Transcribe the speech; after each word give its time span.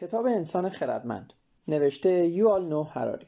کتاب 0.00 0.26
انسان 0.26 0.68
خردمند 0.68 1.32
نوشته 1.68 2.10
یوال 2.10 2.68
نو 2.68 2.82
هراری 2.82 3.26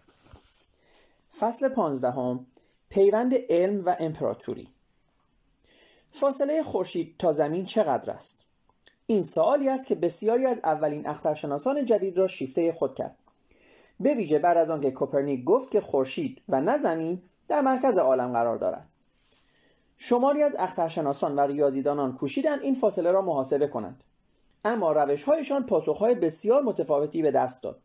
فصل 1.39 1.69
پانزدهم 1.69 2.47
پیوند 2.89 3.35
علم 3.49 3.85
و 3.85 3.97
امپراتوری. 3.99 4.69
فاصله 6.11 6.63
خورشید 6.63 7.15
تا 7.19 7.33
زمین 7.33 7.67
چقدر 7.67 8.13
است؟ 8.13 8.41
این 9.07 9.23
سوالی 9.23 9.69
است 9.69 9.87
که 9.87 9.95
بسیاری 9.95 10.47
از 10.47 10.61
اولین 10.65 11.09
اخترشناسان 11.09 11.85
جدید 11.85 12.19
را 12.19 12.27
شیفته 12.27 12.73
خود 12.73 12.95
کرد. 12.95 13.17
به 14.01 14.15
ویژه 14.15 14.39
بعد 14.39 14.57
از 14.57 14.71
آنکه 14.71 14.91
کوپرنیک 14.91 15.45
گفت 15.45 15.71
که 15.71 15.81
خورشید 15.81 16.43
و 16.49 16.61
نه 16.61 16.79
زمین 16.79 17.23
در 17.49 17.61
مرکز 17.61 17.99
عالم 17.99 18.33
قرار 18.33 18.57
دارد. 18.57 18.89
شماری 19.99 20.43
از 20.43 20.57
اخترشناسان 20.59 21.37
و 21.37 21.41
ریاضیدانان 21.41 22.17
کوشیدند 22.17 22.63
این 22.63 22.75
فاصله 22.75 23.13
را 23.13 23.23
محاسبه 23.23 23.67
کنند. 23.67 24.03
اما 24.67 24.93
روشهایشان 24.93 25.67
پاسخهای 25.67 26.15
بسیار 26.15 26.63
متفاوتی 26.63 27.23
به 27.23 27.31
دست 27.31 27.63
داد. 27.63 27.81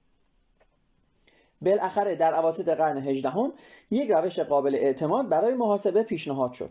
بالاخره 1.61 2.15
در 2.15 2.33
عواسط 2.33 2.69
قرن 2.69 2.97
هجدهم 2.97 3.53
یک 3.91 4.11
روش 4.11 4.39
قابل 4.39 4.75
اعتماد 4.75 5.29
برای 5.29 5.53
محاسبه 5.53 6.03
پیشنهاد 6.03 6.53
شد. 6.53 6.69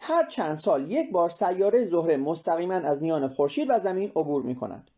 هر 0.00 0.26
چند 0.26 0.54
سال 0.54 0.90
یک 0.90 1.12
بار 1.12 1.28
سیاره 1.28 1.84
زهره 1.84 2.16
مستقیما 2.16 2.74
از 2.74 3.02
میان 3.02 3.28
خورشید 3.28 3.70
و 3.70 3.78
زمین 3.78 4.12
عبور 4.16 4.42
می 4.42 4.54
کند. 4.54 4.90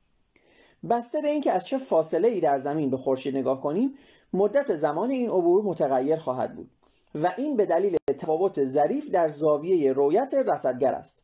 بسته 0.90 1.20
به 1.20 1.28
اینکه 1.28 1.52
از 1.52 1.66
چه 1.66 1.78
فاصله 1.78 2.28
ای 2.28 2.40
در 2.40 2.58
زمین 2.58 2.90
به 2.90 2.96
خورشید 2.96 3.36
نگاه 3.36 3.60
کنیم 3.60 3.94
مدت 4.32 4.74
زمان 4.74 5.10
این 5.10 5.30
عبور 5.30 5.62
متغیر 5.64 6.16
خواهد 6.16 6.56
بود 6.56 6.70
و 7.14 7.32
این 7.36 7.56
به 7.56 7.66
دلیل 7.66 7.96
تفاوت 8.18 8.64
ظریف 8.64 9.10
در 9.10 9.28
زاویه 9.28 9.92
رویت 9.92 10.34
رصدگر 10.46 10.94
است. 10.94 11.22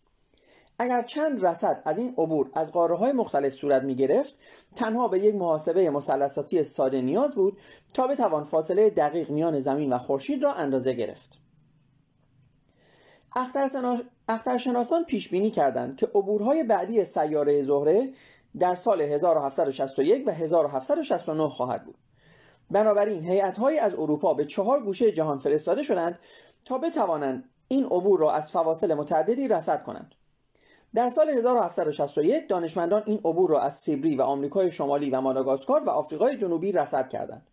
اگر 0.78 1.02
چند 1.02 1.46
رصد 1.46 1.82
از 1.84 1.98
این 1.98 2.14
عبور 2.18 2.50
از 2.55 2.73
قاره 2.73 2.96
های 2.96 3.12
مختلف 3.12 3.55
صورت 3.55 3.82
می 3.82 3.95
گرفت 3.95 4.34
تنها 4.77 5.09
به 5.09 5.18
یک 5.18 5.34
محاسبه 5.34 5.91
مثلثاتی 5.91 6.64
ساده 6.64 7.01
نیاز 7.01 7.35
بود 7.35 7.59
تا 7.95 8.07
بتوان 8.07 8.45
فاصله 8.45 8.90
دقیق 8.90 9.30
میان 9.30 9.60
زمین 9.60 9.93
و 9.93 9.98
خورشید 9.98 10.43
را 10.43 10.52
اندازه 10.52 10.93
گرفت. 10.93 11.40
اخترشناسان 14.29 15.04
پیش 15.04 15.29
بینی 15.29 15.51
کردند 15.51 15.96
که 15.96 16.07
عبورهای 16.07 16.65
بعدی 16.65 17.04
سیاره 17.04 17.63
زهره 17.63 18.13
در 18.59 18.74
سال 18.74 19.01
1761 19.01 20.29
و 20.29 20.30
1769 20.30 21.48
خواهد 21.48 21.85
بود. 21.85 21.98
بنابراین 22.70 23.24
هیئت‌هایی 23.24 23.79
از 23.79 23.95
اروپا 23.95 24.35
به 24.35 24.45
چهار 24.45 24.82
گوشه 24.82 25.13
جهان 25.13 25.38
فرستاده 25.38 25.82
شدند 25.82 26.18
تا 26.66 26.79
بتوانند 26.79 27.51
این 27.68 27.85
عبور 27.85 28.20
را 28.20 28.32
از 28.32 28.52
فواصل 28.52 28.95
متعددی 28.95 29.48
رصد 29.48 29.82
کنند. 29.82 30.15
در 30.95 31.11
سال 31.11 31.29
1761 31.31 32.49
دانشمندان 32.49 33.03
این 33.07 33.19
عبور 33.19 33.51
را 33.51 33.61
از 33.61 33.77
سیبری 33.77 34.17
و 34.17 34.23
آمریکای 34.23 34.73
شمالی 34.73 35.11
و 35.11 35.21
ماداگاسکار 35.21 35.85
و 35.85 35.91
آفریقای 35.91 36.37
جنوبی 36.37 36.73
رصد 36.73 37.09
کردند. 37.09 37.47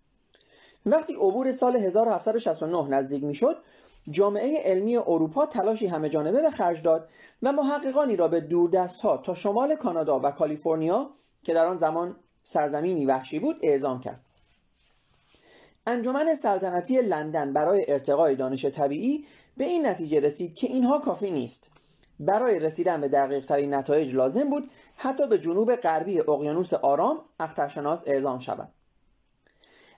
وقتی 0.86 1.14
عبور 1.14 1.52
سال 1.52 1.76
1769 1.76 2.90
نزدیک 2.90 3.24
می‌شد 3.24 3.58
جامعه 4.12 4.64
علمی 4.64 4.98
اروپا 4.98 5.46
تلاشی 5.46 5.88
همه 5.88 6.10
جانبه 6.10 6.42
به 6.42 6.52
خرج 6.52 6.84
داد 6.84 7.10
و 7.44 7.52
محققانی 7.52 8.16
را 8.16 8.28
به 8.28 8.42
دوردست 8.42 9.02
ها 9.02 9.18
تا 9.18 9.34
شمال 9.34 9.76
کانادا 9.76 10.20
و 10.20 10.32
کالیفرنیا 10.32 11.10
که 11.44 11.54
در 11.54 11.66
آن 11.66 11.78
زمان 11.78 12.16
سرزمینی 12.44 13.06
وحشی 13.06 13.40
بود 13.40 13.60
اعزام 13.62 14.00
کرد. 14.00 14.22
انجمن 15.88 16.36
سلطنتی 16.36 17.02
لندن 17.02 17.54
برای 17.54 17.86
ارتقای 17.88 18.36
دانش 18.36 18.66
طبیعی 18.66 19.26
به 19.58 19.64
این 19.64 19.86
نتیجه 19.86 20.20
رسید 20.20 20.54
که 20.54 20.68
اینها 20.68 21.00
کافی 21.00 21.32
نیست. 21.32 21.75
برای 22.20 22.60
رسیدن 22.60 23.02
به 23.02 23.08
دقیق 23.08 23.46
ترین 23.46 23.74
نتایج 23.74 24.16
لازم 24.16 24.50
بود 24.50 24.72
حتی 24.98 25.28
به 25.28 25.38
جنوب 25.38 25.76
غربی 25.76 26.20
اقیانوس 26.20 26.74
آرام 26.74 27.20
اخترشناس 27.40 28.04
اعزام 28.08 28.40
شود. 28.40 28.70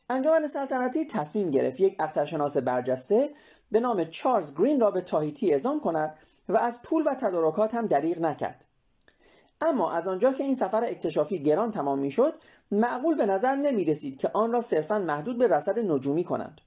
انجمن 0.09 0.47
سلطنتی 0.47 1.05
تصمیم 1.05 1.51
گرفت 1.51 1.79
یک 1.79 1.95
اخترشناس 1.99 2.57
برجسته 2.57 3.29
به 3.71 3.79
نام 3.79 4.03
چارلز 4.03 4.55
گرین 4.55 4.79
را 4.79 4.91
به 4.91 5.01
تاهیتی 5.01 5.51
اعزام 5.51 5.79
کند 5.79 6.15
و 6.49 6.57
از 6.57 6.81
پول 6.81 7.03
و 7.07 7.13
تدارکات 7.13 7.75
هم 7.75 7.87
دریغ 7.87 8.19
نکرد. 8.19 8.65
اما 9.61 9.91
از 9.91 10.07
آنجا 10.07 10.33
که 10.33 10.43
این 10.43 10.55
سفر 10.55 10.83
اکتشافی 10.83 11.43
گران 11.43 11.71
تمام 11.71 11.99
می‌شد 11.99 12.33
معقول 12.71 13.15
به 13.15 13.25
نظر 13.25 13.55
نمی 13.55 13.85
رسید 13.85 14.17
که 14.17 14.31
آن 14.33 14.51
را 14.51 14.61
صرفا 14.61 14.99
محدود 14.99 15.37
به 15.37 15.47
رصد 15.47 15.79
نجومی 15.79 16.23
کنند. 16.23 16.61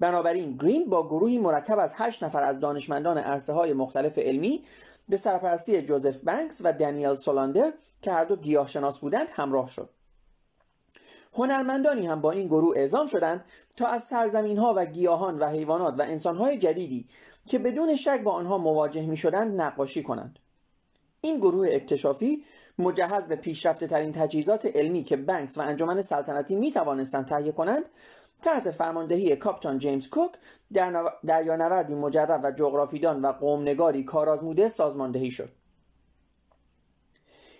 بنابراین 0.00 0.56
گرین 0.56 0.90
با 0.90 1.08
گروهی 1.08 1.38
مرکب 1.38 1.78
از 1.78 1.94
هشت 1.96 2.24
نفر 2.24 2.42
از 2.42 2.60
دانشمندان 2.60 3.18
عرصه 3.18 3.52
های 3.52 3.72
مختلف 3.72 4.18
علمی 4.18 4.64
به 5.08 5.16
سرپرستی 5.16 5.82
جوزف 5.82 6.20
بنکس 6.20 6.60
و 6.64 6.72
دانیل 6.72 7.14
سولاندر 7.14 7.72
که 8.02 8.12
هر 8.12 8.24
دو 8.24 8.36
گیاهشناس 8.36 8.98
بودند 8.98 9.30
همراه 9.32 9.68
شد. 9.68 9.90
هنرمندانی 11.34 12.06
هم 12.06 12.20
با 12.20 12.30
این 12.30 12.46
گروه 12.46 12.76
اعزام 12.76 13.06
شدند 13.06 13.44
تا 13.76 13.86
از 13.86 14.04
سرزمین 14.04 14.58
ها 14.58 14.74
و 14.76 14.86
گیاهان 14.86 15.38
و 15.38 15.48
حیوانات 15.48 15.98
و 15.98 16.02
انسان 16.02 16.36
های 16.36 16.58
جدیدی 16.58 17.08
که 17.46 17.58
بدون 17.58 17.96
شک 17.96 18.20
با 18.24 18.32
آنها 18.32 18.58
مواجه 18.58 19.06
می 19.06 19.16
شدند 19.16 19.60
نقاشی 19.60 20.02
کنند. 20.02 20.38
این 21.20 21.38
گروه 21.38 21.68
اکتشافی 21.70 22.44
مجهز 22.78 23.28
به 23.28 23.36
پیشرفته 23.36 23.86
ترین 23.86 24.12
تجهیزات 24.12 24.66
علمی 24.66 25.04
که 25.04 25.16
بنکس 25.16 25.58
و 25.58 25.60
انجمن 25.60 26.02
سلطنتی 26.02 26.56
می 26.56 26.70
توانستند 26.70 27.26
تهیه 27.26 27.52
کنند 27.52 27.88
تحت 28.42 28.70
فرماندهی 28.70 29.36
کاپتان 29.36 29.78
جیمز 29.78 30.08
کوک 30.08 30.32
در 30.72 31.12
دریانوردی 31.26 31.94
مجرب 31.94 32.40
و 32.44 32.50
جغرافیدان 32.50 33.22
و 33.22 33.32
قومنگاری 33.32 34.04
کارآزموده 34.04 34.68
سازماندهی 34.68 35.30
شد. 35.30 35.50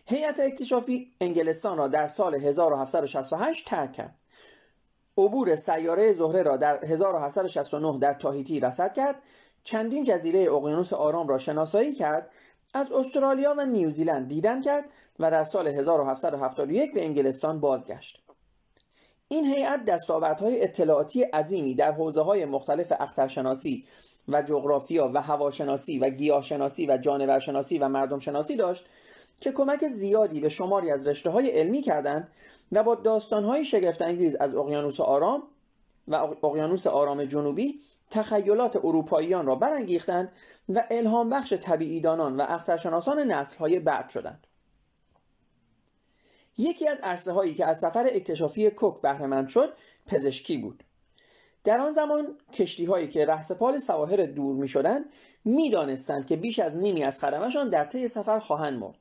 هیئت 0.06 0.40
اکتشافی 0.40 1.12
انگلستان 1.20 1.78
را 1.78 1.88
در 1.88 2.08
سال 2.08 2.34
1768 2.34 3.68
ترک 3.68 3.92
کرد. 3.92 4.18
عبور 5.18 5.56
سیاره 5.56 6.12
زهره 6.12 6.42
را 6.42 6.56
در 6.56 6.84
1769 6.84 7.98
در 7.98 8.14
تاهیتی 8.14 8.60
رصد 8.60 8.94
کرد. 8.94 9.22
چندین 9.64 10.04
جزیره 10.04 10.40
اقیانوس 10.40 10.92
آرام 10.92 11.28
را 11.28 11.38
شناسایی 11.38 11.94
کرد. 11.94 12.30
از 12.74 12.92
استرالیا 12.92 13.54
و 13.58 13.64
نیوزیلند 13.64 14.28
دیدن 14.28 14.62
کرد 14.62 14.84
و 15.18 15.30
در 15.30 15.44
سال 15.44 15.68
1771 15.68 16.94
به 16.94 17.04
انگلستان 17.04 17.60
بازگشت. 17.60 18.27
این 19.28 19.46
هیئت 19.46 19.84
دستاوردهای 19.84 20.62
اطلاعاتی 20.62 21.22
عظیمی 21.22 21.74
در 21.74 21.92
حوزه 21.92 22.22
های 22.22 22.44
مختلف 22.44 22.92
اخترشناسی 23.00 23.84
و 24.28 24.42
جغرافیا 24.42 25.10
و 25.14 25.22
هواشناسی 25.22 25.98
و 25.98 26.10
گیاهشناسی 26.10 26.86
و 26.86 26.96
جانورشناسی 26.96 27.78
و 27.78 27.88
مردم 27.88 28.18
شناسی 28.18 28.56
داشت 28.56 28.86
که 29.40 29.52
کمک 29.52 29.88
زیادی 29.88 30.40
به 30.40 30.48
شماری 30.48 30.90
از 30.90 31.08
رشته 31.08 31.30
های 31.30 31.50
علمی 31.50 31.82
کردند 31.82 32.28
و 32.72 32.82
با 32.82 32.94
داستان 32.94 33.44
های 33.44 33.64
شگفتانگیز 33.64 34.36
از 34.36 34.54
اقیانوس 34.54 35.00
آرام 35.00 35.42
و 36.08 36.14
اقیانوس 36.42 36.86
آرام 36.86 37.24
جنوبی 37.24 37.80
تخیلات 38.10 38.76
اروپاییان 38.76 39.46
را 39.46 39.54
برانگیختند 39.54 40.32
و 40.68 40.84
الهام 40.90 41.30
بخش 41.30 41.52
طبیعیدانان 41.52 42.36
و 42.36 42.46
اخترشناسان 42.48 43.18
نسل 43.18 43.56
های 43.56 43.80
بعد 43.80 44.08
شدند. 44.08 44.47
یکی 46.58 46.88
از 46.88 46.98
عرصه 47.02 47.32
هایی 47.32 47.54
که 47.54 47.66
از 47.66 47.78
سفر 47.78 48.10
اکتشافی 48.12 48.70
کوک 48.70 49.00
بهرهمند 49.00 49.48
شد 49.48 49.72
پزشکی 50.06 50.58
بود. 50.58 50.84
در 51.64 51.78
آن 51.78 51.92
زمان 51.92 52.38
کشتی 52.52 52.84
هایی 52.84 53.08
که 53.08 53.26
رهسپال 53.26 53.78
سواحل 53.78 54.26
دور 54.26 54.56
می 54.56 54.68
شدند 54.68 55.04
می 55.44 55.70
دانستند 55.70 56.26
که 56.26 56.36
بیش 56.36 56.58
از 56.58 56.76
نیمی 56.76 57.04
از 57.04 57.20
خدمشان 57.20 57.70
در 57.70 57.84
طی 57.84 58.08
سفر 58.08 58.38
خواهند 58.38 58.78
مرد. 58.78 58.98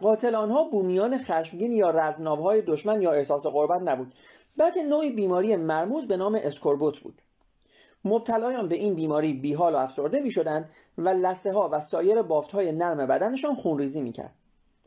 قاتل 0.00 0.34
آنها 0.34 0.64
بومیان 0.64 1.18
خشمگین 1.18 1.72
یا 1.72 1.90
رزمناوهای 1.90 2.62
دشمن 2.62 3.02
یا 3.02 3.12
احساس 3.12 3.46
قربت 3.46 3.82
نبود 3.82 4.14
بلکه 4.58 4.82
نوعی 4.82 5.10
بیماری 5.10 5.56
مرموز 5.56 6.08
به 6.08 6.16
نام 6.16 6.40
اسکوربوت 6.42 6.98
بود. 6.98 7.22
مبتلایان 8.04 8.68
به 8.68 8.74
این 8.74 8.94
بیماری 8.94 9.34
بیحال 9.34 9.74
و 9.74 9.76
افسرده 9.76 10.20
می 10.20 10.30
شدند 10.30 10.70
و 10.98 11.08
لسه 11.08 11.52
ها 11.52 11.70
و 11.72 11.80
سایر 11.80 12.22
بافت 12.22 12.52
های 12.52 12.72
نرم 12.72 13.06
بدنشان 13.06 13.54
خونریزی 13.54 14.00
می 14.00 14.12
کرد. 14.12 14.34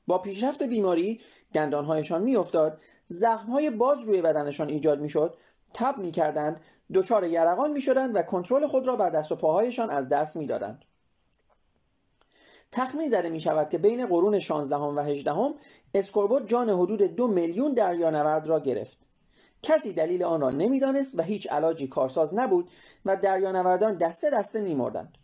با 0.10 0.18
پیشرفت 0.18 0.64
بیماری 0.64 1.22
دندانهایشان 1.54 2.22
میافتاد. 2.22 2.82
زخمهای 3.08 3.70
باز 3.70 4.02
روی 4.02 4.22
بدنشان 4.22 4.70
ایجاد 4.70 5.00
می‌شد. 5.00 5.38
تب 5.74 5.98
می‌کردند. 5.98 6.62
دچار 6.94 7.24
یرقان 7.24 7.72
می‌شدند 7.72 8.16
و 8.16 8.22
کنترل 8.22 8.68
خود 8.68 8.88
را 8.88 8.96
بر 8.96 9.10
دست 9.10 9.32
و 9.32 9.36
پاهایشان 9.36 9.90
از 9.90 10.10
دست 10.10 10.38
می‌دادند. 10.38 10.86
تخمین 12.72 13.10
زده 13.10 13.30
می 13.30 13.40
شود 13.40 13.70
که 13.70 13.78
بین 13.78 14.06
قرون 14.06 14.40
16 14.40 14.76
و 14.76 15.00
18 15.00 15.34
اسکوربوت 15.94 16.48
جان 16.48 16.70
حدود 16.70 17.02
دو 17.02 17.28
میلیون 17.28 17.74
دریانورد 17.74 18.48
را 18.48 18.60
گرفت. 18.60 18.98
کسی 19.64 19.94
دلیل 19.94 20.24
آن 20.24 20.42
را 20.42 20.50
نمی‌دانست 20.50 21.20
و 21.20 21.22
هیچ 21.22 21.52
علاجی 21.52 21.88
کارساز 21.88 22.36
نبود 22.36 22.70
و 23.06 23.16
دریانوردان 23.16 23.98
دسته 23.98 24.30
دسته 24.30 24.62
میمردند. 24.62 25.18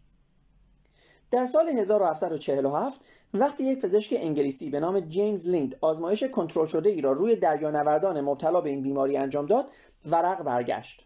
در 1.35 1.45
سال 1.45 1.69
1747 1.69 2.99
وقتی 3.33 3.63
یک 3.63 3.81
پزشک 3.81 4.15
انگلیسی 4.17 4.69
به 4.69 4.79
نام 4.79 4.99
جیمز 4.99 5.49
لیند 5.49 5.75
آزمایش 5.81 6.23
کنترل 6.23 6.67
شده 6.67 6.89
ای 6.89 7.01
را 7.01 7.11
روی 7.11 7.35
دریانوردان 7.35 8.21
مبتلا 8.21 8.61
به 8.61 8.69
این 8.69 8.81
بیماری 8.81 9.17
انجام 9.17 9.45
داد 9.45 9.65
ورق 10.05 10.43
برگشت. 10.43 11.05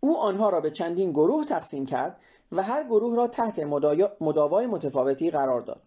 او 0.00 0.18
آنها 0.18 0.50
را 0.50 0.60
به 0.60 0.70
چندین 0.70 1.10
گروه 1.10 1.44
تقسیم 1.44 1.86
کرد 1.86 2.20
و 2.52 2.62
هر 2.62 2.84
گروه 2.84 3.16
را 3.16 3.28
تحت 3.28 3.58
مداوای 4.20 4.66
متفاوتی 4.66 5.30
قرار 5.30 5.60
داد. 5.60 5.82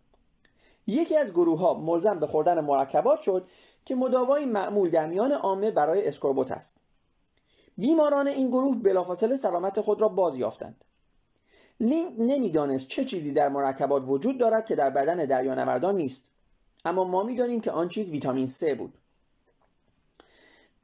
یکی 0.88 1.18
از 1.18 1.32
گروه 1.32 1.60
ها 1.60 1.74
ملزم 1.74 2.20
به 2.20 2.28
خوردن 2.28 2.60
مرکبات 2.60 3.22
شد 3.22 3.48
که 3.86 3.96
مداوای 3.96 4.46
معمول 4.46 4.90
در 4.90 5.06
میان 5.06 5.32
عامه 5.32 5.72
برای 5.72 6.08
اسکوربوت 6.08 6.52
است. 6.52 6.76
بیماران 7.78 8.28
این 8.28 8.48
گروه 8.48 8.78
بلافاصله 8.78 9.38
سلامت 9.38 9.82
خود 9.82 10.02
را 10.02 10.10
باز 10.10 10.38
یافتند 10.38 10.84
لینک 11.82 12.14
نمی‌دانست 12.18 12.88
چه 12.88 13.06
چیزی 13.06 13.34
در 13.34 13.50
مرکبات 13.50 14.04
وجود 14.08 14.38
دارد 14.38 14.66
که 14.66 14.76
در 14.76 14.90
بدن 14.90 15.26
دریانوردان 15.26 15.96
نیست. 15.96 16.28
اما 16.86 17.04
ما 17.04 17.24
می‌دانیم 17.24 17.62
که 17.62 17.72
آن 17.72 17.88
چیز 17.88 18.12
ویتامین 18.12 18.48
C 18.48 18.64
بود. 18.78 18.98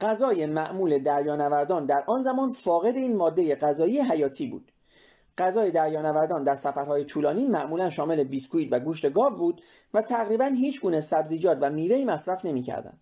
غذای 0.00 0.46
معمول 0.46 0.98
دریانوردان 0.98 1.86
در 1.86 2.04
آن 2.06 2.22
زمان 2.22 2.52
فاقد 2.52 2.96
این 2.96 3.16
ماده 3.16 3.56
غذایی 3.56 4.00
حیاتی 4.00 4.46
بود. 4.46 4.72
غذای 5.38 5.70
دریانوردان 5.70 6.44
در 6.44 6.56
سفرهای 6.56 7.04
طولانی 7.04 7.46
معمولا 7.46 7.90
شامل 7.90 8.24
بیسکویت 8.24 8.72
و 8.72 8.80
گوشت 8.80 9.12
گاو 9.12 9.30
بود 9.30 9.62
و 9.94 10.02
تقریبا 10.02 10.44
هیچ 10.44 10.80
گونه 10.80 11.00
سبزیجات 11.00 11.58
و 11.60 11.70
میوه 11.70 12.04
مصرف 12.04 12.44
نمی‌کردند. 12.44 13.00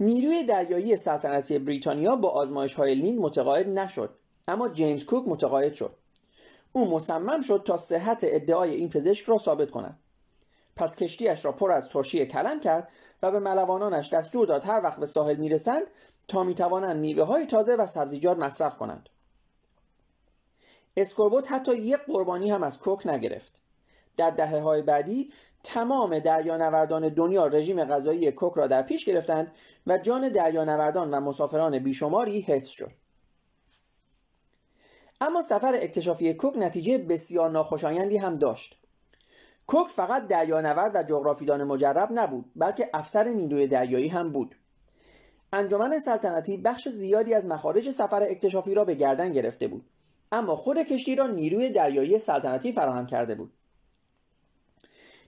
نیروی 0.00 0.44
دریایی 0.44 0.96
سلطنتی 0.96 1.58
بریتانیا 1.58 2.16
با 2.16 2.30
آزمایش 2.30 2.74
های 2.74 2.94
لین 2.94 3.18
متقاعد 3.18 3.68
نشد 3.68 4.14
اما 4.48 4.68
جیمز 4.68 5.04
کوک 5.04 5.28
متقاعد 5.28 5.74
شد. 5.74 5.96
او 6.76 6.90
مصمم 6.90 7.40
شد 7.40 7.62
تا 7.66 7.76
صحت 7.76 8.20
ادعای 8.22 8.74
این 8.74 8.88
پزشک 8.88 9.26
را 9.26 9.38
ثابت 9.38 9.70
کند. 9.70 9.98
پس 10.76 10.96
کشتیش 10.96 11.44
را 11.44 11.52
پر 11.52 11.72
از 11.72 11.88
ترشی 11.88 12.26
کلم 12.26 12.60
کرد 12.60 12.88
و 13.22 13.30
به 13.30 13.38
ملوانانش 13.38 14.12
دستور 14.12 14.46
داد 14.46 14.64
هر 14.64 14.80
وقت 14.84 15.00
به 15.00 15.06
ساحل 15.06 15.36
می‌رسند 15.36 15.82
تا 16.28 16.42
می‌توانند 16.42 16.96
میوه 16.96 17.24
های 17.24 17.46
تازه 17.46 17.76
و 17.76 17.86
سبزیجات 17.86 18.38
مصرف 18.38 18.78
کنند. 18.78 19.08
اسکوربوت 20.96 21.52
حتی 21.52 21.76
یک 21.76 22.00
قربانی 22.06 22.50
هم 22.50 22.62
از 22.62 22.78
کوک 22.78 23.06
نگرفت. 23.06 23.62
در 24.16 24.30
دهه 24.30 24.60
های 24.60 24.82
بعدی 24.82 25.32
تمام 25.62 26.18
دریانوردان 26.18 27.08
دنیا 27.08 27.46
رژیم 27.46 27.84
غذایی 27.84 28.32
کوک 28.32 28.52
را 28.54 28.66
در 28.66 28.82
پیش 28.82 29.04
گرفتند 29.04 29.52
و 29.86 29.98
جان 29.98 30.28
دریانوردان 30.28 31.10
و 31.10 31.20
مسافران 31.20 31.78
بیشماری 31.78 32.40
حفظ 32.40 32.68
شد. 32.68 33.03
اما 35.20 35.42
سفر 35.42 35.78
اکتشافی 35.82 36.34
کوک 36.34 36.56
نتیجه 36.56 36.98
بسیار 36.98 37.50
ناخوشایندی 37.50 38.16
هم 38.16 38.34
داشت. 38.34 38.78
کوک 39.66 39.88
فقط 39.88 40.26
دریانورد 40.26 40.96
و 40.96 41.02
جغرافیدان 41.02 41.64
مجرب 41.64 42.08
نبود 42.12 42.52
بلکه 42.56 42.90
افسر 42.94 43.28
نیروی 43.28 43.66
دریایی 43.66 44.08
هم 44.08 44.32
بود. 44.32 44.56
انجمن 45.52 45.98
سلطنتی 45.98 46.56
بخش 46.56 46.88
زیادی 46.88 47.34
از 47.34 47.46
مخارج 47.46 47.90
سفر 47.90 48.22
اکتشافی 48.22 48.74
را 48.74 48.84
به 48.84 48.94
گردن 48.94 49.32
گرفته 49.32 49.68
بود 49.68 49.84
اما 50.32 50.56
خود 50.56 50.78
کشتی 50.78 51.14
را 51.14 51.26
نیروی 51.26 51.70
دریایی 51.70 52.18
سلطنتی 52.18 52.72
فراهم 52.72 53.06
کرده 53.06 53.34
بود. 53.34 53.52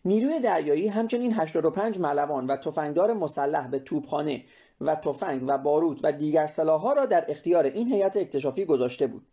نیروی 0.04 0.40
دریایی 0.40 0.88
همچنین 0.88 1.32
85 1.32 1.98
ملوان 1.98 2.46
و 2.46 2.56
تفنگدار 2.56 3.12
مسلح 3.12 3.68
به 3.68 3.78
توپخانه 3.78 4.44
و 4.80 4.94
تفنگ 4.94 5.44
و 5.46 5.58
باروت 5.58 6.00
و 6.04 6.12
دیگر 6.12 6.46
سلاحها 6.46 6.92
را 6.92 7.06
در 7.06 7.24
اختیار 7.28 7.64
این 7.64 7.92
هیئت 7.92 8.16
اکتشافی 8.16 8.64
گذاشته 8.64 9.06
بود. 9.06 9.26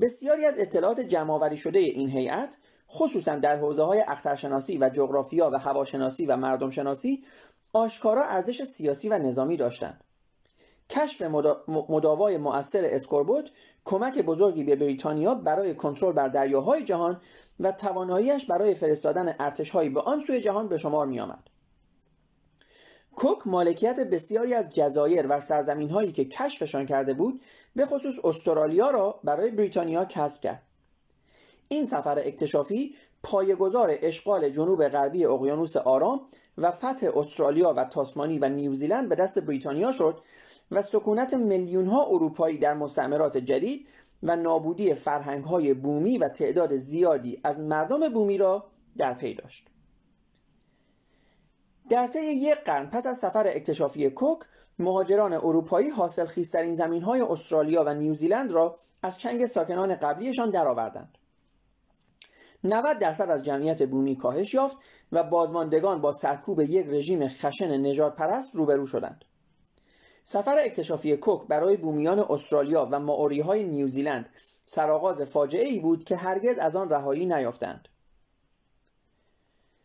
بسیاری 0.00 0.44
از 0.44 0.58
اطلاعات 0.58 1.00
جمعآوری 1.00 1.56
شده 1.56 1.78
این 1.78 2.08
هیئت 2.08 2.56
خصوصا 2.90 3.36
در 3.36 3.56
حوزه 3.56 3.82
های 3.82 4.04
اخترشناسی 4.08 4.78
و 4.78 4.88
جغرافیا 4.88 5.50
و 5.50 5.58
هواشناسی 5.58 6.26
و 6.26 6.36
مردم 6.36 6.70
شناسی 6.70 7.22
آشکارا 7.72 8.24
ارزش 8.24 8.64
سیاسی 8.64 9.08
و 9.08 9.18
نظامی 9.18 9.56
داشتند 9.56 10.04
کشف 10.90 11.22
مداوای 11.68 12.36
مؤثر 12.36 12.84
اسکوربوت 12.84 13.50
کمک 13.84 14.18
بزرگی 14.18 14.64
به 14.64 14.76
بریتانیا 14.76 15.34
برای 15.34 15.74
کنترل 15.74 16.12
بر 16.12 16.28
دریاهای 16.28 16.84
جهان 16.84 17.20
و 17.60 17.72
تواناییش 17.72 18.46
برای 18.46 18.74
فرستادن 18.74 19.34
ارتشهایی 19.38 19.88
به 19.88 20.00
آن 20.00 20.20
سوی 20.26 20.40
جهان 20.40 20.68
به 20.68 20.78
شمار 20.78 21.06
می 21.06 21.20
آمد. 21.20 21.57
کوک 23.18 23.46
مالکیت 23.46 24.00
بسیاری 24.00 24.54
از 24.54 24.74
جزایر 24.74 25.26
و 25.28 25.40
سرزمین 25.40 25.90
هایی 25.90 26.12
که 26.12 26.24
کشفشان 26.24 26.86
کرده 26.86 27.14
بود 27.14 27.40
به 27.76 27.86
خصوص 27.86 28.14
استرالیا 28.24 28.90
را 28.90 29.20
برای 29.24 29.50
بریتانیا 29.50 30.04
کسب 30.04 30.40
کرد 30.40 30.62
این 31.68 31.86
سفر 31.86 32.18
اکتشافی 32.18 32.94
پایگزار 33.22 33.98
اشغال 34.02 34.50
جنوب 34.50 34.88
غربی 34.88 35.24
اقیانوس 35.24 35.76
آرام 35.76 36.20
و 36.58 36.70
فتح 36.70 37.10
استرالیا 37.16 37.74
و 37.76 37.84
تاسمانی 37.84 38.38
و 38.38 38.48
نیوزیلند 38.48 39.08
به 39.08 39.14
دست 39.14 39.38
بریتانیا 39.38 39.92
شد 39.92 40.18
و 40.70 40.82
سکونت 40.82 41.34
میلیون 41.34 41.86
ها 41.86 42.06
اروپایی 42.06 42.58
در 42.58 42.74
مستعمرات 42.74 43.36
جدید 43.36 43.86
و 44.22 44.36
نابودی 44.36 44.94
فرهنگ 44.94 45.44
های 45.44 45.74
بومی 45.74 46.18
و 46.18 46.28
تعداد 46.28 46.76
زیادی 46.76 47.40
از 47.44 47.60
مردم 47.60 48.08
بومی 48.08 48.38
را 48.38 48.66
در 48.96 49.14
پی 49.14 49.34
داشت. 49.34 49.68
در 51.88 52.06
طی 52.06 52.20
یک 52.20 52.54
قرن 52.54 52.86
پس 52.86 53.06
از 53.06 53.18
سفر 53.18 53.46
اکتشافی 53.46 54.10
کوک 54.10 54.38
مهاجران 54.78 55.32
اروپایی 55.32 55.90
حاصلخیزترین 55.90 56.74
زمین 56.74 57.02
های 57.02 57.20
استرالیا 57.20 57.84
و 57.84 57.94
نیوزیلند 57.94 58.52
را 58.52 58.78
از 59.02 59.18
چنگ 59.18 59.46
ساکنان 59.46 59.94
قبلیشان 59.94 60.50
درآوردند. 60.50 61.18
90 62.64 62.98
درصد 62.98 63.30
از 63.30 63.44
جمعیت 63.44 63.82
بومی 63.82 64.16
کاهش 64.16 64.54
یافت 64.54 64.76
و 65.12 65.22
بازماندگان 65.22 66.00
با 66.00 66.12
سرکوب 66.12 66.60
یک 66.60 66.86
رژیم 66.86 67.28
خشن 67.28 67.86
نجات 67.86 68.16
پرست 68.16 68.56
روبرو 68.56 68.86
شدند. 68.86 69.24
سفر 70.24 70.58
اکتشافی 70.58 71.16
کوک 71.16 71.46
برای 71.48 71.76
بومیان 71.76 72.18
استرالیا 72.30 72.88
و 72.92 73.00
ماوری 73.00 73.40
های 73.40 73.64
نیوزیلند 73.64 74.28
سرآغاز 74.66 75.22
فاجعه 75.22 75.64
ای 75.64 75.80
بود 75.80 76.04
که 76.04 76.16
هرگز 76.16 76.58
از 76.58 76.76
آن 76.76 76.90
رهایی 76.90 77.26
نیافتند. 77.26 77.88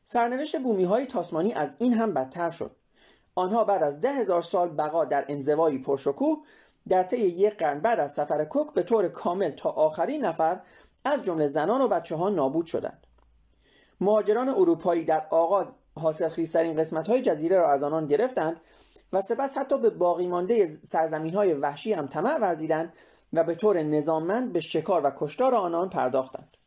سرنوشت 0.03 0.61
بومی 0.61 0.83
های 0.83 1.05
تاسمانی 1.05 1.53
از 1.53 1.75
این 1.79 1.93
هم 1.93 2.13
بدتر 2.13 2.49
شد. 2.49 2.75
آنها 3.35 3.63
بعد 3.63 3.83
از 3.83 4.01
ده 4.01 4.13
هزار 4.13 4.41
سال 4.41 4.69
بقا 4.69 5.05
در 5.05 5.25
انزوایی 5.27 5.77
پرشکوه 5.77 6.37
در 6.87 7.03
طی 7.03 7.17
یک 7.17 7.57
قرن 7.57 7.79
بعد 7.79 7.99
از 7.99 8.13
سفر 8.13 8.45
کوک 8.45 8.73
به 8.73 8.83
طور 8.83 9.07
کامل 9.07 9.51
تا 9.51 9.69
آخرین 9.69 10.25
نفر 10.25 10.59
از 11.05 11.23
جمله 11.23 11.47
زنان 11.47 11.81
و 11.81 11.87
بچه 11.87 12.15
ها 12.15 12.29
نابود 12.29 12.65
شدند. 12.65 13.07
مهاجران 14.01 14.49
اروپایی 14.49 15.05
در 15.05 15.27
آغاز 15.29 15.75
حاصل 15.95 16.29
خیزترین 16.29 16.79
قسمت 16.79 17.07
های 17.07 17.21
جزیره 17.21 17.57
را 17.57 17.71
از 17.71 17.83
آنان 17.83 18.07
گرفتند 18.07 18.61
و 19.13 19.21
سپس 19.21 19.57
حتی 19.57 19.77
به 19.77 19.89
باقی 19.89 20.27
مانده 20.27 20.65
سرزمین 20.65 21.33
های 21.33 21.53
وحشی 21.53 21.93
هم 21.93 22.07
طمع 22.07 22.37
ورزیدند 22.37 22.93
و 23.33 23.43
به 23.43 23.55
طور 23.55 23.83
نظاممند 23.83 24.53
به 24.53 24.59
شکار 24.59 25.05
و 25.05 25.11
کشتار 25.17 25.55
آنان 25.55 25.89
پرداختند. 25.89 26.57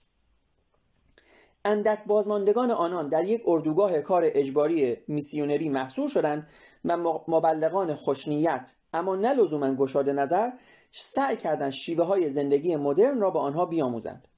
اندک 1.66 2.04
بازماندگان 2.06 2.70
آنان 2.70 3.08
در 3.08 3.24
یک 3.24 3.42
اردوگاه 3.46 4.00
کار 4.00 4.22
اجباری 4.26 4.96
میسیونری 5.08 5.68
محصول 5.68 6.08
شدند 6.08 6.48
و 6.84 6.96
مبلغان 7.28 7.94
خوشنیت 7.94 8.72
اما 8.92 9.16
نه 9.16 9.34
لزوما 9.34 9.74
گشاده 9.74 10.12
نظر 10.12 10.50
سعی 10.92 11.36
کردند 11.36 11.70
شیوه 11.70 12.04
های 12.04 12.30
زندگی 12.30 12.76
مدرن 12.76 13.20
را 13.20 13.30
به 13.30 13.38
آنها 13.38 13.66
بیاموزند. 13.66 14.28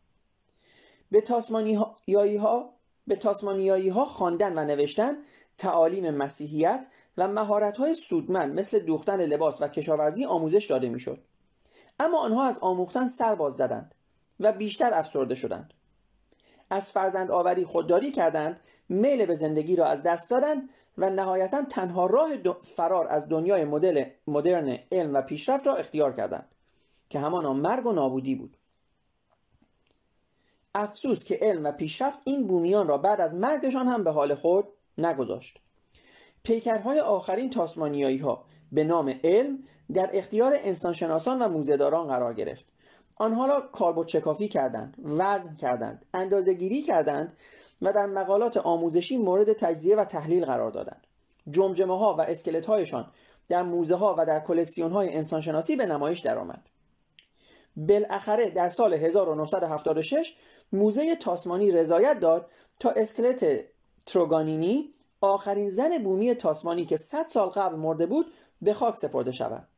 به 1.11 1.21
تاسمانیایی 1.21 2.37
ها 2.37 2.75
به 3.07 3.17
تاسمانیایی 3.17 3.89
ها 3.89 4.05
خواندن 4.05 4.59
و 4.59 4.65
نوشتن 4.65 5.17
تعالیم 5.59 6.11
مسیحیت 6.11 6.87
و 7.19 7.29
مهارت 7.29 7.77
های 7.77 7.95
سودمند 7.95 8.59
مثل 8.59 8.79
دوختن 8.79 9.21
لباس 9.21 9.63
و 9.63 9.69
کشاورزی 9.69 10.25
آموزش 10.25 10.67
داده 10.67 10.89
می‌شد. 10.89 11.19
اما 12.01 12.21
آنها 12.21 12.45
از 12.45 12.59
آموختن 12.61 13.09
سر 13.09 13.35
باز 13.35 13.53
زدند 13.57 13.95
و 14.41 14.53
بیشتر 14.53 14.95
افسرده 14.95 15.35
شدند. 15.35 15.75
از 16.71 16.93
فرزند 16.93 17.31
آوری 17.31 17.65
خودداری 17.65 18.13
کردند 18.13 18.61
میل 18.89 19.27
به 19.27 19.35
زندگی 19.35 19.77
را 19.77 19.87
از 19.87 20.03
دست 20.03 20.31
دادند 20.31 20.69
و 20.99 21.11
نهایتا 21.11 21.65
تنها 21.65 22.07
راه 22.07 22.31
فرار 22.63 23.09
از 23.09 23.29
دنیای 23.29 23.65
مدل 23.65 24.05
مدرن 24.27 24.79
علم 24.93 25.15
و 25.15 25.23
پیشرفت 25.23 25.67
را 25.67 25.75
اختیار 25.75 26.13
کردند 26.13 26.49
که 27.09 27.19
همانا 27.19 27.53
مرگ 27.53 27.87
و 27.87 27.93
نابودی 27.93 28.35
بود. 28.35 28.57
افسوس 30.75 31.25
که 31.25 31.39
علم 31.43 31.65
و 31.65 31.73
پیشرفت 31.73 32.19
این 32.25 32.47
بومیان 32.47 32.89
را 32.89 32.99
بعد 32.99 33.21
از 33.21 33.35
مرگشان 33.35 33.87
هم 33.87 34.05
به 34.05 34.11
حال 34.11 34.35
خود 34.35 34.69
نگذاشت. 34.99 35.61
پیکرهای 36.43 37.01
آخرین 37.01 37.51
تاسمانیایی 37.51 38.19
ها 38.19 38.45
به 38.73 38.85
نام 38.85 39.15
علم 39.25 39.59
در 39.95 40.11
اختیار 40.13 40.53
انسانشناسان 40.57 41.43
و 41.43 41.49
موزهداران 41.49 42.07
قرار 42.07 42.35
گرفت. 42.35 42.73
آنها 43.19 43.47
را 43.47 43.61
کاربرد 43.61 44.07
چکافی 44.07 44.49
کردند 44.49 44.97
وزن 45.05 45.57
کردند 45.57 46.07
اندازه 46.15 46.55
گیری 46.55 46.83
کردند 46.83 47.37
و 47.83 47.93
در 47.93 48.07
مقالات 48.07 48.57
آموزشی 48.57 49.17
مورد 49.17 49.53
تجزیه 49.53 49.97
و 49.97 50.05
تحلیل 50.05 50.45
قرار 50.45 50.71
دادند. 50.71 51.07
جمجمه 51.51 51.99
ها 51.99 52.15
و 52.15 52.21
اسکلت 52.21 52.67
هایشان 52.67 53.11
در 53.49 53.63
موزه 53.63 53.95
ها 53.97 54.15
و 54.19 54.27
در 54.27 54.41
کلکسیون 54.41 54.93
های 54.93 55.15
انسانشناسی 55.15 55.77
به 55.77 55.87
نمایش 55.87 56.21
درآمد. 56.21 56.69
بالاخره 57.77 58.51
در 58.51 58.69
سال 58.69 58.95
1976 58.95 60.37
موزه 60.73 61.17
تاسمانی 61.17 61.71
رضایت 61.71 62.21
داد 62.21 62.51
تا 62.81 62.91
اسکلت 62.91 63.65
تروگانینی 64.07 64.95
آخرین 65.21 65.71
زن 65.71 66.03
بومی 66.03 66.35
تاسمانی 66.35 66.87
که 66.87 66.97
100 66.97 67.27
سال 67.29 67.49
قبل 67.49 67.77
مرده 67.77 68.07
بود 68.07 68.33
به 68.63 68.75
خاک 68.75 68.97
سپرده 68.97 69.33
شود. 69.33 69.69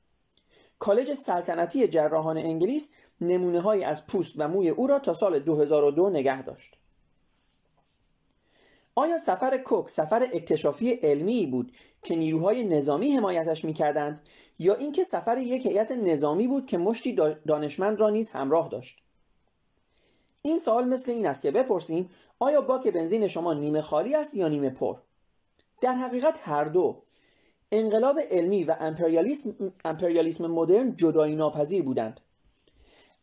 کالج 0.78 1.14
سلطنتی 1.14 1.88
جراحان 1.88 2.38
انگلیس 2.38 2.92
نمونه 3.20 3.60
های 3.60 3.84
از 3.84 4.06
پوست 4.06 4.32
و 4.36 4.48
موی 4.48 4.68
او 4.68 4.86
را 4.86 4.98
تا 4.98 5.14
سال 5.14 5.38
2002 5.38 6.10
نگه 6.10 6.42
داشت. 6.42 6.76
آیا 8.94 9.18
سفر 9.18 9.58
کوک 9.58 9.88
سفر 9.88 10.28
اکتشافی 10.32 10.92
علمی 10.92 11.46
بود 11.46 11.72
که 12.02 12.16
نیروهای 12.16 12.68
نظامی 12.68 13.10
حمایتش 13.10 13.64
می‌کردند 13.64 14.22
یا 14.58 14.74
اینکه 14.74 15.04
سفر 15.04 15.38
یک 15.38 15.66
هیئت 15.66 15.92
نظامی 15.92 16.46
بود 16.46 16.66
که 16.66 16.78
مشتی 16.78 17.18
دانشمند 17.46 18.00
را 18.00 18.10
نیز 18.10 18.30
همراه 18.30 18.68
داشت؟ 18.68 19.02
این 20.42 20.58
سوال 20.58 20.88
مثل 20.88 21.12
این 21.12 21.26
است 21.26 21.42
که 21.42 21.50
بپرسیم 21.50 22.10
آیا 22.38 22.60
باک 22.60 22.88
بنزین 22.88 23.28
شما 23.28 23.54
نیمه 23.54 23.80
خالی 23.82 24.14
است 24.14 24.34
یا 24.34 24.48
نیمه 24.48 24.70
پر؟ 24.70 24.96
در 25.80 25.94
حقیقت 25.94 26.48
هر 26.48 26.64
دو. 26.64 27.02
انقلاب 27.72 28.18
علمی 28.30 28.64
و 28.64 28.76
امپریالیسم, 28.80 29.72
امپریالیسم 29.84 30.46
مدرن 30.46 30.96
جدایی 30.96 31.36
ناپذیر 31.36 31.82
بودند. 31.82 32.20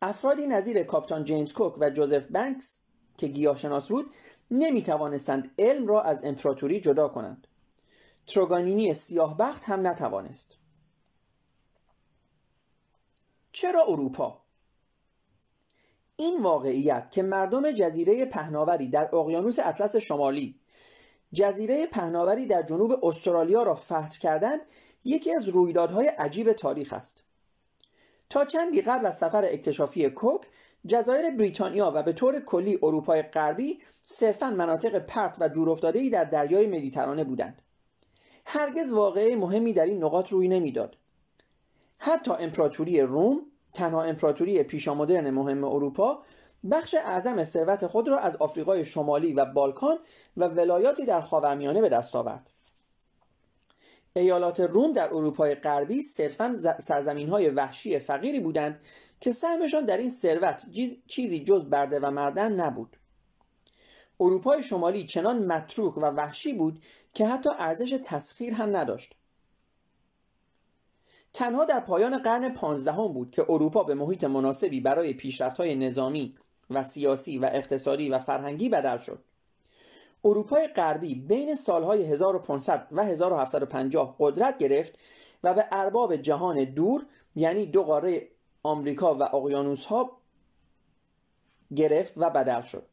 افرادی 0.01 0.47
نظیر 0.47 0.83
کاپتان 0.83 1.23
جیمز 1.23 1.53
کوک 1.53 1.75
و 1.79 1.89
جوزف 1.89 2.27
بنکس 2.27 2.83
که 3.17 3.27
گیاهشناس 3.27 3.87
بود 3.87 4.13
نمی 4.51 4.81
توانستند 4.81 5.51
علم 5.59 5.87
را 5.87 6.01
از 6.01 6.25
امپراتوری 6.25 6.81
جدا 6.81 7.07
کنند. 7.07 7.47
تروگانینی 8.27 8.93
سیاه 8.93 9.37
بخت 9.37 9.65
هم 9.65 9.87
نتوانست. 9.87 10.57
چرا 13.51 13.83
اروپا؟ 13.87 14.41
این 16.15 16.41
واقعیت 16.41 17.11
که 17.11 17.23
مردم 17.23 17.71
جزیره 17.71 18.25
پهناوری 18.25 18.89
در 18.89 19.15
اقیانوس 19.15 19.59
اطلس 19.59 19.95
شمالی 19.95 20.59
جزیره 21.33 21.87
پهناوری 21.87 22.47
در 22.47 22.63
جنوب 22.63 23.05
استرالیا 23.05 23.63
را 23.63 23.75
فتح 23.75 24.19
کردند 24.19 24.61
یکی 25.03 25.35
از 25.35 25.47
رویدادهای 25.47 26.07
عجیب 26.07 26.53
تاریخ 26.53 26.93
است. 26.93 27.26
تا 28.29 28.45
چندی 28.45 28.81
قبل 28.81 29.05
از 29.05 29.17
سفر 29.17 29.45
اکتشافی 29.45 30.09
کوک 30.09 30.41
جزایر 30.87 31.31
بریتانیا 31.31 31.91
و 31.95 32.03
به 32.03 32.13
طور 32.13 32.39
کلی 32.39 32.79
اروپای 32.83 33.21
غربی 33.21 33.79
صرفا 34.03 34.49
مناطق 34.49 34.99
پرت 34.99 35.37
و 35.39 35.49
دورافتادهای 35.49 36.09
در 36.09 36.23
دریای 36.23 36.67
مدیترانه 36.67 37.23
بودند. 37.23 37.61
هرگز 38.45 38.93
واقعه 38.93 39.35
مهمی 39.35 39.73
در 39.73 39.85
این 39.85 40.03
نقاط 40.03 40.29
روی 40.29 40.47
نمی‌داد. 40.47 40.97
حتی 41.97 42.31
امپراتوری 42.31 43.01
روم 43.01 43.41
تنها 43.73 44.03
امپراتوری 44.03 44.63
پیشامدرن 44.63 45.29
مهم 45.29 45.63
اروپا 45.63 46.23
بخش 46.71 46.95
اعظم 46.95 47.43
ثروت 47.43 47.87
خود 47.87 48.07
را 48.07 48.19
از 48.19 48.35
آفریقای 48.35 48.85
شمالی 48.85 49.33
و 49.33 49.45
بالکان 49.45 49.97
و 50.37 50.47
ولایاتی 50.47 51.05
در 51.05 51.21
خاورمیانه 51.21 51.81
به 51.81 51.89
دست 51.89 52.15
آورد. 52.15 52.49
ایالات 54.17 54.59
روم 54.59 54.93
در 54.93 55.13
اروپای 55.13 55.55
غربی 55.55 56.03
صرفا 56.03 56.57
سرزمین 56.79 57.29
های 57.29 57.49
وحشی 57.49 57.99
فقیری 57.99 58.39
بودند 58.39 58.79
که 59.21 59.31
سهمشان 59.31 59.85
در 59.85 59.97
این 59.97 60.09
ثروت 60.09 60.65
چیزی 61.07 61.43
جز 61.43 61.65
برده 61.65 61.99
و 61.99 62.11
مردن 62.11 62.53
نبود. 62.53 62.97
اروپای 64.19 64.63
شمالی 64.63 65.05
چنان 65.05 65.45
متروک 65.45 65.97
و 65.97 66.01
وحشی 66.01 66.53
بود 66.53 66.81
که 67.13 67.27
حتی 67.27 67.49
ارزش 67.59 67.99
تسخیر 68.03 68.53
هم 68.53 68.77
نداشت. 68.77 69.15
تنها 71.33 71.65
در 71.65 71.79
پایان 71.79 72.17
قرن 72.17 72.53
پانزدهم 72.53 73.13
بود 73.13 73.31
که 73.31 73.45
اروپا 73.49 73.83
به 73.83 73.93
محیط 73.93 74.23
مناسبی 74.23 74.79
برای 74.79 75.13
پیشرفت‌های 75.13 75.75
نظامی 75.75 76.35
و 76.69 76.83
سیاسی 76.83 77.37
و 77.37 77.49
اقتصادی 77.53 78.09
و 78.09 78.19
فرهنگی 78.19 78.69
بدل 78.69 78.97
شد. 78.97 79.23
اروپای 80.27 80.67
غربی 80.67 81.15
بین 81.15 81.55
سالهای 81.55 82.03
1500 82.03 82.87
و 82.91 83.03
1750 83.03 84.15
قدرت 84.19 84.57
گرفت 84.57 84.99
و 85.43 85.53
به 85.53 85.65
ارباب 85.71 86.15
جهان 86.15 86.63
دور 86.63 87.05
یعنی 87.35 87.65
دو 87.65 87.83
قاره 87.83 88.27
آمریکا 88.63 89.15
و 89.15 89.35
اقیانوس 89.35 89.85
ها 89.85 90.11
گرفت 91.75 92.13
و 92.17 92.29
بدل 92.29 92.61
شد 92.61 92.83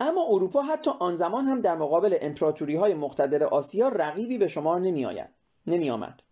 اما 0.00 0.26
اروپا 0.28 0.62
حتی 0.62 0.90
آن 1.00 1.16
زمان 1.16 1.44
هم 1.44 1.60
در 1.60 1.76
مقابل 1.76 2.16
امپراتوری 2.20 2.76
های 2.76 2.94
مقتدر 2.94 3.44
آسیا 3.44 3.88
رقیبی 3.88 4.38
به 4.38 4.48
شمار 4.48 4.80
نمی, 4.80 5.06
آید. 5.06 5.28
نمی 5.66 5.90
آمد. 5.90 6.22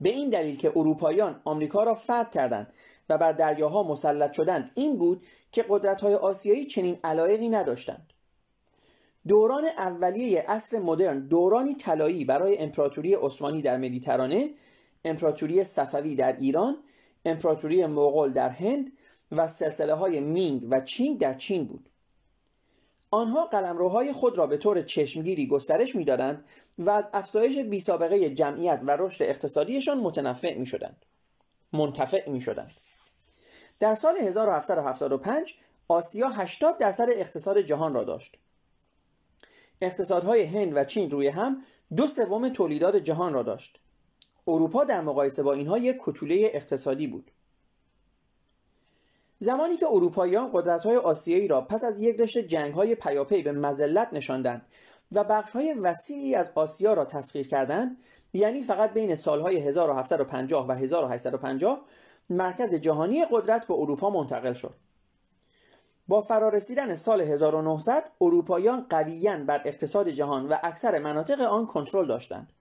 به 0.00 0.08
این 0.08 0.30
دلیل 0.30 0.56
که 0.56 0.72
اروپاییان 0.76 1.40
آمریکا 1.44 1.84
را 1.84 1.94
فتح 1.94 2.30
کردند 2.30 2.72
و 3.08 3.18
بر 3.18 3.32
دریاها 3.32 3.82
مسلط 3.82 4.32
شدند 4.32 4.70
این 4.74 4.98
بود 4.98 5.26
که 5.56 5.64
قدرت 5.68 6.00
های 6.00 6.14
آسیایی 6.14 6.66
چنین 6.66 6.98
علایقی 7.04 7.48
نداشتند 7.48 8.12
دوران 9.28 9.64
اولیه 9.64 10.44
عصر 10.48 10.78
مدرن 10.78 11.26
دورانی 11.26 11.74
طلایی 11.74 12.24
برای 12.24 12.58
امپراتوری 12.58 13.14
عثمانی 13.14 13.62
در 13.62 13.76
مدیترانه 13.76 14.50
امپراتوری 15.04 15.64
صفوی 15.64 16.14
در 16.14 16.36
ایران 16.36 16.76
امپراتوری 17.24 17.86
مغول 17.86 18.32
در 18.32 18.48
هند 18.48 18.92
و 19.32 19.48
سلسله 19.48 19.94
های 19.94 20.20
مینگ 20.20 20.66
و 20.70 20.80
چینگ 20.80 21.20
در 21.20 21.34
چین 21.34 21.64
بود 21.64 21.88
آنها 23.10 23.46
قلمروهای 23.46 24.12
خود 24.12 24.38
را 24.38 24.46
به 24.46 24.56
طور 24.56 24.82
چشمگیری 24.82 25.46
گسترش 25.46 25.96
می‌دادند 25.96 26.44
و 26.78 26.90
از 26.90 27.04
افزایش 27.12 27.58
بی 27.58 27.80
سابقه 27.80 28.30
جمعیت 28.30 28.80
و 28.86 28.96
رشد 28.98 29.22
اقتصادیشان 29.22 29.98
متنفع 29.98 30.58
می 30.58 30.66
شدند. 30.66 31.06
منتفع 31.72 32.30
می 32.30 32.40
شدند. 32.40 32.72
در 33.80 33.94
سال 33.94 34.16
1775 34.16 35.54
آسیا 35.88 36.28
80 36.28 36.78
درصد 36.78 37.06
اقتصاد 37.10 37.60
جهان 37.60 37.94
را 37.94 38.04
داشت. 38.04 38.38
اقتصادهای 39.80 40.42
هند 40.44 40.76
و 40.76 40.84
چین 40.84 41.10
روی 41.10 41.28
هم 41.28 41.62
دو 41.96 42.08
سوم 42.08 42.48
تولیدات 42.48 42.96
جهان 42.96 43.32
را 43.32 43.42
داشت. 43.42 43.80
اروپا 44.48 44.84
در 44.84 45.00
مقایسه 45.00 45.42
با 45.42 45.52
اینها 45.52 45.78
یک 45.78 45.96
کتوله 46.00 46.50
اقتصادی 46.54 47.06
بود. 47.06 47.30
زمانی 49.38 49.76
که 49.76 49.86
اروپاییان 49.86 50.50
قدرت‌های 50.52 50.96
آسیایی 50.96 51.48
را 51.48 51.60
پس 51.60 51.84
از 51.84 52.00
یک 52.00 52.20
رشته 52.20 52.42
جنگ‌های 52.42 52.94
پیاپی 52.94 53.42
به 53.42 53.52
مزلت 53.52 54.08
نشاندند 54.12 54.66
و 55.12 55.24
بخش‌های 55.24 55.74
وسیعی 55.82 56.34
از 56.34 56.46
آسیا 56.54 56.94
را 56.94 57.04
تسخیر 57.04 57.48
کردند 57.48 57.96
یعنی 58.32 58.62
فقط 58.62 58.92
بین 58.92 59.16
سالهای 59.16 59.56
1750 59.56 60.68
و 60.68 60.72
1850 60.72 61.84
مرکز 62.30 62.74
جهانی 62.74 63.26
قدرت 63.30 63.66
به 63.66 63.74
اروپا 63.74 64.10
منتقل 64.10 64.52
شد. 64.52 64.74
با 66.08 66.20
فرارسیدن 66.20 66.94
سال 66.94 67.20
1900 67.20 68.12
اروپاییان 68.20 68.86
قویا 68.90 69.44
بر 69.44 69.62
اقتصاد 69.64 70.08
جهان 70.08 70.48
و 70.48 70.56
اکثر 70.62 70.98
مناطق 70.98 71.40
آن 71.40 71.66
کنترل 71.66 72.06
داشتند. 72.06 72.52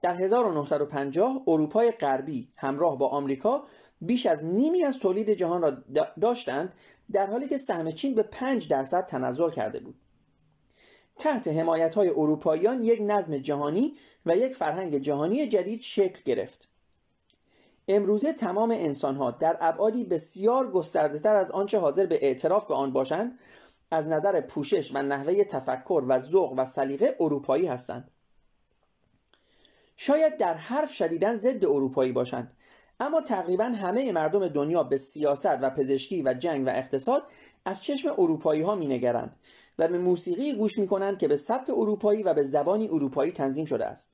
در 0.00 0.14
1950 0.14 1.42
اروپای 1.46 1.90
غربی 1.90 2.48
همراه 2.56 2.98
با 2.98 3.08
آمریکا 3.08 3.64
بیش 4.00 4.26
از 4.26 4.44
نیمی 4.44 4.84
از 4.84 4.98
تولید 4.98 5.30
جهان 5.30 5.62
را 5.62 5.70
داشتند 6.20 6.72
در 7.12 7.26
حالی 7.26 7.48
که 7.48 7.58
سهم 7.58 7.92
چین 7.92 8.14
به 8.14 8.22
5 8.22 8.68
درصد 8.68 9.06
تنزل 9.06 9.50
کرده 9.50 9.80
بود. 9.80 9.94
تحت 11.18 11.48
حمایت 11.48 11.94
های 11.94 12.08
اروپاییان 12.08 12.82
یک 12.82 12.98
نظم 13.02 13.38
جهانی 13.38 13.96
و 14.26 14.36
یک 14.36 14.54
فرهنگ 14.54 14.98
جهانی 14.98 15.48
جدید 15.48 15.80
شکل 15.80 16.22
گرفت. 16.24 16.68
امروزه 17.88 18.32
تمام 18.32 18.70
انسان 18.70 19.16
ها 19.16 19.30
در 19.30 19.56
ابعادی 19.60 20.04
بسیار 20.04 20.70
گسترده 20.70 21.18
تر 21.18 21.36
از 21.36 21.50
آنچه 21.50 21.78
حاضر 21.78 22.06
به 22.06 22.18
اعتراف 22.22 22.66
به 22.66 22.74
آن 22.74 22.92
باشند 22.92 23.38
از 23.90 24.08
نظر 24.08 24.40
پوشش 24.40 24.94
و 24.94 25.02
نحوه 25.02 25.44
تفکر 25.44 26.04
و 26.08 26.20
ذوق 26.20 26.54
و 26.56 26.66
سلیقه 26.66 27.16
اروپایی 27.20 27.66
هستند. 27.66 28.10
شاید 29.96 30.36
در 30.36 30.54
حرف 30.54 30.92
شدیدن 30.92 31.36
ضد 31.36 31.64
اروپایی 31.64 32.12
باشند 32.12 32.56
اما 33.00 33.20
تقریبا 33.20 33.64
همه 33.64 34.12
مردم 34.12 34.48
دنیا 34.48 34.82
به 34.82 34.96
سیاست 34.96 35.58
و 35.62 35.70
پزشکی 35.70 36.22
و 36.22 36.34
جنگ 36.34 36.66
و 36.66 36.70
اقتصاد 36.70 37.22
از 37.64 37.82
چشم 37.82 38.14
اروپایی 38.18 38.62
ها 38.62 38.74
می 38.74 38.86
نگرند 38.86 39.36
و 39.78 39.88
به 39.88 39.98
موسیقی 39.98 40.54
گوش 40.56 40.78
می 40.78 40.86
کنند 40.86 41.18
که 41.18 41.28
به 41.28 41.36
سبک 41.36 41.70
اروپایی 41.70 42.22
و 42.22 42.34
به 42.34 42.42
زبانی 42.42 42.88
اروپایی 42.88 43.32
تنظیم 43.32 43.64
شده 43.64 43.84
است. 43.84 44.10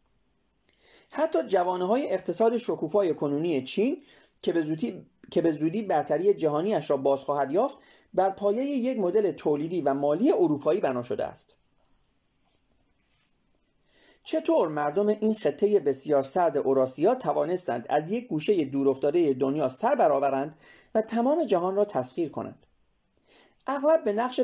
حتی 1.10 1.38
جوانه 1.48 1.86
های 1.86 2.12
اقتصاد 2.12 2.58
شکوفای 2.58 3.14
کنونی 3.14 3.64
چین 3.64 4.02
که 4.42 4.52
به 4.52 4.62
زودی 4.62 5.06
که 5.30 5.42
به 5.42 5.52
زودی 5.52 5.82
برتری 5.82 6.34
جهانیش 6.34 6.90
را 6.90 6.96
باز 6.96 7.20
خواهد 7.20 7.50
یافت 7.50 7.78
بر 8.14 8.30
پایه 8.30 8.64
یک 8.64 8.98
مدل 8.98 9.32
تولیدی 9.32 9.80
و 9.80 9.94
مالی 9.94 10.32
اروپایی 10.32 10.80
بنا 10.80 11.02
شده 11.02 11.24
است. 11.24 11.54
چطور 14.24 14.68
مردم 14.68 15.08
این 15.08 15.34
خطه 15.34 15.80
بسیار 15.80 16.22
سرد 16.22 16.56
اوراسیا 16.56 17.14
توانستند 17.14 17.86
از 17.88 18.10
یک 18.10 18.28
گوشه 18.28 18.64
دورافتاده 18.64 19.32
دنیا 19.34 19.68
سر 19.68 19.94
برآورند 19.94 20.58
و 20.94 21.02
تمام 21.02 21.44
جهان 21.44 21.76
را 21.76 21.84
تسخیر 21.84 22.28
کنند؟ 22.28 22.66
اغلب 23.66 24.04
به 24.04 24.12
نقش 24.12 24.40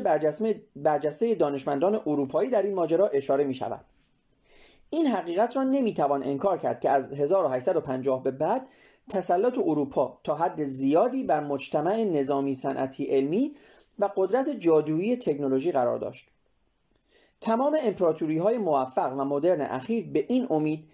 برجسته 0.77 1.35
دانشمندان 1.35 1.95
اروپایی 2.07 2.51
در 2.51 2.63
این 2.63 2.75
ماجرا 2.75 3.09
اشاره 3.09 3.45
می 3.45 3.55
شود 3.55 3.85
این 4.91 5.07
حقیقت 5.07 5.57
را 5.57 5.63
نمی‌توان 5.63 6.23
انکار 6.23 6.59
کرد 6.59 6.81
که 6.81 6.91
از 6.91 7.13
1850 7.13 8.23
به 8.23 8.31
بعد 8.31 8.69
تسلط 9.09 9.59
اروپا 9.59 10.19
تا 10.25 10.35
حد 10.35 10.63
زیادی 10.63 11.25
بر 11.25 11.41
مجتمع 11.41 12.05
نظامی 12.05 12.55
صنعتی 12.55 13.05
علمی 13.05 13.57
و 13.99 14.11
قدرت 14.17 14.51
جادویی 14.51 15.17
تکنولوژی 15.17 15.73
قرار 15.73 15.99
داشت. 15.99 16.29
تمام 17.41 17.77
امپراتوری 17.83 18.39
های 18.39 18.59
موفق 18.59 19.13
و 19.19 19.25
مدرن 19.25 19.61
اخیر 19.61 20.07
به 20.13 20.25
این 20.29 20.47
امید 20.51 20.89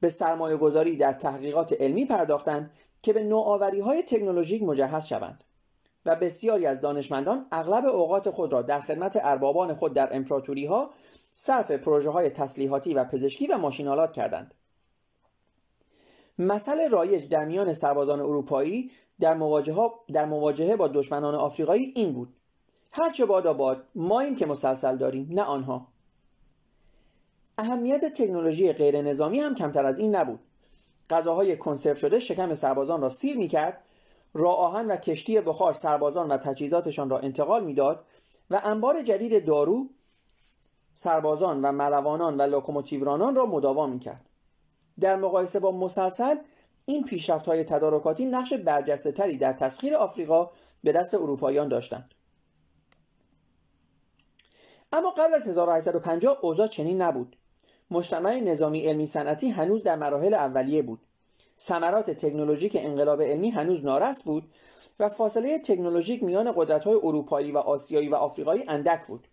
به 0.00 0.10
سرمایه 0.10 0.56
گذاری 0.56 0.96
در 0.96 1.12
تحقیقات 1.12 1.72
علمی 1.80 2.04
پرداختند 2.04 2.70
که 3.02 3.12
به 3.12 3.24
نوآوری 3.24 3.80
های 3.80 4.02
تکنولوژیک 4.02 4.62
مجهز 4.62 5.06
شوند 5.06 5.44
و 6.06 6.16
بسیاری 6.16 6.66
از 6.66 6.80
دانشمندان 6.80 7.46
اغلب 7.52 7.84
اوقات 7.84 8.30
خود 8.30 8.52
را 8.52 8.62
در 8.62 8.80
خدمت 8.80 9.18
اربابان 9.22 9.74
خود 9.74 9.92
در 9.92 10.16
امپراتوری 10.16 10.66
ها 10.66 10.90
صرف 11.34 11.70
پروژه 11.70 12.10
های 12.10 12.30
تسلیحاتی 12.30 12.94
و 12.94 13.04
پزشکی 13.04 13.46
و 13.46 13.58
ماشینالات 13.58 14.12
کردند. 14.12 14.54
مسئله 16.38 16.88
رایج 16.88 17.28
در 17.28 17.44
میان 17.44 17.72
سربازان 17.72 18.20
اروپایی 18.20 18.90
در 19.20 19.34
مواجهه, 19.34 19.90
در 20.12 20.24
مواجهه 20.24 20.76
با 20.76 20.88
دشمنان 20.88 21.34
آفریقایی 21.34 21.92
این 21.96 22.12
بود. 22.12 22.36
هرچه 22.92 23.26
باد 23.26 23.46
آباد 23.46 23.84
ماییم 23.94 24.36
که 24.36 24.46
مسلسل 24.46 24.96
داریم 24.96 25.28
نه 25.30 25.42
آنها. 25.42 25.86
اهمیت 27.58 28.04
تکنولوژی 28.04 28.72
غیر 28.72 29.02
نظامی 29.02 29.40
هم 29.40 29.54
کمتر 29.54 29.86
از 29.86 29.98
این 29.98 30.16
نبود. 30.16 30.40
غذاهای 31.10 31.56
کنسرو 31.56 31.94
شده 31.94 32.18
شکم 32.18 32.54
سربازان 32.54 33.00
را 33.00 33.08
سیر 33.08 33.36
می‌کرد 33.36 33.84
راه 34.34 34.56
آهن 34.56 34.86
و 34.90 34.96
کشتی 34.96 35.40
بخار 35.40 35.72
سربازان 35.72 36.28
و 36.28 36.36
تجهیزاتشان 36.36 37.10
را 37.10 37.18
انتقال 37.18 37.64
می‌داد 37.64 38.04
و 38.50 38.60
انبار 38.64 39.02
جدید 39.02 39.46
دارو 39.46 39.88
سربازان 40.92 41.62
و 41.62 41.72
ملوانان 41.72 42.36
و 42.36 42.42
لوکوموتیورانان 42.42 43.34
را 43.34 43.46
مداوم 43.46 43.90
می‌کرد. 43.90 44.26
در 45.00 45.16
مقایسه 45.16 45.60
با 45.60 45.72
مسلسل 45.72 46.36
این 46.86 47.04
پیشرفت 47.04 47.46
های 47.46 47.64
تدارکاتی 47.64 48.24
نقش 48.24 48.52
برجسته 48.52 49.12
تری 49.12 49.36
در 49.36 49.52
تسخیر 49.52 49.94
آفریقا 49.94 50.50
به 50.84 50.92
دست 50.92 51.14
اروپاییان 51.14 51.68
داشتند. 51.68 52.14
اما 54.92 55.10
قبل 55.10 55.34
از 55.34 55.48
1850 55.48 56.38
اوضاع 56.42 56.66
چنین 56.66 57.02
نبود. 57.02 57.36
مجتمع 57.90 58.40
نظامی 58.40 58.80
علمی 58.80 59.06
صنعتی 59.06 59.48
هنوز 59.48 59.82
در 59.82 59.96
مراحل 59.96 60.34
اولیه 60.34 60.82
بود. 60.82 61.00
ثمرات 61.58 62.10
تکنولوژیک 62.10 62.76
انقلاب 62.80 63.22
علمی 63.22 63.50
هنوز 63.50 63.84
نارس 63.84 64.22
بود 64.22 64.50
و 65.00 65.08
فاصله 65.08 65.58
تکنولوژیک 65.58 66.22
میان 66.22 66.52
قدرت‌های 66.56 66.94
اروپایی 66.94 67.52
و 67.52 67.58
آسیایی 67.58 68.08
و 68.08 68.14
آفریقایی 68.14 68.64
اندک 68.68 69.06
بود. 69.06 69.28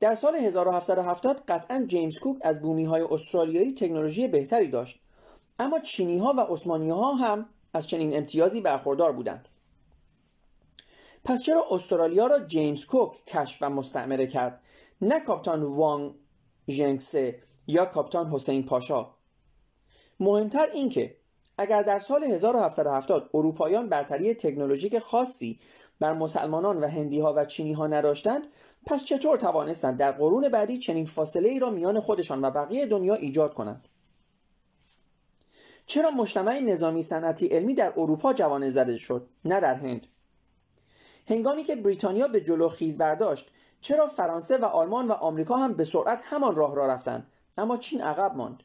در 0.00 0.14
سال 0.14 0.36
1770 0.36 1.44
قطعا 1.48 1.84
جیمز 1.88 2.18
کوک 2.18 2.36
از 2.40 2.62
بومی 2.62 2.84
های 2.84 3.02
استرالیایی 3.10 3.74
تکنولوژی 3.74 4.28
بهتری 4.28 4.68
داشت. 4.68 5.00
اما 5.58 5.78
چینی 5.78 6.18
ها 6.18 6.34
و 6.38 6.40
عثمانی 6.40 6.90
ها 6.90 7.12
هم 7.12 7.48
از 7.74 7.88
چنین 7.88 8.16
امتیازی 8.16 8.60
برخوردار 8.60 9.12
بودند. 9.12 9.48
پس 11.24 11.42
چرا 11.42 11.64
استرالیا 11.70 12.26
را 12.26 12.40
جیمز 12.40 12.84
کوک 12.84 13.26
کشف 13.26 13.58
و 13.60 13.70
مستعمره 13.70 14.26
کرد؟ 14.26 14.60
نه 15.02 15.20
کاپتان 15.20 15.62
وانگ 15.62 16.14
ژنگسه 16.68 17.42
یا 17.66 17.84
کاپتان 17.84 18.26
حسین 18.26 18.66
پاشا. 18.66 19.10
مهمتر 20.20 20.66
این 20.74 20.88
که 20.88 21.16
اگر 21.58 21.82
در 21.82 21.98
سال 21.98 22.24
1770 22.24 23.30
اروپایان 23.34 23.88
برتری 23.88 24.34
تکنولوژیک 24.34 24.98
خاصی 24.98 25.60
بر 26.00 26.12
مسلمانان 26.12 26.84
و 26.84 26.88
هندی 26.88 27.20
ها 27.20 27.34
و 27.36 27.44
چینی 27.44 27.72
ها 27.72 27.86
نداشتند 27.86 28.42
پس 28.86 29.04
چطور 29.04 29.36
توانستند 29.36 29.96
در 29.96 30.12
قرون 30.12 30.48
بعدی 30.48 30.78
چنین 30.78 31.06
فاصله 31.06 31.48
ای 31.48 31.58
را 31.58 31.70
میان 31.70 32.00
خودشان 32.00 32.44
و 32.44 32.50
بقیه 32.50 32.86
دنیا 32.86 33.14
ایجاد 33.14 33.54
کنند؟ 33.54 33.88
چرا 35.86 36.10
مجتمع 36.10 36.60
نظامی 36.60 37.02
صنعتی 37.02 37.46
علمی 37.46 37.74
در 37.74 37.92
اروپا 37.96 38.32
جوانه 38.32 38.70
زده 38.70 38.98
شد 38.98 39.28
نه 39.44 39.60
در 39.60 39.74
هند؟ 39.74 40.06
هنگامی 41.28 41.64
که 41.64 41.76
بریتانیا 41.76 42.28
به 42.28 42.40
جلو 42.40 42.68
خیز 42.68 42.98
برداشت 42.98 43.50
چرا 43.80 44.06
فرانسه 44.06 44.58
و 44.58 44.64
آلمان 44.64 45.08
و 45.08 45.12
آمریکا 45.12 45.56
هم 45.56 45.74
به 45.74 45.84
سرعت 45.84 46.20
همان 46.24 46.56
راه 46.56 46.74
را 46.74 46.86
رفتند 46.86 47.26
اما 47.58 47.76
چین 47.76 48.00
عقب 48.00 48.36
ماند؟ 48.36 48.62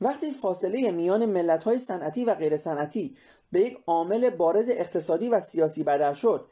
وقتی 0.00 0.30
فاصله 0.30 0.90
میان 0.90 1.26
ملت 1.26 1.64
های 1.64 1.78
صنعتی 1.78 2.24
و 2.24 2.34
غیر 2.34 2.56
صنعتی 2.56 3.16
به 3.52 3.60
یک 3.60 3.78
عامل 3.86 4.30
بارز 4.30 4.70
اقتصادی 4.70 5.28
و 5.28 5.40
سیاسی 5.40 5.82
بدل 5.82 6.14
شد 6.14 6.48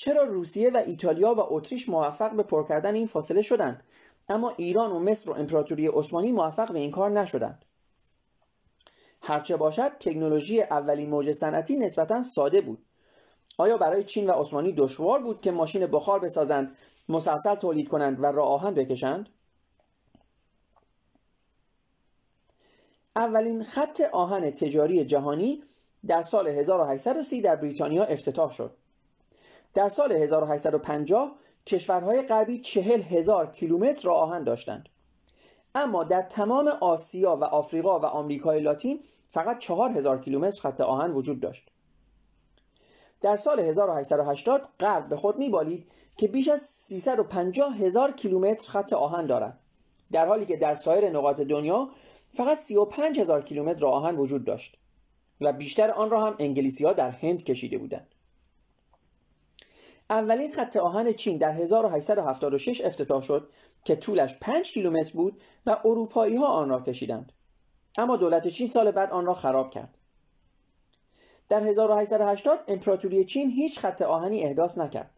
چرا 0.00 0.22
روسیه 0.22 0.70
و 0.70 0.76
ایتالیا 0.76 1.34
و 1.34 1.40
اتریش 1.40 1.88
موفق 1.88 2.32
به 2.32 2.42
پر 2.42 2.68
کردن 2.68 2.94
این 2.94 3.06
فاصله 3.06 3.42
شدند 3.42 3.82
اما 4.28 4.54
ایران 4.56 4.90
و 4.90 4.98
مصر 4.98 5.30
و 5.30 5.34
امپراتوری 5.34 5.88
عثمانی 5.88 6.32
موفق 6.32 6.72
به 6.72 6.78
این 6.78 6.90
کار 6.90 7.10
نشدند؟ 7.10 7.64
هرچه 9.22 9.56
باشد 9.56 9.88
تکنولوژی 10.00 10.62
اولین 10.62 11.10
موج 11.10 11.32
صنعتی 11.32 11.76
نسبتا 11.76 12.22
ساده 12.22 12.60
بود. 12.60 12.84
آیا 13.58 13.76
برای 13.76 14.04
چین 14.04 14.30
و 14.30 14.32
عثمانی 14.32 14.72
دشوار 14.72 15.22
بود 15.22 15.40
که 15.40 15.50
ماشین 15.50 15.86
بخار 15.86 16.20
بسازند 16.20 16.76
مسلسل 17.08 17.54
تولید 17.54 17.88
کنند 17.88 18.20
و 18.22 18.26
راه 18.26 18.48
آهن 18.48 18.74
بکشند؟ 18.74 19.28
اولین 23.16 23.64
خط 23.64 24.00
آهن 24.12 24.50
تجاری 24.50 25.04
جهانی 25.04 25.62
در 26.06 26.22
سال 26.22 26.48
1830 26.48 27.40
در 27.40 27.56
بریتانیا 27.56 28.04
افتتاح 28.04 28.52
شد. 28.52 28.76
در 29.78 29.88
سال 29.88 30.12
1850 30.12 31.32
کشورهای 31.66 32.22
غربی 32.22 32.58
چهل 32.58 33.02
هزار 33.02 33.46
کیلومتر 33.46 34.08
راه 34.08 34.16
آهن 34.16 34.44
داشتند. 34.44 34.88
اما 35.74 36.04
در 36.04 36.22
تمام 36.22 36.68
آسیا 36.68 37.36
و 37.36 37.44
آفریقا 37.44 38.00
و 38.00 38.04
آمریکای 38.04 38.60
لاتین 38.60 39.00
فقط 39.28 39.58
چهار 39.58 39.90
هزار 39.90 40.20
کیلومتر 40.20 40.60
خط 40.60 40.80
آهن 40.80 41.10
وجود 41.10 41.40
داشت. 41.40 41.70
در 43.20 43.36
سال 43.36 43.60
1880 43.60 44.68
غرب 44.80 45.08
به 45.08 45.16
خود 45.16 45.38
میبالید 45.38 45.86
که 46.16 46.28
بیش 46.28 46.48
از 46.48 46.60
350 46.60 47.76
هزار 47.76 48.12
کیلومتر 48.12 48.70
خط 48.70 48.92
آهن 48.92 49.26
دارد. 49.26 49.58
در 50.12 50.26
حالی 50.26 50.46
که 50.46 50.56
در 50.56 50.74
سایر 50.74 51.10
نقاط 51.10 51.40
دنیا 51.40 51.88
فقط 52.34 52.58
35 52.58 53.20
هزار 53.20 53.42
کیلومتر 53.42 53.80
راه 53.80 53.94
آهن 53.94 54.16
وجود 54.16 54.44
داشت 54.44 54.76
و 55.40 55.52
بیشتر 55.52 55.90
آن 55.90 56.10
را 56.10 56.24
هم 56.24 56.36
انگلیسی 56.38 56.84
ها 56.84 56.92
در 56.92 57.10
هند 57.10 57.44
کشیده 57.44 57.78
بودند. 57.78 58.14
اولین 60.10 60.52
خط 60.52 60.76
آهن 60.76 61.12
چین 61.12 61.38
در 61.38 61.52
1876 61.52 62.80
افتتاح 62.84 63.22
شد 63.22 63.48
که 63.84 63.96
طولش 63.96 64.38
5 64.40 64.72
کیلومتر 64.72 65.12
بود 65.12 65.40
و 65.66 65.76
اروپایی 65.84 66.36
ها 66.36 66.46
آن 66.46 66.68
را 66.68 66.80
کشیدند. 66.80 67.32
اما 67.98 68.16
دولت 68.16 68.48
چین 68.48 68.66
سال 68.66 68.90
بعد 68.90 69.10
آن 69.10 69.26
را 69.26 69.34
خراب 69.34 69.70
کرد. 69.70 69.94
در 71.48 71.62
1880 71.62 72.58
امپراتوری 72.68 73.24
چین 73.24 73.50
هیچ 73.50 73.78
خط 73.78 74.02
آهنی 74.02 74.44
احداث 74.44 74.78
نکرد. 74.78 75.10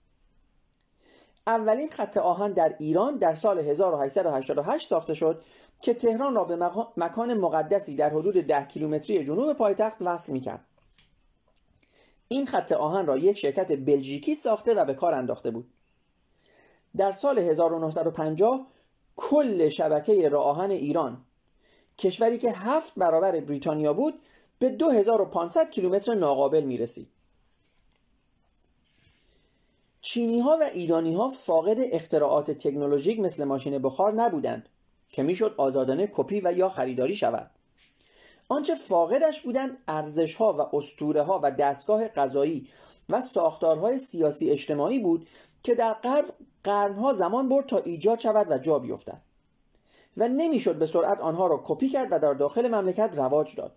اولین 1.47 1.91
خط 1.91 2.17
آهن 2.17 2.53
در 2.53 2.75
ایران 2.79 3.17
در 3.17 3.35
سال 3.35 3.59
1888 3.59 4.89
ساخته 4.89 5.15
شد 5.15 5.43
که 5.83 5.95
تهران 5.95 6.35
را 6.35 6.45
به 6.45 6.57
مکان 6.97 7.35
مقدسی 7.35 7.97
در 7.97 8.11
حدود 8.11 8.35
10 8.35 8.65
کیلومتری 8.65 9.25
جنوب 9.25 9.53
پایتخت 9.53 10.03
وصل 10.03 10.33
می‌کرد. 10.33 10.65
این 12.33 12.47
خط 12.47 12.73
آهن 12.73 13.07
را 13.07 13.19
یک 13.19 13.39
شرکت 13.39 13.73
بلژیکی 13.73 14.35
ساخته 14.35 14.75
و 14.75 14.85
به 14.85 14.95
کار 14.95 15.15
انداخته 15.15 15.51
بود 15.51 15.73
در 16.97 17.13
سال 17.13 17.39
1950 17.39 18.67
کل 19.17 19.69
شبکه 19.69 20.29
راه 20.29 20.47
آهن 20.47 20.71
ایران 20.71 21.25
کشوری 21.99 22.39
که 22.39 22.51
هفت 22.51 22.95
برابر 22.97 23.41
بریتانیا 23.41 23.93
بود 23.93 24.21
به 24.59 24.69
2500 24.71 25.71
کیلومتر 25.71 26.15
ناقابل 26.15 26.65
می 26.65 26.77
رسید. 26.77 27.09
چینی 30.01 30.41
ها 30.41 30.59
و 30.61 30.63
ایرانی 30.63 31.15
ها 31.15 31.29
فاقد 31.29 31.79
اختراعات 31.79 32.51
تکنولوژیک 32.51 33.21
مثل 33.21 33.45
ماشین 33.45 33.79
بخار 33.79 34.13
نبودند 34.13 34.69
که 35.09 35.23
می‌شد 35.23 35.55
آزادانه 35.57 36.07
کپی 36.13 36.41
و 36.45 36.53
یا 36.53 36.69
خریداری 36.69 37.15
شود. 37.15 37.51
آنچه 38.53 38.75
فاقدش 38.75 39.43
بودند 39.43 39.79
ارزش 39.89 40.35
ها 40.35 40.53
و 40.53 40.77
اسطوره 40.77 41.23
ها 41.23 41.41
و 41.43 41.51
دستگاه 41.51 42.09
غذایی 42.09 42.69
و 43.09 43.21
ساختارهای 43.21 43.99
سیاسی 43.99 44.51
اجتماعی 44.51 44.99
بود 44.99 45.29
که 45.63 45.75
در 45.75 45.93
غرب 45.93 46.25
قرنها 46.65 47.13
زمان 47.13 47.49
برد 47.49 47.67
تا 47.67 47.79
ایجاد 47.79 48.19
شود 48.19 48.51
و 48.51 48.59
جا 48.59 48.79
بیفتد. 48.79 49.21
و 50.17 50.29
نمی‌شد 50.29 50.79
به 50.79 50.87
سرعت 50.87 51.21
آنها 51.21 51.47
را 51.47 51.63
کپی 51.65 51.89
کرد 51.89 52.09
و 52.11 52.19
در 52.19 52.35
داخل 52.35 52.69
مملکت 52.69 53.19
رواج 53.19 53.57
داد. 53.57 53.77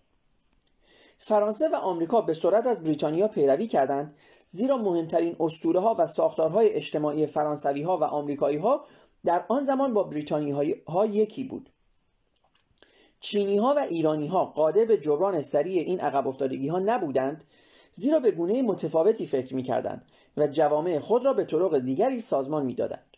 فرانسه 1.18 1.70
و 1.70 1.76
آمریکا 1.76 2.22
به 2.22 2.34
سرعت 2.34 2.66
از 2.66 2.84
بریتانیا 2.84 3.28
پیروی 3.28 3.68
کردند 3.68 4.16
زیرا 4.48 4.78
مهمترین 4.78 5.36
اسطوره 5.40 5.80
ها 5.80 5.96
و 6.00 6.08
ساختارهای 6.08 6.70
اجتماعی 6.70 7.26
فرانسوی 7.26 7.82
ها 7.82 7.98
و 7.98 8.04
آمریکایی 8.04 8.58
ها 8.58 8.86
در 9.26 9.46
آن 9.48 9.64
زمان 9.64 9.94
با 9.94 10.04
بریتانی 10.04 10.52
ها 10.88 11.06
یکی 11.06 11.44
بود. 11.44 11.73
چینی 13.24 13.58
ها 13.58 13.74
و 13.78 13.80
ایرانی 13.80 14.28
ها 14.28 14.46
قادر 14.46 14.86
به 14.86 14.98
جبران 14.98 15.42
سریع 15.42 15.82
این 15.82 16.00
عقب 16.00 16.28
افتادگی 16.28 16.68
ها 16.68 16.80
نبودند 16.80 17.44
زیرا 17.92 18.20
به 18.20 18.32
گونه 18.32 18.62
متفاوتی 18.62 19.26
فکر 19.26 19.56
می 19.56 19.64
کردند 19.64 20.06
و 20.38 20.48
جوامع 20.48 21.00
خود 21.00 21.26
را 21.26 21.34
به 21.34 21.46
طرق 21.46 21.80
دیگری 21.80 22.20
سازمان 22.20 22.66
می 22.66 22.76
دادند. 22.76 23.18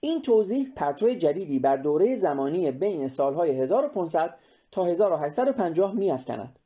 این 0.00 0.22
توضیح 0.22 0.68
پرتو 0.76 1.14
جدیدی 1.14 1.58
بر 1.58 1.76
دوره 1.76 2.16
زمانی 2.16 2.70
بین 2.70 3.08
سالهای 3.08 3.50
1500 3.50 4.38
تا 4.70 4.84
1850 4.84 5.94
می 5.94 6.10
افکند. 6.10 6.58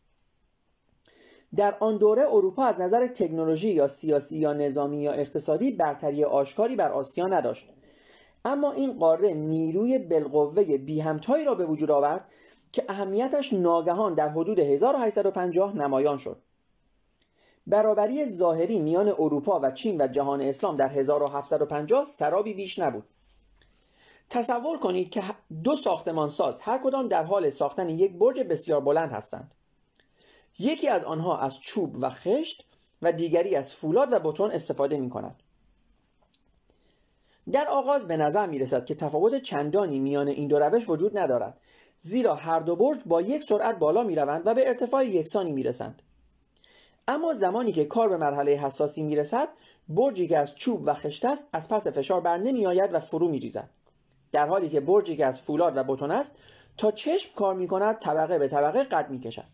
در 1.57 1.77
آن 1.81 1.99
دوره 1.99 2.23
اروپا 2.23 2.65
از 2.65 2.81
نظر 2.81 3.07
تکنولوژی 3.07 3.71
یا 3.71 3.89
سیاسی 3.89 4.39
یا 4.39 4.53
نظامی 4.53 5.03
یا 5.03 5.13
اقتصادی 5.13 5.71
برتری 5.71 6.25
آشکاری 6.25 6.77
بر 6.77 6.93
آسیا 6.93 7.27
نداشت 7.27 7.69
اما 8.45 8.73
این 8.73 8.97
قاره 8.97 9.35
نیروی 9.35 9.99
بالقوه 9.99 10.77
بی 10.77 11.01
همتایی 11.01 11.45
را 11.45 11.55
به 11.55 11.67
وجود 11.67 11.91
آورد 11.91 12.29
که 12.73 12.85
اهمیتش 12.89 13.53
ناگهان 13.53 14.15
در 14.15 14.29
حدود 14.29 14.59
1850 14.59 15.77
نمایان 15.77 16.17
شد. 16.17 16.43
برابری 17.67 18.27
ظاهری 18.27 18.79
میان 18.79 19.09
اروپا 19.09 19.61
و 19.63 19.71
چین 19.71 20.01
و 20.01 20.07
جهان 20.07 20.41
اسلام 20.41 20.77
در 20.77 20.89
1750 20.89 22.05
سرابی 22.05 22.55
بیش 22.55 22.79
نبود. 22.79 23.05
تصور 24.31 24.79
کنید 24.79 25.11
که 25.11 25.23
دو 25.65 25.77
ساختمان 25.77 26.29
ساز 26.29 26.61
هر 26.61 26.81
کدام 26.85 27.09
در 27.09 27.25
حال 27.25 27.51
ساختن 27.51 27.89
یک 27.89 28.13
برج 28.13 28.41
بسیار 28.41 28.81
بلند 28.81 29.11
هستند. 29.11 29.51
یکی 30.59 30.89
از 30.89 31.05
آنها 31.05 31.39
از 31.39 31.61
چوب 31.61 31.97
و 32.01 32.11
خشت 32.11 32.67
و 33.03 33.13
دیگری 33.13 33.57
از 33.57 33.75
فولاد 33.75 34.13
و 34.13 34.19
بتون 34.19 34.51
استفاده 34.51 35.01
می 35.01 35.11
کند 35.11 35.43
در 37.53 37.69
آغاز 37.69 38.09
به 38.09 38.17
نظر 38.17 38.47
می 38.47 38.59
رسد 38.59 38.85
که 38.85 38.95
تفاوت 38.95 39.43
چندانی 39.43 39.99
میان 39.99 40.29
این 40.29 40.49
دو 40.49 40.59
روش 40.59 40.89
وجود 40.89 41.19
ندارد 41.19 41.61
زیرا 41.99 42.35
هر 42.35 42.61
دو 42.61 42.77
برج 42.77 42.99
با 43.07 43.23
یک 43.23 43.45
سرعت 43.45 43.79
بالا 43.79 44.03
می 44.03 44.17
روند 44.17 44.43
و 44.47 44.55
به 44.55 44.69
ارتفاع 44.69 45.07
یکسانی 45.07 45.53
می 45.53 45.63
رسند 45.63 46.03
اما 47.09 47.35
زمانی 47.35 47.73
که 47.73 47.85
کار 47.85 48.09
به 48.09 48.17
مرحله 48.17 48.53
حساسی 48.53 49.03
می 49.03 49.17
رسد 49.17 49.49
برجی 49.89 50.29
که 50.29 50.39
از 50.39 50.55
چوب 50.55 50.83
و 50.85 50.95
خشت 50.95 51.25
است 51.25 51.49
از 51.53 51.69
پس 51.69 51.87
فشار 51.87 52.21
بر 52.21 52.37
نمی 52.37 52.67
آید 52.67 52.95
و 52.95 53.01
فرو 53.01 53.29
می 53.29 53.39
ریزد 53.39 53.71
در 54.33 54.47
حالی 54.47 54.69
که 54.69 54.81
برجی 54.81 55.17
که 55.17 55.27
از 55.27 55.41
فولاد 55.41 55.77
و 55.77 55.85
بتون 55.85 56.11
است 56.11 56.39
تا 56.77 56.91
چشم 56.91 57.35
کار 57.37 57.55
می 57.55 57.69
کند 57.69 57.99
طبقه 57.99 58.39
به 58.39 58.49
طبقه 58.49 58.85
قد 58.85 59.11
می 59.11 59.21
کشد 59.21 59.45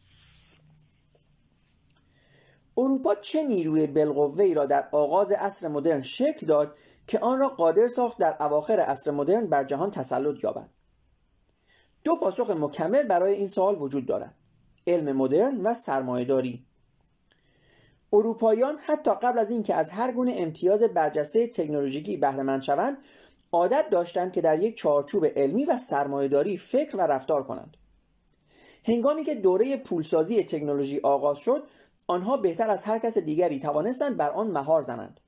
اروپا 2.78 3.14
چه 3.14 3.42
نیروی 3.42 3.86
بالقوه 3.86 4.52
را 4.54 4.66
در 4.66 4.88
آغاز 4.92 5.32
عصر 5.32 5.68
مدرن 5.68 6.02
شکل 6.02 6.46
داد 6.46 6.74
که 7.06 7.18
آن 7.18 7.38
را 7.38 7.48
قادر 7.48 7.88
ساخت 7.88 8.18
در 8.18 8.36
اواخر 8.40 8.80
عصر 8.80 9.10
مدرن 9.10 9.46
بر 9.46 9.64
جهان 9.64 9.90
تسلط 9.90 10.44
یابد. 10.44 10.68
دو 12.04 12.16
پاسخ 12.16 12.50
مکمل 12.50 13.02
برای 13.02 13.34
این 13.34 13.48
سوال 13.48 13.82
وجود 13.82 14.06
دارد 14.06 14.34
علم 14.86 15.16
مدرن 15.16 15.60
و 15.60 15.74
سرمایهداری. 15.74 16.66
اروپاییان 18.12 18.78
حتی 18.78 19.10
قبل 19.22 19.38
از 19.38 19.50
اینکه 19.50 19.74
از 19.74 19.90
هر 19.90 20.12
گونه 20.12 20.34
امتیاز 20.36 20.82
برجسته 20.82 21.48
تکنولوژیکی 21.48 22.16
بهره 22.16 22.60
شوند 22.60 22.98
عادت 23.52 23.90
داشتند 23.90 24.32
که 24.32 24.40
در 24.40 24.58
یک 24.58 24.76
چارچوب 24.76 25.24
علمی 25.24 25.64
و 25.64 25.78
سرمایهداری 25.78 26.56
فکر 26.56 26.96
و 26.96 27.00
رفتار 27.00 27.42
کنند. 27.42 27.76
هنگامی 28.84 29.24
که 29.24 29.34
دوره 29.34 29.76
پولسازی 29.76 30.44
تکنولوژی 30.44 31.00
آغاز 31.02 31.38
شد 31.38 31.66
آنها 32.06 32.36
بهتر 32.36 32.70
از 32.70 32.84
هر 32.84 32.98
کس 32.98 33.18
دیگری 33.18 33.58
توانستند 33.58 34.16
بر 34.16 34.30
آن 34.30 34.50
مهار 34.50 34.82
زنند. 34.82 35.20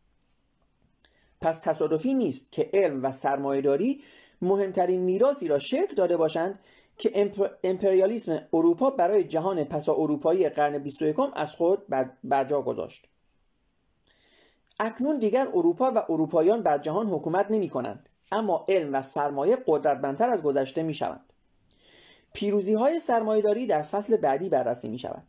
پس 1.40 1.60
تصادفی 1.60 2.14
نیست 2.14 2.52
که 2.52 2.70
علم 2.74 3.04
و 3.04 3.12
سرمایهداری 3.12 4.02
مهمترین 4.42 5.00
میراثی 5.00 5.48
را 5.48 5.58
شکل 5.58 5.94
داده 5.94 6.16
باشند 6.16 6.58
که 6.98 7.32
امپریالیسم 7.64 8.48
اروپا 8.52 8.90
برای 8.90 9.24
جهان 9.24 9.64
پسا 9.64 9.94
اروپایی 9.94 10.48
قرن 10.48 10.78
21 10.78 11.16
از 11.34 11.52
خود 11.52 11.82
بر 12.24 12.44
جا 12.44 12.62
گذاشت. 12.62 13.06
اکنون 14.80 15.18
دیگر 15.18 15.48
اروپا 15.54 15.92
و 15.94 16.02
اروپاییان 16.08 16.62
بر 16.62 16.78
جهان 16.78 17.06
حکومت 17.06 17.50
نمی 17.50 17.68
کنند 17.68 18.08
اما 18.32 18.64
علم 18.68 18.94
و 18.94 19.02
سرمایه 19.02 19.58
قدرتمندتر 19.66 20.28
از 20.28 20.42
گذشته 20.42 20.82
می 20.82 20.94
شوند 20.94 21.32
پیروزی 22.32 22.74
های 22.74 23.00
سرمایهداری 23.00 23.66
در 23.66 23.82
فصل 23.82 24.16
بعدی 24.16 24.48
بررسی 24.48 24.88
می 24.88 24.98
شود 24.98 25.22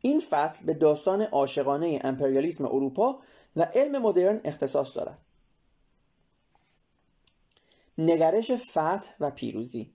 این 0.00 0.20
فصل 0.20 0.66
به 0.66 0.74
داستان 0.74 1.22
عاشقانه 1.22 2.00
امپریالیسم 2.04 2.64
اروپا 2.64 3.18
و 3.56 3.62
علم 3.62 4.02
مدرن 4.02 4.40
اختصاص 4.44 4.96
دارد. 4.96 5.18
نگرش 8.00 8.52
فتح 8.52 9.10
و 9.20 9.30
پیروزی. 9.30 9.92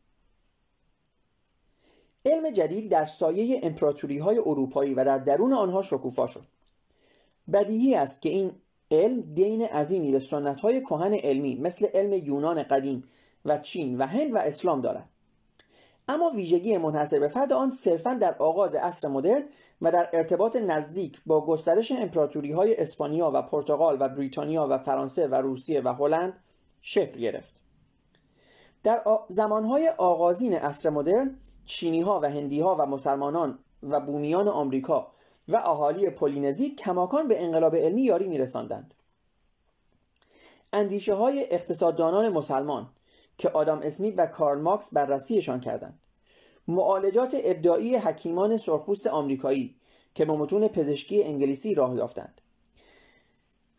علم 2.25 2.49
جدید 2.49 2.91
در 2.91 3.05
سایه 3.05 3.59
امپراتوری 3.63 4.17
های 4.17 4.37
اروپایی 4.37 4.93
و 4.93 5.05
در 5.05 5.17
درون 5.17 5.53
آنها 5.53 5.81
شکوفا 5.81 6.27
شد. 6.27 6.45
بدیهی 7.53 7.95
است 7.95 8.21
که 8.21 8.29
این 8.29 8.51
علم 8.91 9.21
دین 9.21 9.61
عظیمی 9.61 10.11
به 10.11 10.19
سنت 10.19 10.61
های 10.61 10.81
کهن 10.81 11.13
علمی 11.13 11.55
مثل 11.55 11.87
علم 11.93 12.13
یونان 12.13 12.63
قدیم 12.63 13.03
و 13.45 13.57
چین 13.57 13.97
و 13.97 14.05
هند 14.05 14.33
و 14.33 14.37
اسلام 14.37 14.81
دارد. 14.81 15.09
اما 16.07 16.29
ویژگی 16.29 16.77
منحصر 16.77 17.19
به 17.19 17.27
فرد 17.27 17.53
آن 17.53 17.69
صرفا 17.69 18.13
در 18.13 18.35
آغاز 18.37 18.75
عصر 18.75 19.07
مدرن 19.07 19.43
و 19.81 19.91
در 19.91 20.09
ارتباط 20.13 20.55
نزدیک 20.55 21.21
با 21.25 21.45
گسترش 21.45 21.91
امپراتوری 21.91 22.51
های 22.51 22.75
اسپانیا 22.75 23.31
و 23.33 23.41
پرتغال 23.41 23.97
و 23.99 24.09
بریتانیا 24.09 24.67
و 24.69 24.77
فرانسه 24.77 25.27
و 25.27 25.35
روسیه 25.35 25.81
و 25.81 25.87
هلند 25.87 26.33
شکل 26.81 27.19
گرفت. 27.19 27.64
در 28.85 29.03
زمانهای 29.27 29.89
آغازین 29.89 30.53
عصر 30.53 30.89
مدرن 30.89 31.39
چینی 31.65 32.01
ها 32.01 32.19
و 32.19 32.29
هندی 32.29 32.59
ها 32.59 32.75
و 32.79 32.85
مسلمانان 32.85 33.59
و 33.83 33.99
بومیان 33.99 34.47
آمریکا 34.47 35.11
و 35.47 35.55
اهالی 35.55 36.09
پولینزی 36.09 36.69
کماکان 36.69 37.27
به 37.27 37.43
انقلاب 37.43 37.75
علمی 37.75 38.01
یاری 38.01 38.27
می 38.27 38.37
رساندند. 38.37 38.93
اندیشه 40.73 41.13
های 41.13 41.47
اقتصاددانان 41.49 42.29
مسلمان 42.29 42.89
که 43.37 43.49
آدام 43.49 43.79
اسمیت 43.83 44.13
و 44.17 44.25
کارل 44.25 44.61
ماکس 44.61 44.93
بررسیشان 44.93 45.59
کردند 45.59 45.99
معالجات 46.67 47.35
ابداعی 47.43 47.95
حکیمان 47.95 48.57
سرخپوست 48.57 49.07
آمریکایی 49.07 49.75
که 50.15 50.25
به 50.25 50.33
متون 50.33 50.67
پزشکی 50.67 51.23
انگلیسی 51.23 51.75
راه 51.75 51.95
یافتند 51.95 52.41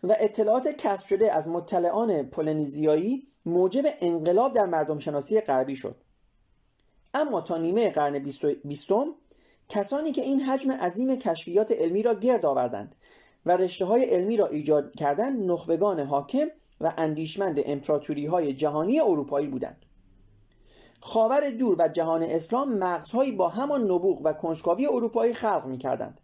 و 0.03 0.16
اطلاعات 0.21 0.69
کسب 0.69 1.07
شده 1.07 1.33
از 1.33 1.49
مطلعان 1.49 2.23
پولنیزیایی 2.23 3.29
موجب 3.46 3.85
انقلاب 4.00 4.52
در 4.54 4.66
مردم 4.66 4.98
شناسی 4.98 5.40
غربی 5.40 5.76
شد 5.76 5.96
اما 7.14 7.40
تا 7.40 7.59
نیمه 7.59 7.90
قرن 7.90 8.18
بیستم 8.64 9.06
کسانی 9.68 10.12
که 10.12 10.22
این 10.22 10.40
حجم 10.40 10.72
عظیم 10.72 11.16
کشفیات 11.16 11.72
علمی 11.72 12.02
را 12.02 12.14
گرد 12.14 12.46
آوردند 12.46 12.94
و 13.46 13.56
رشته 13.56 13.85
های 13.85 14.04
علمی 14.04 14.37
را 14.37 14.46
ایجاد 14.46 14.94
کردند 14.94 15.50
نخبگان 15.50 16.00
حاکم 16.00 16.46
و 16.80 16.92
اندیشمند 16.96 17.61
امپراتوری 17.64 18.26
های 18.26 18.52
جهانی 18.52 19.00
اروپایی 19.00 19.48
بودند 19.48 19.87
خاور 21.00 21.50
دور 21.50 21.76
و 21.78 21.88
جهان 21.88 22.22
اسلام 22.22 22.78
مغزهایی 22.78 23.32
با 23.32 23.48
همان 23.48 23.82
نبوغ 23.82 24.20
و 24.24 24.32
کنجکاوی 24.32 24.87
اروپایی 24.87 25.35
خلق 25.35 25.66
می 25.66 25.78
کردند. 25.78 26.20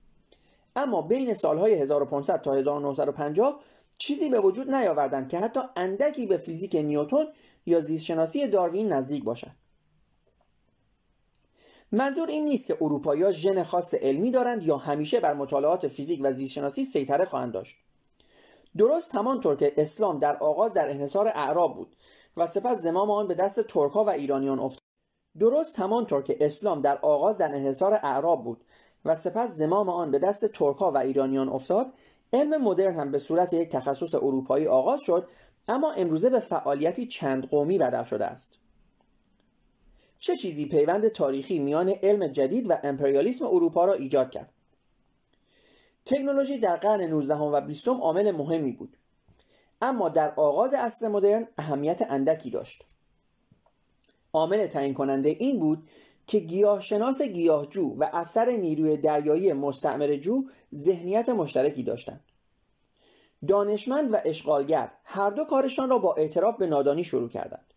اما 0.77 1.03
بین 1.03 1.35
سالهای 1.35 1.75
1500 1.75 2.43
تا 2.43 2.55
1950 2.55 3.61
چیزی 4.03 4.29
به 4.29 4.41
وجود 4.41 4.71
نیاوردند 4.71 5.29
که 5.29 5.39
حتی 5.39 5.61
اندکی 5.77 6.27
به 6.27 6.37
فیزیک 6.37 6.77
نیوتن 6.77 7.25
یا 7.67 7.81
زیستشناسی 7.81 8.49
داروین 8.49 8.93
نزدیک 8.93 9.25
باشد. 9.25 9.51
منظور 11.93 12.29
این 12.29 12.45
نیست 12.45 12.67
که 12.67 12.77
اروپایی‌ها 12.81 13.31
ژن 13.31 13.63
خاص 13.63 13.95
علمی 13.95 14.31
دارند 14.31 14.63
یا 14.63 14.77
همیشه 14.77 15.21
بر 15.21 15.35
مطالعات 15.35 15.89
فیزیک 15.89 16.21
و 16.23 16.33
زیستشناسی 16.33 16.85
سیطره 16.85 17.25
خواهند 17.25 17.53
داشت. 17.53 17.77
درست 18.77 19.15
همانطور 19.15 19.57
که 19.57 19.73
اسلام 19.77 20.19
در 20.19 20.37
آغاز 20.37 20.73
در 20.73 20.91
انحصار 20.91 21.29
اعراب 21.29 21.75
بود 21.77 21.97
و 22.37 22.47
سپس 22.47 22.79
زمام 22.79 23.11
آن 23.11 23.29
به 23.29 23.35
دست 23.35 23.61
ترکها 23.61 24.05
و 24.05 24.11
ایرانیان 24.11 24.59
افتاد. 24.59 24.83
درست 25.39 25.79
همانطور 25.79 26.23
که 26.23 26.37
اسلام 26.41 26.81
در 26.81 26.99
آغاز 26.99 27.39
در 27.39 27.55
انحصار 27.55 27.95
اعراب 27.95 28.45
بود 28.45 28.65
و 29.05 29.17
سپس 29.17 29.51
زمام 29.51 29.89
آن 29.89 30.11
به 30.11 30.19
دست 30.19 30.47
ترکها 30.47 30.91
و 30.91 30.99
ایرانیان 30.99 31.49
افتاد 31.49 31.93
علم 32.33 32.63
مدرن 32.65 32.95
هم 32.95 33.11
به 33.11 33.19
صورت 33.19 33.53
یک 33.53 33.69
تخصص 33.69 34.15
اروپایی 34.15 34.67
آغاز 34.67 35.01
شد 35.07 35.29
اما 35.69 35.93
امروزه 35.93 36.31
به 36.31 36.39
فعالیتی 36.39 37.07
چند 37.07 37.49
قومی 37.49 37.79
بدل 37.79 38.05
شده 38.05 38.25
است. 38.25 38.59
چه 40.19 40.37
چیزی 40.37 40.67
پیوند 40.67 41.09
تاریخی 41.09 41.59
میان 41.59 41.89
علم 41.89 42.27
جدید 42.27 42.71
و 42.71 42.77
امپریالیسم 42.83 43.47
اروپا 43.47 43.85
را 43.85 43.93
ایجاد 43.93 44.31
کرد؟ 44.31 44.53
تکنولوژی 46.05 46.59
در 46.59 46.77
قرن 46.77 47.01
19 47.01 47.35
و 47.35 47.61
20 47.61 47.89
عامل 47.89 48.31
مهمی 48.31 48.73
بود 48.73 48.97
اما 49.83 50.09
در 50.09 50.35
آغاز 50.37 50.75
عصر 50.75 51.09
مدرن 51.09 51.49
اهمیت 51.59 52.03
اندکی 52.11 52.51
داشت. 52.51 52.85
عامل 54.33 54.67
تعیین 54.67 54.95
کننده 54.95 55.29
این 55.29 55.61
بود 55.61 55.89
که 56.33 56.39
گیاهشناس 56.39 57.23
گیاهجو 57.23 57.95
و 57.99 58.09
افسر 58.13 58.51
نیروی 58.51 58.97
دریایی 58.97 59.53
مستعمر 59.53 60.17
جو 60.17 60.45
ذهنیت 60.75 61.29
مشترکی 61.29 61.83
داشتند. 61.83 62.21
دانشمند 63.49 64.13
و 64.13 64.17
اشغالگر 64.25 64.93
هر 65.05 65.31
دو 65.31 65.45
کارشان 65.45 65.91
را 65.91 65.99
با 65.99 66.15
اعتراف 66.15 66.57
به 66.57 66.67
نادانی 66.67 67.05
شروع 67.05 67.29
کردند. 67.29 67.75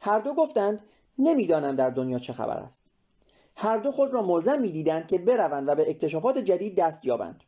هر 0.00 0.18
دو 0.18 0.34
گفتند 0.34 0.80
نمی‌دانم 1.18 1.76
در 1.76 1.90
دنیا 1.90 2.18
چه 2.18 2.32
خبر 2.32 2.56
است. 2.56 2.90
هر 3.56 3.78
دو 3.78 3.92
خود 3.92 4.14
را 4.14 4.22
ملزم 4.22 4.60
می‌دیدند 4.60 5.06
که 5.06 5.18
بروند 5.18 5.68
و 5.68 5.74
به 5.74 5.90
اکتشافات 5.90 6.38
جدید 6.38 6.76
دست 6.76 7.06
یابند. 7.06 7.44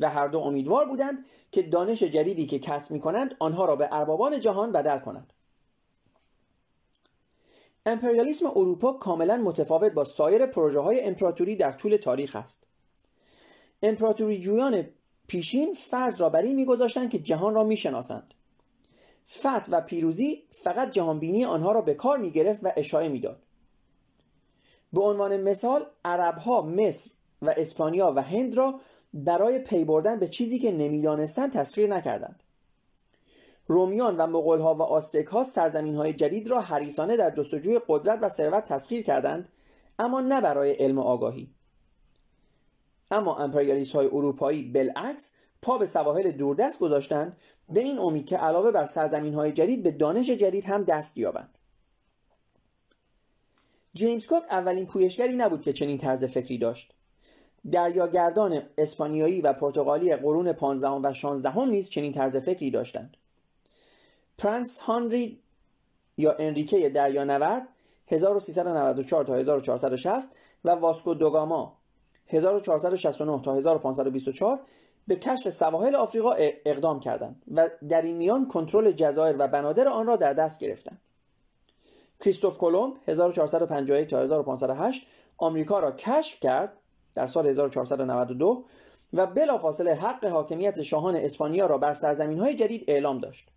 و 0.00 0.10
هر 0.10 0.28
دو 0.28 0.38
امیدوار 0.38 0.86
بودند 0.86 1.24
که 1.52 1.62
دانش 1.62 2.02
جدیدی 2.02 2.46
که 2.46 2.58
کسب 2.58 2.92
می 2.92 3.00
کنند 3.00 3.36
آنها 3.38 3.64
را 3.64 3.76
به 3.76 3.88
اربابان 3.92 4.40
جهان 4.40 4.72
بدل 4.72 4.98
کنند. 4.98 5.32
امپریالیسم 7.88 8.46
اروپا 8.46 8.92
کاملا 8.92 9.36
متفاوت 9.36 9.92
با 9.92 10.04
سایر 10.04 10.46
پروژه 10.46 10.80
های 10.80 11.00
امپراتوری 11.00 11.56
در 11.56 11.72
طول 11.72 11.96
تاریخ 11.96 12.36
است. 12.36 12.66
امپراتوری 13.82 14.40
جویان 14.40 14.84
پیشین 15.26 15.74
فرض 15.74 16.20
را 16.20 16.30
بر 16.30 16.42
این 16.42 16.56
میگذاشتند 16.56 17.10
که 17.10 17.18
جهان 17.18 17.54
را 17.54 17.64
می‌شناسند. 17.64 18.34
فتح 19.28 19.72
و 19.72 19.80
پیروزی 19.80 20.42
فقط 20.50 20.90
جهانبینی 20.90 21.44
آنها 21.44 21.72
را 21.72 21.80
به 21.80 21.94
کار 21.94 22.18
می 22.18 22.30
گرفت 22.30 22.60
و 22.64 22.72
اشاره 22.76 23.08
می‌داد. 23.08 23.42
به 24.92 25.00
عنوان 25.00 25.40
مثال 25.40 25.86
عربها 26.04 26.62
مصر 26.62 27.10
و 27.42 27.54
اسپانیا 27.56 28.12
و 28.16 28.22
هند 28.22 28.54
را 28.54 28.80
برای 29.14 29.58
پی 29.58 29.84
بردن 29.84 30.18
به 30.18 30.28
چیزی 30.28 30.58
که 30.58 30.72
نمی‌دانستند 30.72 31.52
تسخیر 31.52 31.86
نکردند. 31.94 32.42
رومیان 33.68 34.16
و 34.16 34.26
مغولها 34.26 34.74
و 34.74 34.82
آستک 34.82 35.26
ها 35.26 35.44
سرزمین 35.44 35.96
های 35.96 36.12
جدید 36.12 36.48
را 36.48 36.60
حریصانه 36.60 37.16
در 37.16 37.30
جستجوی 37.30 37.80
قدرت 37.88 38.18
و 38.22 38.28
ثروت 38.28 38.64
تسخیر 38.64 39.02
کردند 39.02 39.48
اما 39.98 40.20
نه 40.20 40.40
برای 40.40 40.72
علم 40.72 40.98
و 40.98 41.02
آگاهی. 41.02 41.50
اما 43.10 43.36
امپریالیست 43.36 43.92
های 43.92 44.06
اروپایی 44.06 44.62
بالعکس 44.62 45.32
پا 45.62 45.78
به 45.78 45.86
سواحل 45.86 46.30
دوردست 46.30 46.78
گذاشتند 46.78 47.36
به 47.68 47.80
این 47.80 47.98
امید 47.98 48.26
که 48.26 48.36
علاوه 48.36 48.70
بر 48.70 48.86
سرزمین 48.86 49.34
های 49.34 49.52
جدید 49.52 49.82
به 49.82 49.90
دانش 49.90 50.30
جدید 50.30 50.64
هم 50.64 50.84
دست 50.84 51.18
یابند 51.18 51.58
جیمز 53.94 54.26
کوک 54.26 54.42
اولین 54.50 54.86
پویشگری 54.86 55.36
نبود 55.36 55.62
که 55.62 55.72
چنین 55.72 55.98
طرز 55.98 56.24
فکری 56.24 56.58
داشت. 56.58 56.94
دریاگردان 57.72 58.62
اسپانیایی 58.78 59.40
و 59.40 59.52
پرتغالی 59.52 60.16
قرون 60.16 60.52
15 60.52 60.88
و 60.88 61.12
16 61.12 61.64
نیز 61.64 61.90
چنین 61.90 62.12
طرز 62.12 62.36
فکری 62.36 62.70
داشتند. 62.70 63.16
پرنس 64.38 64.80
هانری 64.80 65.42
یا 66.16 66.36
انریکه 66.38 66.88
دریانورد 66.88 67.68
1394 68.06 69.24
تا 69.24 69.34
1460 69.34 70.30
و 70.64 70.70
واسکو 70.70 71.14
دوگاما 71.14 71.78
1469 72.26 73.42
تا 73.42 73.54
1524 73.54 74.60
به 75.06 75.16
کشف 75.16 75.48
سواحل 75.50 75.94
آفریقا 75.94 76.34
اقدام 76.64 77.00
کردند 77.00 77.42
و 77.54 77.68
در 77.88 78.02
این 78.02 78.16
میان 78.16 78.48
کنترل 78.48 78.92
جزایر 78.92 79.36
و 79.38 79.48
بنادر 79.48 79.88
آن 79.88 80.06
را 80.06 80.16
در 80.16 80.32
دست 80.32 80.60
گرفتند. 80.60 81.00
کریستوف 82.20 82.58
کلمب 82.58 82.94
1451 83.06 84.08
تا 84.08 84.20
1508 84.20 85.06
آمریکا 85.36 85.78
را 85.78 85.92
کشف 85.92 86.40
کرد 86.40 86.72
در 87.14 87.26
سال 87.26 87.46
1492 87.46 88.64
و 89.12 89.26
بلافاصله 89.26 89.94
حق 89.94 90.24
حاکمیت 90.24 90.82
شاهان 90.82 91.16
اسپانیا 91.16 91.66
را 91.66 91.78
بر 91.78 91.94
سرزمین 91.94 92.38
های 92.38 92.54
جدید 92.54 92.84
اعلام 92.88 93.18
داشت. 93.18 93.50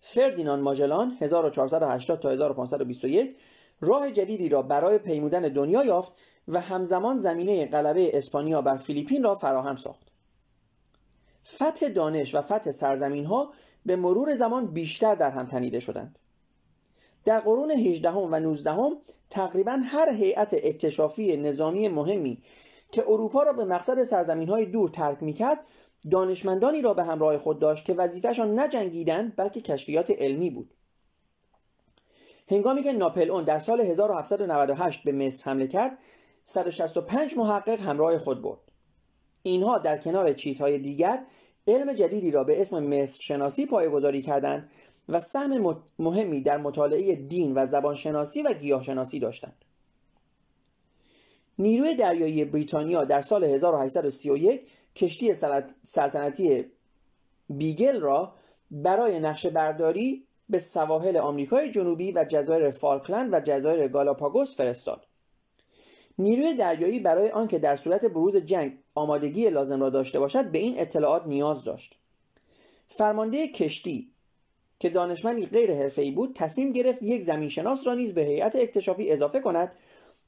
فردیناند 0.00 0.62
ماجلان 0.62 1.16
1480 1.20 2.20
تا 2.20 2.30
1521 2.30 3.36
راه 3.80 4.10
جدیدی 4.10 4.48
را 4.48 4.62
برای 4.62 4.98
پیمودن 4.98 5.42
دنیا 5.42 5.84
یافت 5.84 6.12
و 6.48 6.60
همزمان 6.60 7.18
زمینه 7.18 7.66
غلبه 7.66 8.18
اسپانیا 8.18 8.62
بر 8.62 8.76
فیلیپین 8.76 9.22
را 9.22 9.34
فراهم 9.34 9.76
ساخت. 9.76 10.06
فتح 11.46 11.88
دانش 11.88 12.34
و 12.34 12.42
فتح 12.42 12.70
سرزمین 12.70 13.24
ها 13.24 13.52
به 13.86 13.96
مرور 13.96 14.34
زمان 14.34 14.66
بیشتر 14.66 15.14
در 15.14 15.30
هم 15.30 15.46
تنیده 15.46 15.80
شدند. 15.80 16.18
در 17.24 17.40
قرون 17.40 17.70
18 17.70 18.10
و 18.10 18.38
19 18.38 18.76
تقریبا 19.30 19.80
هر 19.84 20.08
هیئت 20.08 20.54
اکتشافی 20.54 21.36
نظامی 21.36 21.88
مهمی 21.88 22.42
که 22.92 23.04
اروپا 23.08 23.42
را 23.42 23.52
به 23.52 23.64
مقصد 23.64 24.02
سرزمین 24.02 24.48
های 24.48 24.66
دور 24.66 24.88
ترک 24.88 25.22
می‌کرد 25.22 25.58
دانشمندانی 26.10 26.82
را 26.82 26.94
به 26.94 27.04
همراه 27.04 27.38
خود 27.38 27.58
داشت 27.58 27.84
که 27.84 27.94
وظیفهشان 27.94 28.54
نه 28.54 28.68
جنگیدن 28.68 29.32
بلکه 29.36 29.60
کشفیات 29.60 30.10
علمی 30.10 30.50
بود. 30.50 30.74
هنگامی 32.48 32.82
که 32.82 32.92
ناپلئون 32.92 33.44
در 33.44 33.58
سال 33.58 33.80
1798 33.80 35.04
به 35.04 35.12
مصر 35.12 35.50
حمله 35.50 35.66
کرد 35.66 35.98
165 36.42 37.36
محقق 37.36 37.80
همراه 37.80 38.18
خود 38.18 38.42
برد. 38.42 38.60
اینها 39.42 39.78
در 39.78 39.98
کنار 39.98 40.32
چیزهای 40.32 40.78
دیگر 40.78 41.22
علم 41.66 41.92
جدیدی 41.92 42.30
را 42.30 42.44
به 42.44 42.60
اسم 42.60 42.84
مصر 42.84 43.22
شناسی 43.22 43.66
پایگذاری 43.66 44.22
کردند 44.22 44.70
و 45.08 45.20
سهم 45.20 45.76
مهمی 45.98 46.40
در 46.40 46.56
مطالعه 46.56 47.16
دین 47.16 47.54
و 47.54 47.66
زبانشناسی 47.66 48.42
و 48.42 48.52
گیاهشناسی 48.52 49.20
داشتند. 49.20 49.64
نیروی 51.58 51.96
دریایی 51.96 52.44
بریتانیا 52.44 53.04
در 53.04 53.22
سال 53.22 53.44
1831 53.44 54.60
کشتی 54.96 55.34
سلطنتی 55.82 56.64
بیگل 57.50 58.00
را 58.00 58.32
برای 58.70 59.20
نقشه 59.20 59.50
برداری 59.50 60.26
به 60.48 60.58
سواحل 60.58 61.16
آمریکای 61.16 61.70
جنوبی 61.70 62.12
و 62.12 62.24
جزایر 62.28 62.70
فالکلند 62.70 63.34
و 63.34 63.40
جزایر 63.40 63.88
گالاپاگوس 63.88 64.56
فرستاد. 64.56 65.06
نیروی 66.18 66.54
دریایی 66.54 67.00
برای 67.00 67.30
آنکه 67.30 67.58
در 67.58 67.76
صورت 67.76 68.04
بروز 68.06 68.36
جنگ 68.36 68.78
آمادگی 68.94 69.50
لازم 69.50 69.80
را 69.80 69.90
داشته 69.90 70.20
باشد 70.20 70.50
به 70.50 70.58
این 70.58 70.80
اطلاعات 70.80 71.26
نیاز 71.26 71.64
داشت. 71.64 71.98
فرمانده 72.88 73.48
کشتی 73.48 74.10
که 74.78 74.90
دانشمندی 74.90 75.46
غیر 75.46 75.74
حرفه‌ای 75.74 76.10
بود 76.10 76.32
تصمیم 76.34 76.72
گرفت 76.72 77.02
یک 77.02 77.22
زمینشناس 77.22 77.86
را 77.86 77.94
نیز 77.94 78.14
به 78.14 78.20
هیئت 78.22 78.56
اکتشافی 78.56 79.12
اضافه 79.12 79.40
کند 79.40 79.72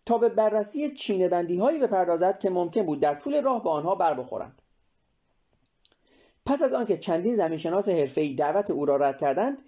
تا 0.08 0.18
به 0.18 0.28
بررسی 0.28 0.94
چینه 0.94 1.28
بندی 1.28 1.58
هایی 1.58 1.78
بپردازد 1.78 2.38
که 2.38 2.50
ممکن 2.50 2.82
بود 2.82 3.00
در 3.00 3.14
طول 3.14 3.42
راه 3.42 3.62
با 3.62 3.70
آنها 3.70 3.94
بر 3.94 4.14
بخورند. 4.14 4.62
پس 6.46 6.62
از 6.62 6.72
آنکه 6.72 6.98
چندین 6.98 7.36
زمینشناس 7.36 7.88
حرفه‌ای 7.88 8.34
دعوت 8.34 8.70
او 8.70 8.84
را 8.84 8.96
رد 8.96 9.18
کردند 9.18 9.62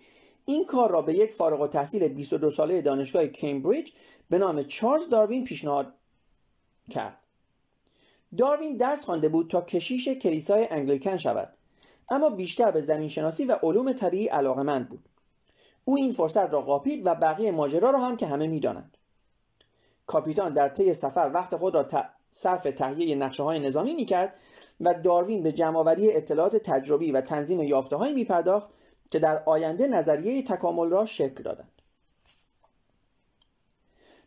این 0.44 0.64
کار 0.64 0.90
را 0.90 1.02
به 1.02 1.14
یک 1.14 1.32
فارغ 1.32 1.60
التحصیل 1.60 2.08
22 2.08 2.50
ساله 2.50 2.82
دانشگاه 2.82 3.26
کمبریج 3.26 3.90
به 4.30 4.38
نام 4.38 4.62
چارلز 4.62 5.08
داروین 5.08 5.44
پیشنهاد 5.44 5.94
کرد. 6.90 7.18
داروین 8.38 8.76
درس 8.76 9.04
خوانده 9.04 9.28
بود 9.28 9.50
تا 9.50 9.60
کشیش 9.60 10.08
کلیسای 10.08 10.68
انگلیکن 10.70 11.16
شود 11.16 11.54
اما 12.10 12.30
بیشتر 12.30 12.70
به 12.70 12.80
زمین 12.80 13.08
شناسی 13.08 13.44
و 13.44 13.58
علوم 13.62 13.92
طبیعی 13.92 14.26
علاقمند 14.26 14.88
بود. 14.88 15.08
او 15.84 15.96
این 15.96 16.12
فرصت 16.12 16.52
را 16.52 16.60
قاپید 16.60 17.06
و 17.06 17.14
بقیه 17.14 17.50
ماجرا 17.50 17.90
را 17.90 18.00
هم 18.00 18.16
که 18.16 18.26
همه 18.26 18.46
می‌دانند. 18.46 18.96
کاپیتان 20.10 20.52
در 20.52 20.68
طی 20.68 20.94
سفر 20.94 21.30
وقت 21.34 21.56
خود 21.56 21.74
را 21.74 21.86
صرف 22.30 22.62
تهیه 22.62 23.16
نقشه 23.16 23.42
های 23.42 23.58
نظامی 23.58 23.94
می 23.94 24.04
کرد 24.04 24.34
و 24.80 24.94
داروین 24.94 25.42
به 25.42 25.52
جمعآوری 25.52 26.12
اطلاعات 26.12 26.56
تجربی 26.56 27.12
و 27.12 27.20
تنظیم 27.20 27.60
یافته 27.60 27.96
هایی 27.96 28.14
می 28.14 28.24
پرداخت 28.24 28.68
که 29.10 29.18
در 29.18 29.42
آینده 29.46 29.86
نظریه 29.86 30.42
تکامل 30.42 30.90
را 30.90 31.06
شکل 31.06 31.42
دادند. 31.42 31.82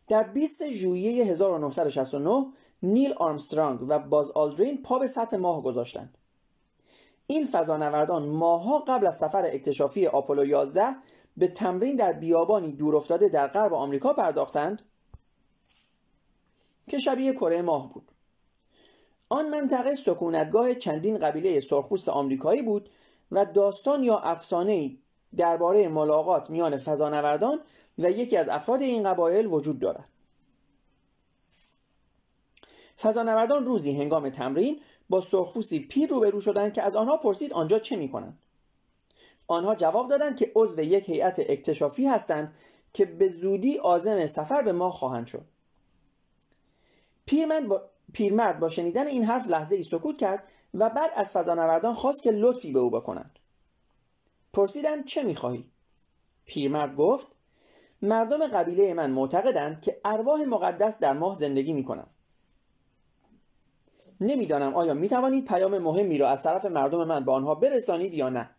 در 0.08 0.24
20 0.24 0.70
ژوئیه 0.70 1.26
1969 1.26 2.46
نیل 2.84 3.14
آرمسترانگ 3.14 3.80
و 3.88 4.00
باز 4.00 4.32
آلدرین 4.32 4.82
پا 4.82 5.00
به 5.00 5.08
سطح 5.08 5.38
ماه 5.38 5.64
گذاشتند. 5.64 6.18
این 7.28 7.46
فضانوردان 7.46 8.30
ماهها 8.30 8.80
قبل 8.80 9.08
از 9.08 9.18
سفر 9.18 9.46
اکتشافی 9.46 10.08
آپولو 10.08 10.46
11 10.46 10.96
به 11.38 11.48
تمرین 11.48 11.96
در 11.96 12.14
بیابانی 12.14 12.74
دورافتاده 12.74 13.30
در 13.30 13.48
غرب 13.48 13.74
آمریکا 13.74 14.14
پرداختند 14.14 14.82
که 16.88 17.00
شبیه 17.00 17.34
کره 17.34 17.62
ماه 17.62 17.94
بود. 17.94 18.12
آن 19.30 19.50
منطقه 19.50 19.96
سکونتگاه 19.96 20.76
چندین 20.76 21.18
قبیله 21.18 21.60
سرخپوست 21.60 22.10
آمریکایی 22.10 22.62
بود 22.62 22.90
و 23.32 23.46
داستان 23.46 24.04
یا 24.04 24.20
افسانه 24.20 24.92
درباره 25.38 25.88
ملاقات 25.88 26.50
میان 26.50 26.78
فضانوردان 26.78 27.60
و 27.98 28.12
یکی 28.12 28.38
از 28.38 28.50
افراد 28.50 28.82
این 28.82 29.04
قبایل 29.04 29.46
وجود 29.46 29.80
دارد. 29.80 30.10
فضانوردان 33.02 33.66
روزی 33.66 33.92
هنگام 33.92 34.30
تمرین 34.30 34.82
با 35.10 35.22
سرخپوستی 35.22 35.80
پیر 35.80 36.10
روبرو 36.10 36.42
شدند 36.42 36.74
که 36.74 36.84
از 36.84 36.96
آنها 36.96 37.18
پرسید 37.18 37.54
آنجا 37.54 37.80
چه 37.80 37.96
می 37.96 38.10
کنند 38.10 38.40
آنها 39.48 39.76
جواب 39.76 40.10
دادند 40.10 40.38
که 40.38 40.52
عضو 40.56 40.82
یک 40.82 41.10
هیئت 41.10 41.40
اکتشافی 41.40 42.08
هستند 42.08 42.54
که 42.94 43.06
به 43.06 43.30
زودی 43.30 43.78
عازم 43.78 44.28
سفر 44.28 44.62
به 44.62 44.72
ما 44.72 44.92
خواهند 44.92 45.28
شد. 45.28 45.46
پیرمرد 47.26 47.68
با, 47.68 47.90
پیرمرد 48.14 48.60
با 48.60 48.70
شنیدن 48.70 49.08
این 49.08 49.24
حرف 49.24 49.48
لحظه 49.48 49.76
ای 49.76 49.84
سکوت 49.84 50.18
کرد 50.18 50.48
و 50.74 50.90
بعد 50.90 51.12
از 51.16 51.32
فضانوردان 51.32 51.94
خواست 51.94 52.24
که 52.24 52.32
لطفی 52.32 52.72
به 52.72 52.80
او 52.80 52.90
بکنند. 52.90 53.40
پرسیدند 54.54 55.06
چه 55.06 55.24
می‌خواهی؟ 55.24 55.70
پیرمرد 56.46 56.96
گفت 56.96 57.28
مردم 58.02 58.48
قبیله 58.48 58.94
من 58.94 59.12
معتقدند 59.12 59.82
که 59.82 60.02
ارواح 60.06 60.42
مقدس 60.42 61.00
در 61.00 61.14
ماه 61.14 61.36
زندگی 61.36 61.74
می‌کنند. 61.74 62.14
نمی‌دانم 64.22 64.76
آیا 64.76 64.94
می 64.94 65.10
توانید 65.10 65.48
پیام 65.48 65.78
مهمی 65.78 66.18
را 66.18 66.30
از 66.30 66.44
طرف 66.44 66.66
مردم 66.66 67.04
من 67.04 67.26
به 67.26 67.32
آنها 67.32 67.56
برسانید 67.56 68.14
یا 68.14 68.30
نه. 68.30 68.50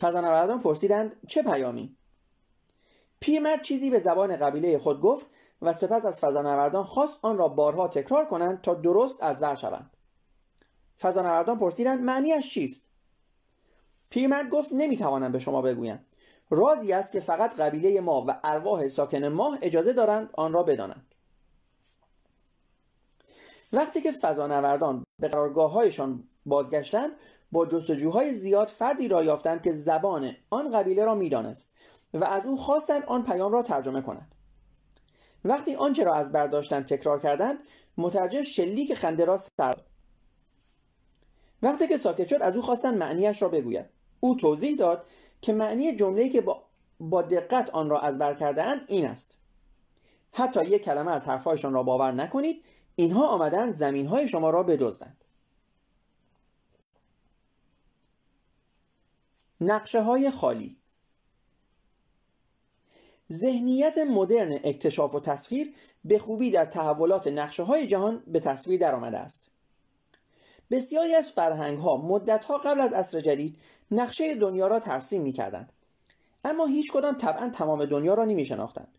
فضانوردان 0.00 0.60
پرسیدند 0.60 1.16
چه 1.28 1.42
پیامی؟ 1.42 1.96
پیرمرد 3.20 3.62
چیزی 3.62 3.90
به 3.90 3.98
زبان 3.98 4.36
قبیله 4.36 4.78
خود 4.78 5.00
گفت 5.00 5.26
و 5.62 5.72
سپس 5.72 6.04
از 6.04 6.20
فضانوردان 6.20 6.84
خواست 6.84 7.18
آن 7.22 7.38
را 7.38 7.48
بارها 7.48 7.88
تکرار 7.88 8.24
کنند 8.24 8.60
تا 8.60 8.74
درست 8.74 9.22
از 9.22 9.42
ور 9.42 9.54
شوند. 9.54 9.90
فضانوردان 11.00 11.58
پرسیدند 11.58 12.00
معنیش 12.00 12.50
چیست؟ 12.50 12.82
پیرمرد 14.10 14.50
گفت 14.50 14.72
نمی‌توانم 14.72 15.32
به 15.32 15.38
شما 15.38 15.62
بگویم. 15.62 16.06
رازی 16.50 16.92
است 16.92 17.12
که 17.12 17.20
فقط 17.20 17.60
قبیله 17.60 18.00
ما 18.00 18.24
و 18.28 18.40
ارواح 18.44 18.88
ساکن 18.88 19.24
ماه 19.24 19.58
اجازه 19.62 19.92
دارند 19.92 20.30
آن 20.32 20.52
را 20.52 20.62
بدانند. 20.62 21.06
وقتی 23.72 24.00
که 24.00 24.12
فضانوردان 24.12 25.04
به 25.18 25.28
قرارگاههایشان 25.28 26.24
بازگشتند 26.46 27.10
با 27.52 27.66
جستجوهای 27.66 28.32
زیاد 28.32 28.68
فردی 28.68 29.08
را 29.08 29.24
یافتند 29.24 29.62
که 29.62 29.72
زبان 29.72 30.36
آن 30.50 30.70
قبیله 30.70 31.04
را 31.04 31.14
می‌دانست 31.14 31.74
و 32.14 32.24
از 32.24 32.46
او 32.46 32.56
خواستند 32.56 33.04
آن 33.04 33.22
پیام 33.22 33.52
را 33.52 33.62
ترجمه 33.62 34.02
کند 34.02 34.34
وقتی 35.44 35.74
آنچه 35.74 36.04
را 36.04 36.14
از 36.14 36.32
برداشتن 36.32 36.82
تکرار 36.82 37.20
کردند 37.20 37.58
مترجم 37.96 38.42
شلیک 38.42 38.94
خنده 38.94 39.24
را 39.24 39.36
سر 39.36 39.76
وقتی 41.62 41.88
که 41.88 41.96
ساکت 41.96 42.26
شد 42.28 42.42
از 42.42 42.56
او 42.56 42.62
خواستن 42.62 42.98
معنیش 42.98 43.42
را 43.42 43.48
بگوید. 43.48 43.86
او 44.20 44.34
توضیح 44.34 44.76
داد 44.76 45.06
که 45.40 45.52
معنی 45.52 45.96
جمله‌ای 45.96 46.30
که 46.30 46.40
با, 46.40 46.62
با 47.00 47.22
دقت 47.22 47.70
آن 47.70 47.90
را 47.90 48.00
از 48.00 48.18
بر 48.18 48.34
کردهاند 48.34 48.80
این 48.86 49.06
است. 49.06 49.38
حتی 50.32 50.64
یک 50.64 50.82
کلمه 50.82 51.10
از 51.10 51.26
حرفهایشان 51.26 51.72
را 51.72 51.82
باور 51.82 52.12
نکنید 52.12 52.64
اینها 52.96 53.28
آمدند 53.28 53.74
زمینهای 53.74 54.28
شما 54.28 54.50
را 54.50 54.62
بدزدند. 54.62 55.24
نقشه 59.60 60.02
های 60.02 60.30
خالی 60.30 60.81
ذهنیت 63.32 63.98
مدرن 63.98 64.60
اکتشاف 64.64 65.14
و 65.14 65.20
تسخیر 65.20 65.74
به 66.04 66.18
خوبی 66.18 66.50
در 66.50 66.64
تحولات 66.64 67.26
نقشه 67.26 67.62
های 67.62 67.86
جهان 67.86 68.22
به 68.26 68.40
تصویر 68.40 68.80
درآمده 68.80 69.18
است. 69.18 69.50
بسیاری 70.70 71.14
از 71.14 71.30
فرهنگ 71.30 71.78
ها 71.78 71.96
مدت 71.96 72.44
ها 72.44 72.58
قبل 72.58 72.80
از 72.80 72.92
عصر 72.92 73.20
جدید 73.20 73.58
نقشه 73.90 74.34
دنیا 74.34 74.66
را 74.66 74.80
ترسیم 74.80 75.22
می 75.22 75.32
کردند 75.32 75.72
اما 76.44 76.66
هیچ 76.66 76.92
کدام 76.92 77.14
طبعا 77.14 77.50
تمام 77.50 77.84
دنیا 77.84 78.14
را 78.14 78.24
نمی 78.24 78.44
شناختند 78.44 78.98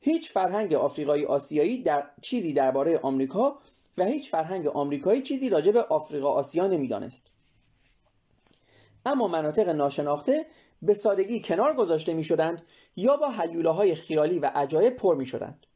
هیچ 0.00 0.32
فرهنگ 0.32 0.74
آفریقایی 0.74 1.24
آسیایی 1.24 1.82
در 1.82 2.10
چیزی 2.22 2.52
درباره 2.52 2.98
آمریکا 2.98 3.58
و 3.98 4.04
هیچ 4.04 4.30
فرهنگ 4.30 4.66
آمریکایی 4.66 5.22
چیزی 5.22 5.48
راجع 5.48 5.72
به 5.72 5.82
آفریقا 5.82 6.30
آسیا 6.32 6.66
نمی‌دانست. 6.66 7.30
اما 9.06 9.28
مناطق 9.28 9.68
ناشناخته 9.68 10.46
به 10.82 10.94
سادگی 10.94 11.40
کنار 11.40 11.74
گذاشته 11.74 12.14
می 12.14 12.24
شدند 12.24 12.62
یا 12.96 13.16
با 13.16 13.30
های 13.72 13.94
خیالی 13.94 14.38
و 14.38 14.50
عجایب 14.54 14.96
پر 14.96 15.16
می 15.16 15.26
شدند. 15.26 15.66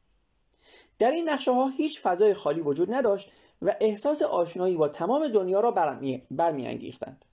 در 0.98 1.10
این 1.10 1.28
نقشه 1.28 1.52
ها 1.52 1.68
هیچ 1.68 2.02
فضای 2.02 2.34
خالی 2.34 2.60
وجود 2.60 2.94
نداشت 2.94 3.32
و 3.62 3.74
احساس 3.80 4.22
آشنایی 4.22 4.76
با 4.76 4.88
تمام 4.88 5.28
دنیا 5.28 5.60
را 5.60 5.70
برمیانگیختند. 6.30 7.24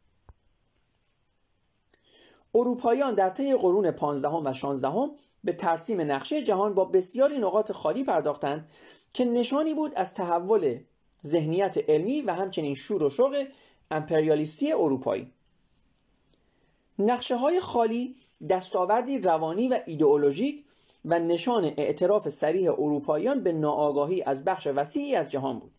اروپاییان 2.55 3.15
در 3.15 3.29
طی 3.29 3.55
قرون 3.55 3.91
15 3.91 4.27
و 4.27 4.53
16 4.53 4.89
به 5.43 5.53
ترسیم 5.53 6.01
نقشه 6.01 6.43
جهان 6.43 6.73
با 6.73 6.85
بسیاری 6.85 7.39
نقاط 7.39 7.71
خالی 7.71 8.03
پرداختند 8.03 8.69
که 9.13 9.25
نشانی 9.25 9.73
بود 9.73 9.93
از 9.95 10.13
تحول 10.13 10.79
ذهنیت 11.25 11.89
علمی 11.89 12.21
و 12.21 12.33
همچنین 12.33 12.75
شور 12.75 13.03
و 13.03 13.09
شوق 13.09 13.45
امپریالیستی 13.91 14.73
اروپایی 14.73 15.31
نقشه 16.99 17.35
های 17.35 17.59
خالی 17.59 18.15
دستاوردی 18.49 19.17
روانی 19.17 19.67
و 19.67 19.79
ایدئولوژیک 19.85 20.65
و 21.05 21.19
نشان 21.19 21.73
اعتراف 21.77 22.29
سریح 22.29 22.71
اروپاییان 22.71 23.43
به 23.43 23.51
ناآگاهی 23.51 24.23
از 24.23 24.43
بخش 24.43 24.67
وسیعی 24.67 25.15
از 25.15 25.31
جهان 25.31 25.59
بود. 25.59 25.71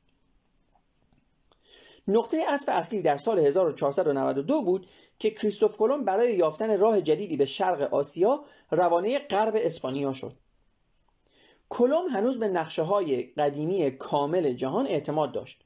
نقطه 2.08 2.44
عطف 2.48 2.68
اصلی 2.68 3.02
در 3.02 3.16
سال 3.16 3.38
1492 3.38 4.62
بود 4.62 4.86
که 5.18 5.30
کریستوف 5.30 5.76
کلم 5.76 6.04
برای 6.04 6.36
یافتن 6.36 6.78
راه 6.78 7.00
جدیدی 7.00 7.36
به 7.36 7.44
شرق 7.44 7.94
آسیا 7.94 8.44
روانه 8.70 9.18
غرب 9.18 9.54
اسپانیا 9.56 10.12
شد. 10.12 10.32
کلم 11.68 12.08
هنوز 12.08 12.38
به 12.38 12.48
نقشه 12.48 12.82
های 12.82 13.22
قدیمی 13.22 13.90
کامل 13.90 14.52
جهان 14.52 14.86
اعتماد 14.86 15.32
داشت. 15.32 15.64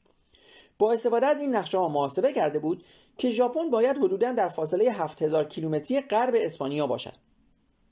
با 0.78 0.92
استفاده 0.92 1.26
از 1.26 1.40
این 1.40 1.56
نقشه 1.56 1.78
ها 1.78 1.88
محاسبه 1.88 2.32
کرده 2.32 2.58
بود 2.58 2.84
که 3.18 3.30
ژاپن 3.30 3.70
باید 3.70 3.96
حدودا 3.96 4.32
در 4.32 4.48
فاصله 4.48 4.92
7000 4.92 5.44
کیلومتری 5.44 6.00
غرب 6.00 6.34
اسپانیا 6.36 6.86
باشد. 6.86 7.14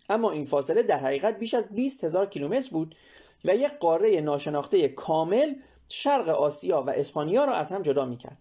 اما 0.09 0.31
این 0.31 0.45
فاصله 0.45 0.83
در 0.83 0.99
حقیقت 0.99 1.39
بیش 1.39 1.55
از 1.55 1.69
20 1.69 2.05
هزار 2.05 2.27
کیلومتر 2.27 2.71
بود 2.71 2.97
و 3.45 3.57
یک 3.57 3.73
قاره 3.73 4.21
ناشناخته 4.21 4.89
کامل 4.89 5.55
شرق 5.89 6.29
آسیا 6.29 6.83
و 6.83 6.91
اسپانیا 6.91 7.45
را 7.45 7.55
از 7.55 7.73
هم 7.73 7.83
جدا 7.83 8.05
می‌کرد. 8.05 8.39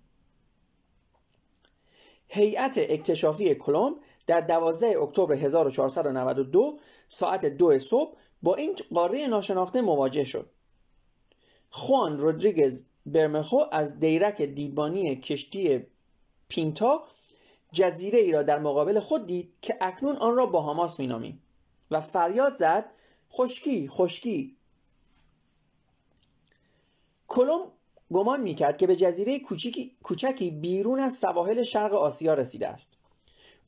هیئت 2.27 2.73
اکتشافی 2.77 3.55
کلم 3.55 3.95
در 4.27 4.41
12 4.41 5.01
اکتبر 5.01 5.33
1492 5.33 6.79
ساعت 7.07 7.45
دو 7.45 7.79
صبح 7.79 8.17
با 8.41 8.55
این 8.55 8.75
قاره 8.93 9.27
ناشناخته 9.27 9.81
مواجه 9.81 10.23
شد. 10.23 10.49
خوان 11.69 12.19
رودریگز 12.19 12.83
برمخو 13.05 13.59
از 13.71 13.99
دیرک 13.99 14.41
دیدبانی 14.41 15.15
کشتی 15.15 15.85
پینتا 16.47 17.07
جزیره 17.71 18.19
ای 18.19 18.31
را 18.31 18.43
در 18.43 18.59
مقابل 18.59 18.99
خود 18.99 19.27
دید 19.27 19.53
که 19.61 19.77
اکنون 19.81 20.15
آن 20.15 20.35
را 20.35 20.45
باهاماس 20.45 20.99
مینامیم 20.99 21.41
و 21.91 22.01
فریاد 22.01 22.55
زد 22.55 22.85
خشکی 23.31 23.87
خشکی. 23.87 24.55
کلم 27.27 27.71
گمان 28.13 28.41
می‌کرد 28.41 28.77
که 28.77 28.87
به 28.87 28.95
جزیره 28.95 29.41
کوچکی 30.03 30.51
بیرون 30.51 30.99
از 30.99 31.13
سواحل 31.13 31.63
شرق 31.63 31.93
آسیا 31.93 32.33
رسیده 32.33 32.67
است. 32.67 32.93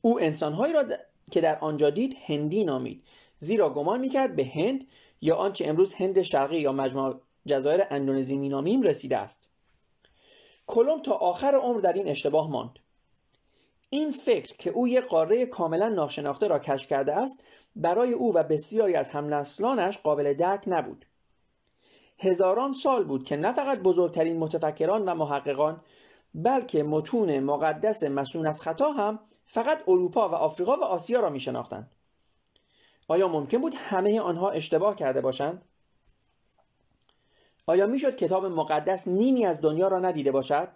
او 0.00 0.20
انسانهایی 0.20 0.72
را 0.72 0.84
که 1.30 1.40
در 1.40 1.58
آنجا 1.58 1.90
دید 1.90 2.16
هندی 2.26 2.64
نامید. 2.64 3.02
زیرا 3.38 3.70
گمان 3.70 4.00
می‌کرد 4.00 4.36
به 4.36 4.44
هند 4.44 4.86
یا 5.20 5.36
آنچه 5.36 5.66
امروز 5.66 5.94
هند 5.94 6.22
شرقی 6.22 6.60
یا 6.60 6.72
مجموع 6.72 7.20
جزایر 7.46 7.82
اندونزی 7.90 8.36
مینامیم 8.36 8.82
رسیده 8.82 9.16
است. 9.16 9.47
کلم 10.68 11.02
تا 11.02 11.12
آخر 11.12 11.54
عمر 11.54 11.80
در 11.80 11.92
این 11.92 12.08
اشتباه 12.08 12.50
ماند 12.50 12.78
این 13.90 14.12
فکر 14.12 14.56
که 14.56 14.70
او 14.70 14.88
یک 14.88 15.04
قاره 15.04 15.46
کاملا 15.46 15.88
ناشناخته 15.88 16.48
را 16.48 16.58
کشف 16.58 16.88
کرده 16.88 17.14
است 17.14 17.44
برای 17.76 18.12
او 18.12 18.34
و 18.34 18.42
بسیاری 18.42 18.94
از 18.94 19.10
همنسلانش 19.10 19.98
قابل 19.98 20.34
درک 20.34 20.64
نبود 20.66 21.06
هزاران 22.18 22.72
سال 22.72 23.04
بود 23.04 23.24
که 23.24 23.36
نه 23.36 23.52
فقط 23.52 23.78
بزرگترین 23.78 24.36
متفکران 24.36 25.04
و 25.04 25.14
محققان 25.14 25.80
بلکه 26.34 26.82
متون 26.82 27.40
مقدس 27.40 28.02
مسون 28.02 28.46
از 28.46 28.62
خطا 28.62 28.92
هم 28.92 29.18
فقط 29.44 29.82
اروپا 29.88 30.28
و 30.28 30.34
آفریقا 30.34 30.76
و 30.76 30.84
آسیا 30.84 31.20
را 31.20 31.30
می 31.30 31.40
شناختند. 31.40 31.90
آیا 33.08 33.28
ممکن 33.28 33.58
بود 33.58 33.74
همه 33.76 34.20
آنها 34.20 34.50
اشتباه 34.50 34.96
کرده 34.96 35.20
باشند؟ 35.20 35.62
آیا 37.68 37.86
می‌شد 37.86 38.16
کتاب 38.16 38.46
مقدس 38.46 39.08
نیمی 39.08 39.46
از 39.46 39.60
دنیا 39.60 39.88
را 39.88 39.98
ندیده 39.98 40.32
باشد؟ 40.32 40.68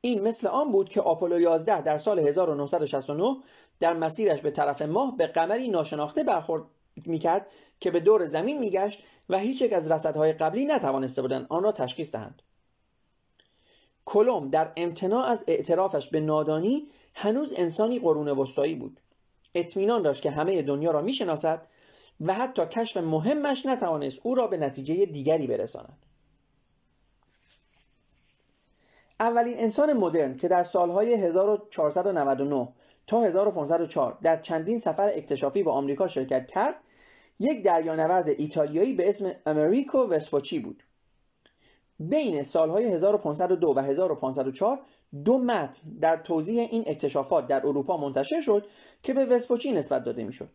این 0.00 0.22
مثل 0.22 0.46
آن 0.46 0.72
بود 0.72 0.88
که 0.88 1.00
آپولو 1.00 1.40
11 1.40 1.82
در 1.82 1.98
سال 1.98 2.18
1969 2.18 3.36
در 3.80 3.92
مسیرش 3.92 4.40
به 4.40 4.50
طرف 4.50 4.82
ماه 4.82 5.16
به 5.16 5.26
قمری 5.26 5.68
ناشناخته 5.68 6.24
برخورد 6.24 6.62
می‌کرد 6.96 7.46
که 7.80 7.90
به 7.90 8.00
دور 8.00 8.26
زمین 8.26 8.58
میگشت 8.58 9.02
و 9.28 9.38
هیچ 9.38 9.62
یک 9.62 9.72
از 9.72 9.90
رصدهای 9.92 10.32
قبلی 10.32 10.64
نتوانسته 10.64 11.22
بودند 11.22 11.46
آن 11.48 11.62
را 11.62 11.72
تشخیص 11.72 12.12
دهند 12.12 12.42
کلم 14.04 14.50
در 14.50 14.72
امتناع 14.76 15.26
از 15.26 15.44
اعترافش 15.48 16.08
به 16.08 16.20
نادانی 16.20 16.88
هنوز 17.14 17.54
انسانی 17.56 17.98
قرون 17.98 18.28
وسطایی 18.28 18.74
بود 18.74 19.00
اطمینان 19.54 20.02
داشت 20.02 20.22
که 20.22 20.30
همه 20.30 20.62
دنیا 20.62 20.90
را 20.90 21.02
می‌شناسد 21.02 21.66
و 22.20 22.34
حتی 22.34 22.66
کشف 22.66 22.96
مهمش 22.96 23.66
نتوانست 23.66 24.20
او 24.22 24.34
را 24.34 24.46
به 24.46 24.56
نتیجه 24.56 25.06
دیگری 25.06 25.46
برساند. 25.46 26.06
اولین 29.20 29.58
انسان 29.58 29.92
مدرن 29.92 30.36
که 30.36 30.48
در 30.48 30.62
سالهای 30.62 31.14
1499 31.14 32.68
تا 33.06 33.22
1504 33.22 34.18
در 34.22 34.40
چندین 34.40 34.78
سفر 34.78 35.12
اکتشافی 35.14 35.62
به 35.62 35.70
آمریکا 35.70 36.08
شرکت 36.08 36.46
کرد 36.46 36.74
یک 37.38 37.64
دریانورد 37.64 38.28
ایتالیایی 38.28 38.92
به 38.92 39.08
اسم 39.08 39.32
امریکو 39.46 39.98
وسپوچی 39.98 40.58
بود. 40.58 40.82
بین 42.00 42.42
سالهای 42.42 42.92
1502 42.92 43.74
و 43.76 43.78
1504 43.78 44.80
دو 45.24 45.38
متن 45.38 45.90
در 46.00 46.16
توضیح 46.16 46.68
این 46.70 46.84
اکتشافات 46.86 47.46
در 47.46 47.66
اروپا 47.66 47.96
منتشر 47.96 48.40
شد 48.40 48.66
که 49.02 49.14
به 49.14 49.24
وسپوچی 49.24 49.72
نسبت 49.72 50.04
داده 50.04 50.24
می‌شد. 50.24 50.48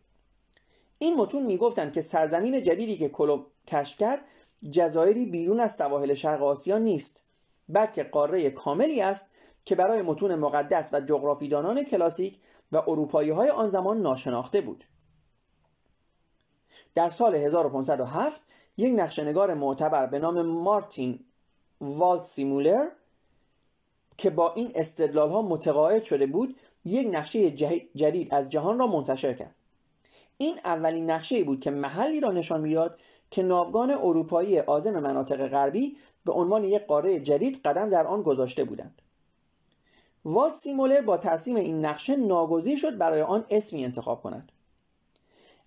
این 1.02 1.16
متون 1.16 1.42
می‌گفتند 1.42 1.92
که 1.92 2.00
سرزمین 2.00 2.62
جدیدی 2.62 2.96
که 2.96 3.08
کلوب 3.08 3.46
کشف 3.66 3.96
کرد 3.96 4.20
جزایری 4.70 5.26
بیرون 5.26 5.60
از 5.60 5.76
سواحل 5.76 6.14
شرق 6.14 6.42
آسیا 6.42 6.78
نیست 6.78 7.22
بلکه 7.68 8.04
قاره 8.04 8.50
کاملی 8.50 9.00
است 9.00 9.30
که 9.64 9.74
برای 9.74 10.02
متون 10.02 10.34
مقدس 10.34 10.94
و 10.94 11.00
جغرافیدانان 11.00 11.84
کلاسیک 11.84 12.38
و 12.72 12.76
اروپایی 12.76 13.30
های 13.30 13.50
آن 13.50 13.68
زمان 13.68 14.02
ناشناخته 14.02 14.60
بود. 14.60 14.84
در 16.94 17.08
سال 17.08 17.34
1507 17.34 18.42
یک 18.76 18.92
نقشنگار 18.96 19.54
معتبر 19.54 20.06
به 20.06 20.18
نام 20.18 20.42
مارتین 20.42 21.24
والت 21.80 22.22
سیمولر 22.22 22.88
که 24.16 24.30
با 24.30 24.52
این 24.54 24.72
استدلال 24.74 25.30
ها 25.30 25.42
متقاعد 25.42 26.04
شده 26.04 26.26
بود 26.26 26.56
یک 26.84 27.08
نقشه 27.10 27.50
جدید 27.94 28.34
از 28.34 28.50
جهان 28.50 28.78
را 28.78 28.86
منتشر 28.86 29.34
کرد. 29.34 29.54
این 30.42 30.58
اولین 30.64 31.10
نقشه 31.10 31.44
بود 31.44 31.60
که 31.60 31.70
محلی 31.70 32.20
را 32.20 32.32
نشان 32.32 32.60
می‌داد 32.60 32.98
که 33.30 33.42
ناوگان 33.42 33.90
اروپایی 33.90 34.58
عازم 34.58 35.00
مناطق 35.00 35.48
غربی 35.48 35.96
به 36.24 36.32
عنوان 36.32 36.64
یک 36.64 36.86
قاره 36.86 37.20
جدید 37.20 37.60
قدم 37.64 37.90
در 37.90 38.06
آن 38.06 38.22
گذاشته 38.22 38.64
بودند. 38.64 39.02
والت 40.24 40.54
سیمولر 40.54 41.00
با 41.00 41.16
ترسیم 41.16 41.56
این 41.56 41.84
نقشه 41.84 42.16
ناگزیر 42.16 42.78
شد 42.78 42.98
برای 42.98 43.22
آن 43.22 43.44
اسمی 43.50 43.84
انتخاب 43.84 44.22
کند. 44.22 44.52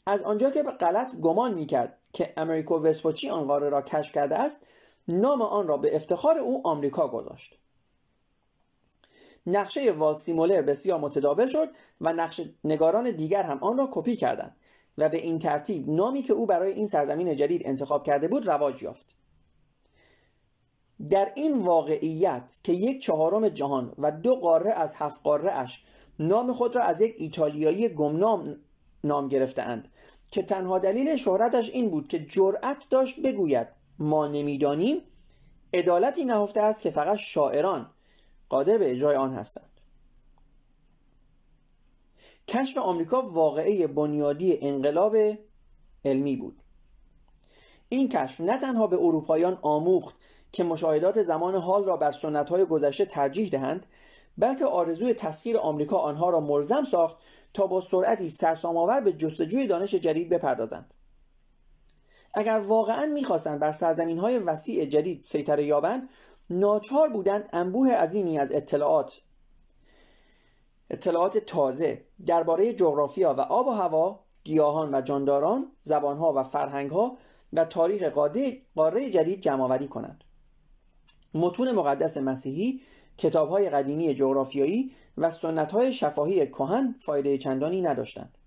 از 0.05 0.21
آنجا 0.21 0.51
که 0.51 0.63
به 0.63 0.71
غلط 0.71 1.15
گمان 1.15 1.53
می‌کرد 1.53 1.97
که 2.13 2.33
امریکو 2.37 2.75
وسپوچی 2.75 3.29
آن 3.29 3.47
قاره 3.47 3.69
را 3.69 3.81
کشف 3.81 4.13
کرده 4.13 4.35
است 4.35 4.65
نام 5.07 5.41
آن 5.41 5.67
را 5.67 5.77
به 5.77 5.95
افتخار 5.95 6.37
او 6.37 6.67
آمریکا 6.67 7.07
گذاشت. 7.07 7.59
نقشه 9.47 9.91
والسیمولر 9.91 10.61
بسیار 10.61 10.99
متداول 10.99 11.47
شد 11.47 11.69
و 12.01 12.13
نقش 12.13 12.41
نگاران 12.63 13.11
دیگر 13.11 13.43
هم 13.43 13.57
آن 13.61 13.77
را 13.77 13.89
کپی 13.91 14.15
کردند. 14.15 14.55
و 14.97 15.09
به 15.09 15.17
این 15.17 15.39
ترتیب 15.39 15.89
نامی 15.89 16.21
که 16.21 16.33
او 16.33 16.45
برای 16.45 16.73
این 16.73 16.87
سرزمین 16.87 17.35
جدید 17.35 17.61
انتخاب 17.65 18.03
کرده 18.03 18.27
بود 18.27 18.47
رواج 18.47 18.83
یافت. 18.83 19.05
در 21.09 21.31
این 21.35 21.57
واقعیت 21.57 22.59
که 22.63 22.73
یک 22.73 23.01
چهارم 23.01 23.49
جهان 23.49 23.93
و 23.97 24.11
دو 24.11 24.35
قاره 24.35 24.71
از 24.71 24.95
هفت 24.95 25.21
قاره 25.23 25.51
اش 25.51 25.83
نام 26.19 26.53
خود 26.53 26.75
را 26.75 26.83
از 26.83 27.01
یک 27.01 27.15
ایتالیایی 27.17 27.89
گمنام 27.89 28.57
نام 29.03 29.27
گرفتهاند 29.27 29.87
که 30.31 30.43
تنها 30.43 30.79
دلیل 30.79 31.15
شهرتش 31.15 31.69
این 31.69 31.89
بود 31.89 32.07
که 32.07 32.25
جرأت 32.25 32.77
داشت 32.89 33.21
بگوید 33.21 33.67
ما 33.99 34.27
نمی‌دانیم 34.27 35.01
عدالتی 35.73 36.25
نهفته 36.25 36.61
است 36.61 36.81
که 36.81 36.89
فقط 36.89 37.17
شاعران 37.17 37.89
قادر 38.49 38.77
به 38.77 38.91
اجرای 38.91 39.15
آن 39.15 39.33
هستند. 39.33 39.74
کشف 42.47 42.77
آمریکا 42.77 43.21
واقعه 43.21 43.87
بنیادی 43.87 44.57
انقلاب 44.61 45.15
علمی 46.05 46.35
بود. 46.35 46.61
این 47.89 48.09
کشف 48.09 48.41
نه 48.41 48.57
تنها 48.57 48.87
به 48.87 48.95
اروپایان 48.95 49.59
آموخت 49.61 50.15
که 50.51 50.63
مشاهدات 50.63 51.23
زمان 51.23 51.55
حال 51.55 51.85
را 51.85 51.97
بر 51.97 52.11
سنتهای 52.11 52.65
گذشته 52.65 53.05
ترجیح 53.05 53.49
دهند 53.49 53.85
بلکه 54.37 54.65
آرزوی 54.65 55.13
تسخیر 55.13 55.57
آمریکا 55.57 55.97
آنها 55.97 56.29
را 56.29 56.39
ملزم 56.39 56.83
ساخت 56.83 57.17
تا 57.53 57.67
با 57.67 57.81
سرعتی 57.81 58.29
سرسامآور 58.29 59.01
به 59.01 59.13
جستجوی 59.13 59.67
دانش 59.67 59.95
جدید 59.95 60.29
بپردازند. 60.29 60.93
اگر 62.33 62.61
واقعا 62.67 63.05
می‌خواستند 63.05 63.59
بر 63.59 63.71
سرزمین 63.71 64.19
های 64.19 64.37
وسیع 64.37 64.85
جدید 64.85 65.21
سیطره 65.21 65.65
یابند 65.65 66.09
ناچار 66.49 67.09
بودند 67.09 67.49
انبوه 67.53 67.91
عظیمی 67.91 68.39
از 68.39 68.51
اطلاعات 68.51 69.21
اطلاعات 70.89 71.37
تازه 71.37 72.05
درباره 72.25 72.73
جغرافیا 72.73 73.33
و 73.33 73.41
آب 73.41 73.67
و 73.67 73.71
هوا 73.71 74.19
گیاهان 74.43 74.95
و 74.95 75.01
جانداران 75.01 75.71
زبانها 75.81 76.33
و 76.33 76.43
فرهنگها 76.43 77.17
و 77.53 77.65
تاریخ 77.65 78.03
قاره 78.75 79.09
جدید 79.09 79.41
جمعآوری 79.41 79.87
کنند. 79.87 80.23
متون 81.33 81.71
مقدس 81.71 82.17
مسیحی 82.17 82.81
کتابهای 83.17 83.69
قدیمی 83.69 84.13
جغرافیایی 84.13 84.91
و 85.17 85.29
سنتهای 85.29 85.93
شفاهی 85.93 86.47
کهن 86.47 86.95
فایده 86.99 87.37
چندانی 87.37 87.81
نداشتند. 87.81 88.37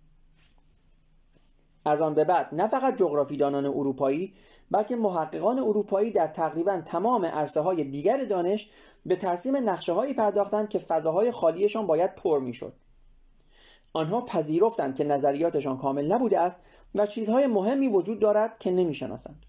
از 1.84 2.00
آن 2.00 2.14
به 2.14 2.24
بعد 2.24 2.48
نه 2.52 2.66
فقط 2.66 2.96
جغرافیدانان 2.96 3.66
اروپایی 3.66 4.34
بلکه 4.70 4.96
محققان 4.96 5.58
اروپایی 5.58 6.10
در 6.10 6.26
تقریبا 6.26 6.80
تمام 6.80 7.24
عرصه 7.24 7.60
های 7.60 7.84
دیگر 7.84 8.24
دانش 8.24 8.70
به 9.06 9.16
ترسیم 9.16 9.68
نقشه 9.68 9.92
هایی 9.92 10.14
پرداختند 10.14 10.68
که 10.68 10.78
فضاهای 10.78 11.32
خالیشان 11.32 11.86
باید 11.86 12.14
پر 12.14 12.40
می‌شد. 12.40 12.72
آنها 13.92 14.20
پذیرفتند 14.20 14.96
که 14.96 15.04
نظریاتشان 15.04 15.78
کامل 15.78 16.12
نبوده 16.12 16.40
است 16.40 16.62
و 16.94 17.06
چیزهای 17.06 17.46
مهمی 17.46 17.88
وجود 17.88 18.20
دارد 18.20 18.58
که 18.58 18.70
نمی‌شناسند. 18.70 19.42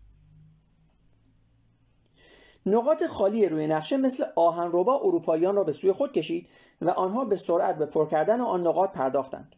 نقاط 2.65 3.03
خالی 3.03 3.49
روی 3.49 3.67
نقشه 3.67 3.97
مثل 3.97 4.25
آهنربا 4.35 4.99
اروپاییان 4.99 5.55
را 5.55 5.63
به 5.63 5.71
سوی 5.71 5.91
خود 5.91 6.13
کشید 6.13 6.47
و 6.81 6.89
آنها 6.89 7.25
به 7.25 7.35
سرعت 7.35 7.77
به 7.77 7.85
پر 7.85 8.07
کردن 8.07 8.41
آن 8.41 8.67
نقاط 8.67 8.91
پرداختند. 8.91 9.55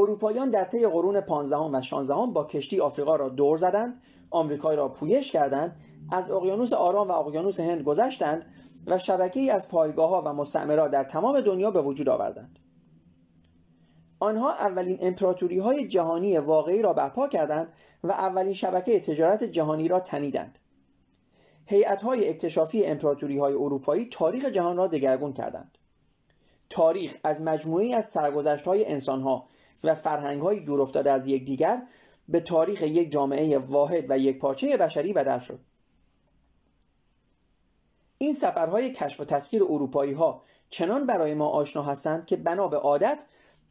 اروپاییان 0.00 0.50
در 0.50 0.64
طی 0.64 0.86
قرون 0.86 1.20
15 1.20 1.56
و 1.56 1.82
16 1.82 2.14
با 2.34 2.44
کشتی 2.44 2.80
آفریقا 2.80 3.16
را 3.16 3.28
دور 3.28 3.56
زدند 3.56 4.02
آمریکا 4.30 4.74
را 4.74 4.88
پویش 4.88 5.32
کردند 5.32 5.76
از 6.12 6.30
اقیانوس 6.30 6.72
آرام 6.72 7.08
و 7.08 7.12
اقیانوس 7.12 7.60
هند 7.60 7.82
گذشتند 7.82 8.46
و 8.86 8.98
شبکه‌ای 8.98 9.50
از 9.50 9.68
پایگاه 9.68 10.10
ها 10.10 10.22
و 10.22 10.32
مستعمرات 10.32 10.90
در 10.90 11.04
تمام 11.04 11.40
دنیا 11.40 11.70
به 11.70 11.82
وجود 11.82 12.08
آوردند. 12.08 12.58
آنها 14.20 14.52
اولین 14.52 14.98
امپراتوری 15.00 15.58
های 15.58 15.88
جهانی 15.88 16.38
واقعی 16.38 16.82
را 16.82 16.92
برپا 16.92 17.28
کردند 17.28 17.72
و 18.04 18.12
اولین 18.12 18.52
شبکه 18.52 19.00
تجارت 19.00 19.44
جهانی 19.44 19.88
را 19.88 20.00
تنیدند. 20.00 20.58
هیئت 21.66 22.02
های 22.02 22.28
اکتشافی 22.28 22.86
امپراتوری 22.86 23.38
های 23.38 23.54
اروپایی 23.54 24.08
تاریخ 24.12 24.44
جهان 24.44 24.76
را 24.76 24.86
دگرگون 24.86 25.32
کردند. 25.32 25.78
تاریخ 26.70 27.16
از 27.24 27.40
مجموعی 27.40 27.94
از 27.94 28.06
سرگذشت 28.06 28.64
های 28.64 28.84
انسان 28.86 29.20
ها 29.22 29.48
و 29.84 29.94
فرهنگ 29.94 30.42
های 30.42 30.60
دور 30.60 30.80
افتاده 30.80 31.10
از 31.10 31.26
یکدیگر 31.26 31.82
به 32.28 32.40
تاریخ 32.40 32.82
یک 32.82 33.10
جامعه 33.10 33.58
واحد 33.58 34.04
و 34.08 34.18
یک 34.18 34.38
پارچه 34.38 34.76
بشری 34.76 35.12
بدل 35.12 35.38
شد. 35.38 35.60
این 38.18 38.34
سفرهای 38.34 38.92
کشف 38.92 39.20
و 39.20 39.24
تسخیر 39.24 39.62
اروپایی 39.62 40.12
ها 40.12 40.42
چنان 40.70 41.06
برای 41.06 41.34
ما 41.34 41.48
آشنا 41.48 41.82
هستند 41.82 42.26
که 42.26 42.36
بنا 42.36 42.68
به 42.68 42.76
عادت 42.76 43.24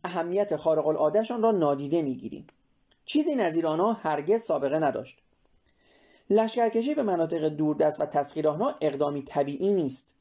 اهمیت 0.03 0.55
خارق 0.55 0.87
العادهشان 0.87 1.41
را 1.41 1.51
نادیده 1.51 2.01
می‌گیریم. 2.01 2.47
چیزی 3.05 3.35
نظیر 3.35 3.67
آنها 3.67 3.93
هرگز 3.93 4.43
سابقه 4.43 4.79
نداشت. 4.79 5.17
لشکرکشی 6.29 6.95
به 6.95 7.03
مناطق 7.03 7.49
دوردست 7.49 8.01
و 8.01 8.05
تسخیر 8.05 8.47
آنها 8.47 8.75
اقدامی 8.81 9.21
طبیعی 9.21 9.73
نیست. 9.73 10.13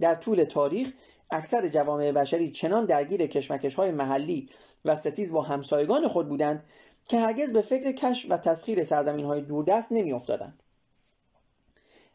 در 0.00 0.14
طول 0.14 0.44
تاریخ 0.44 0.92
اکثر 1.32 1.68
جوامع 1.68 2.12
بشری 2.12 2.50
چنان 2.50 2.86
درگیر 2.86 3.26
کشمکش 3.26 3.74
های 3.74 3.90
محلی 3.90 4.48
و 4.84 4.96
ستیز 4.96 5.32
با 5.32 5.42
همسایگان 5.42 6.08
خود 6.08 6.28
بودند 6.28 6.64
که 7.08 7.18
هرگز 7.18 7.52
به 7.52 7.62
فکر 7.62 7.92
کشف 7.92 8.30
و 8.30 8.36
تسخیر 8.36 8.84
سرزمین 8.84 9.24
های 9.24 9.42
دوردست 9.42 9.92
نمی 9.92 10.12
افتادند. 10.12 10.62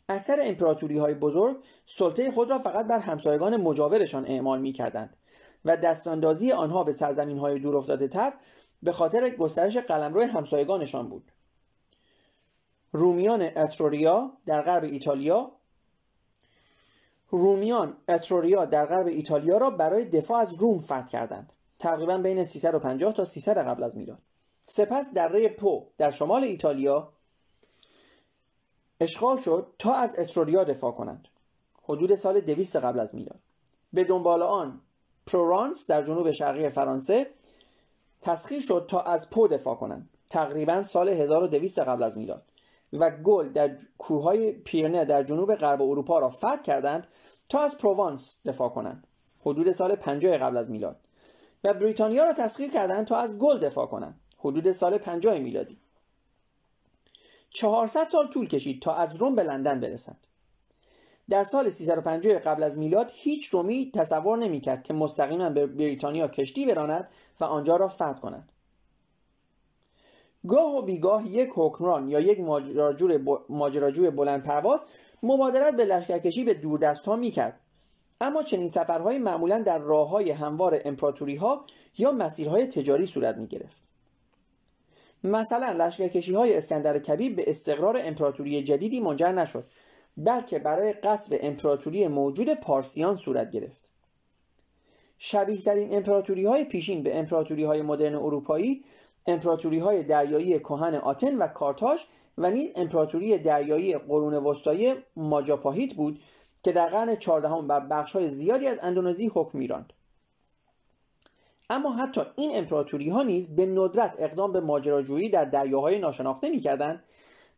اکثر 0.10 0.40
امپراتوری 0.42 0.98
های 0.98 1.14
بزرگ 1.14 1.58
سلطه 1.86 2.32
خود 2.32 2.50
را 2.50 2.60
فقط 2.60 2.88
بر 2.88 3.00
همسایگان 3.00 3.58
مجاورشان 3.58 4.26
اعمال 4.26 4.62
می 4.62 4.74
کردند 4.74 5.18
و 5.66 5.78
دستاندازی 5.78 6.52
آنها 6.52 6.84
به 6.84 6.94
سرزمین 6.94 7.38
های 7.38 7.60
دور 7.60 7.78
افتاده 7.78 8.08
تر 8.08 8.34
به 8.84 8.92
خاطر 8.92 9.30
گسترش 9.30 9.78
قلمرو 9.78 10.22
همسایگانشان 10.24 11.10
بود 11.10 11.32
رومیان 12.92 13.42
اتروریا 13.42 14.32
در 14.46 14.62
غرب 14.62 14.84
ایتالیا 14.84 15.52
رومیان 17.30 17.98
اتروریا 18.10 18.66
در 18.66 18.86
غرب 18.86 19.08
ایتالیا 19.08 19.58
را 19.58 19.70
برای 19.70 20.06
دفاع 20.06 20.38
از 20.40 20.54
روم 20.54 20.80
فتح 20.80 21.06
کردند. 21.06 21.54
تقریبا 21.80 22.18
بین 22.18 22.44
350 22.44 23.14
تا 23.14 23.26
300 23.26 23.58
قبل 23.58 23.84
از 23.84 23.98
میلاد. 23.98 24.20
سپس 24.66 25.14
دره 25.14 25.50
پو 25.50 25.86
در 25.98 26.12
شمال 26.12 26.44
ایتالیا 26.44 27.14
اشغال 29.02 29.40
شد 29.40 29.74
تا 29.80 29.94
از 29.94 30.20
اتروریا 30.20 30.64
دفاع 30.64 30.92
کنند. 30.92 31.28
حدود 31.84 32.16
سال 32.16 32.42
200 32.42 32.76
قبل 32.76 33.00
از 33.00 33.16
میلاد. 33.16 33.40
به 33.94 34.04
دنبال 34.04 34.44
آن 34.44 34.82
پرورانس 35.26 35.88
در 35.88 36.04
جنوب 36.04 36.32
شرقی 36.32 36.70
فرانسه 36.70 37.28
تسخیر 38.22 38.62
شد 38.62 38.86
تا 38.90 39.02
از 39.02 39.30
پو 39.30 39.48
دفاع 39.48 39.76
کنند. 39.76 40.10
تقریبا 40.30 40.84
سال 40.84 41.10
1200 41.10 41.80
قبل 41.80 42.04
از 42.04 42.18
میلاد. 42.18 42.44
و 42.94 43.10
گل 43.10 43.50
در 43.50 43.78
کوههای 43.98 44.52
پیرنه 44.52 45.06
در 45.06 45.24
جنوب 45.24 45.56
غرب 45.56 45.82
اروپا 45.82 46.20
را 46.20 46.30
فتح 46.30 46.62
کردند 46.62 47.08
تا 47.50 47.60
از 47.60 47.78
پروانس 47.78 48.38
دفاع 48.46 48.70
کنند. 48.70 49.08
حدود 49.42 49.72
سال 49.72 49.96
50 49.96 50.38
قبل 50.38 50.58
از 50.58 50.70
میلاد. 50.70 51.00
و 51.64 51.74
بریتانیا 51.74 52.24
را 52.24 52.34
تسخیر 52.34 52.72
کردند 52.72 53.08
تا 53.08 53.18
از 53.18 53.38
گل 53.38 53.60
دفاع 53.60 53.86
کنند. 53.86 54.20
حدود 54.38 54.72
سال 54.72 54.98
50 54.98 55.40
میلادی. 55.40 55.78
400 57.50 58.08
سال 58.08 58.28
طول 58.28 58.48
کشید 58.48 58.82
تا 58.82 58.96
از 58.96 59.16
روم 59.16 59.36
به 59.36 59.44
لندن 59.44 59.80
برسند. 59.80 60.28
در 61.30 61.44
سال 61.44 61.70
350 61.70 62.40
قبل 62.40 62.64
از 62.64 62.78
میلاد 62.78 63.12
هیچ 63.14 63.48
رومی 63.48 63.92
تصور 63.96 64.38
نمی‌کرد 64.38 64.84
که 64.84 64.94
مستقیما 64.94 65.50
به 65.50 65.68
بریتانیا 65.68 66.28
کشتی 66.28 66.66
براند 66.66 67.10
و 67.40 67.44
آنجا 67.44 67.76
را 67.76 67.88
فتح 67.88 68.14
کند. 68.14 68.52
گاه 70.48 70.76
و 70.76 70.82
بیگاه 70.82 71.28
یک 71.28 71.50
حکمران 71.56 72.10
یا 72.10 72.20
یک 72.20 72.40
ماجراجوی 73.50 74.10
بلند 74.10 74.44
پرواز 74.44 74.86
مبادرت 75.24 75.76
به 75.76 75.86
لشکرکشی 75.86 76.44
به 76.44 76.54
دوردست 76.54 77.06
ها 77.06 77.16
می 77.16 77.32
کرد. 77.32 77.60
اما 78.22 78.44
چنین 78.44 78.70
سفرهای 78.70 79.18
معمولا 79.18 79.60
در 79.60 79.80
راه 79.80 80.10
های 80.10 80.32
هموار 80.32 80.82
امپراتوری 80.86 81.36
ها 81.36 81.66
یا 81.98 82.12
مسیرهای 82.12 82.68
تجاری 82.68 83.06
صورت 83.06 83.38
می 83.38 83.48
گرفت. 83.48 83.88
مثلا 85.24 85.72
لشکرکشی 85.72 86.34
های 86.34 86.58
اسکندر 86.58 87.00
کبیر 87.00 87.36
به 87.36 87.44
استقرار 87.48 88.02
امپراتوری 88.04 88.64
جدیدی 88.64 89.00
منجر 89.00 89.32
نشد 89.32 89.64
بلکه 90.18 90.60
برای 90.60 90.94
قصب 90.94 91.38
امپراتوری 91.42 92.08
موجود 92.08 92.54
پارسیان 92.54 93.16
صورت 93.16 93.52
گرفت 93.52 93.90
شبیه 95.18 95.62
ترین 95.62 95.96
امپراتوری 95.96 96.46
های 96.46 96.66
پیشین 96.66 97.04
به 97.04 97.20
امپراتوری 97.20 97.64
های 97.64 97.82
مدرن 97.82 98.16
اروپایی 98.16 98.84
امپراتوری 99.28 99.80
های 99.80 100.04
دریایی 100.04 100.60
کهن 100.60 100.96
آتن 100.96 101.38
و 101.38 101.48
کارتاژ 101.48 102.02
و 102.38 102.52
نیز 102.52 102.72
امپراتوری 102.76 103.38
دریایی 103.38 103.98
قرون 103.98 104.34
وسطایی 104.34 104.96
ماجاپاهیت 105.16 105.94
بود 105.94 106.20
که 106.64 106.72
در 106.72 106.90
قرن 106.90 107.16
چهاردهم 107.16 107.68
بر 107.68 107.80
بخش 107.80 108.12
های 108.12 108.30
زیادی 108.30 108.68
از 108.68 108.78
اندونزی 108.82 109.32
حکم 109.34 109.58
میراند. 109.58 109.94
اما 111.70 111.94
حتی 111.94 112.22
این 112.36 112.58
امپراتوری 112.58 113.10
ها 113.10 113.24
نیز 113.24 113.56
به 113.56 113.66
ندرت 113.66 114.16
اقدام 114.20 114.52
به 114.52 114.60
ماجراجویی 114.60 115.30
در 115.30 115.46
دریاهای 115.46 116.00
ناشناخته 116.00 116.50
می‌کردند 116.50 117.04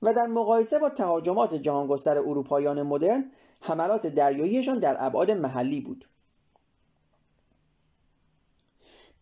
و 0.02 0.14
در 0.14 0.28
مقایسه 0.28 0.80
با 0.80 0.90
تهاجمات 0.90 1.56
جهانگستر 1.56 2.18
اروپاییان 2.18 2.82
مدرن 2.82 3.32
حملات 3.62 4.08
دریاییشان 4.08 4.80
در 4.80 4.96
ابعاد 5.00 5.32
محلی 5.32 5.82
بود. 5.82 6.06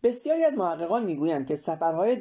بسیاری 0.02 0.44
از 0.44 0.54
محققان 0.54 1.04
می‌گویند 1.04 1.46
که 1.46 1.56
سفرهای 1.56 2.16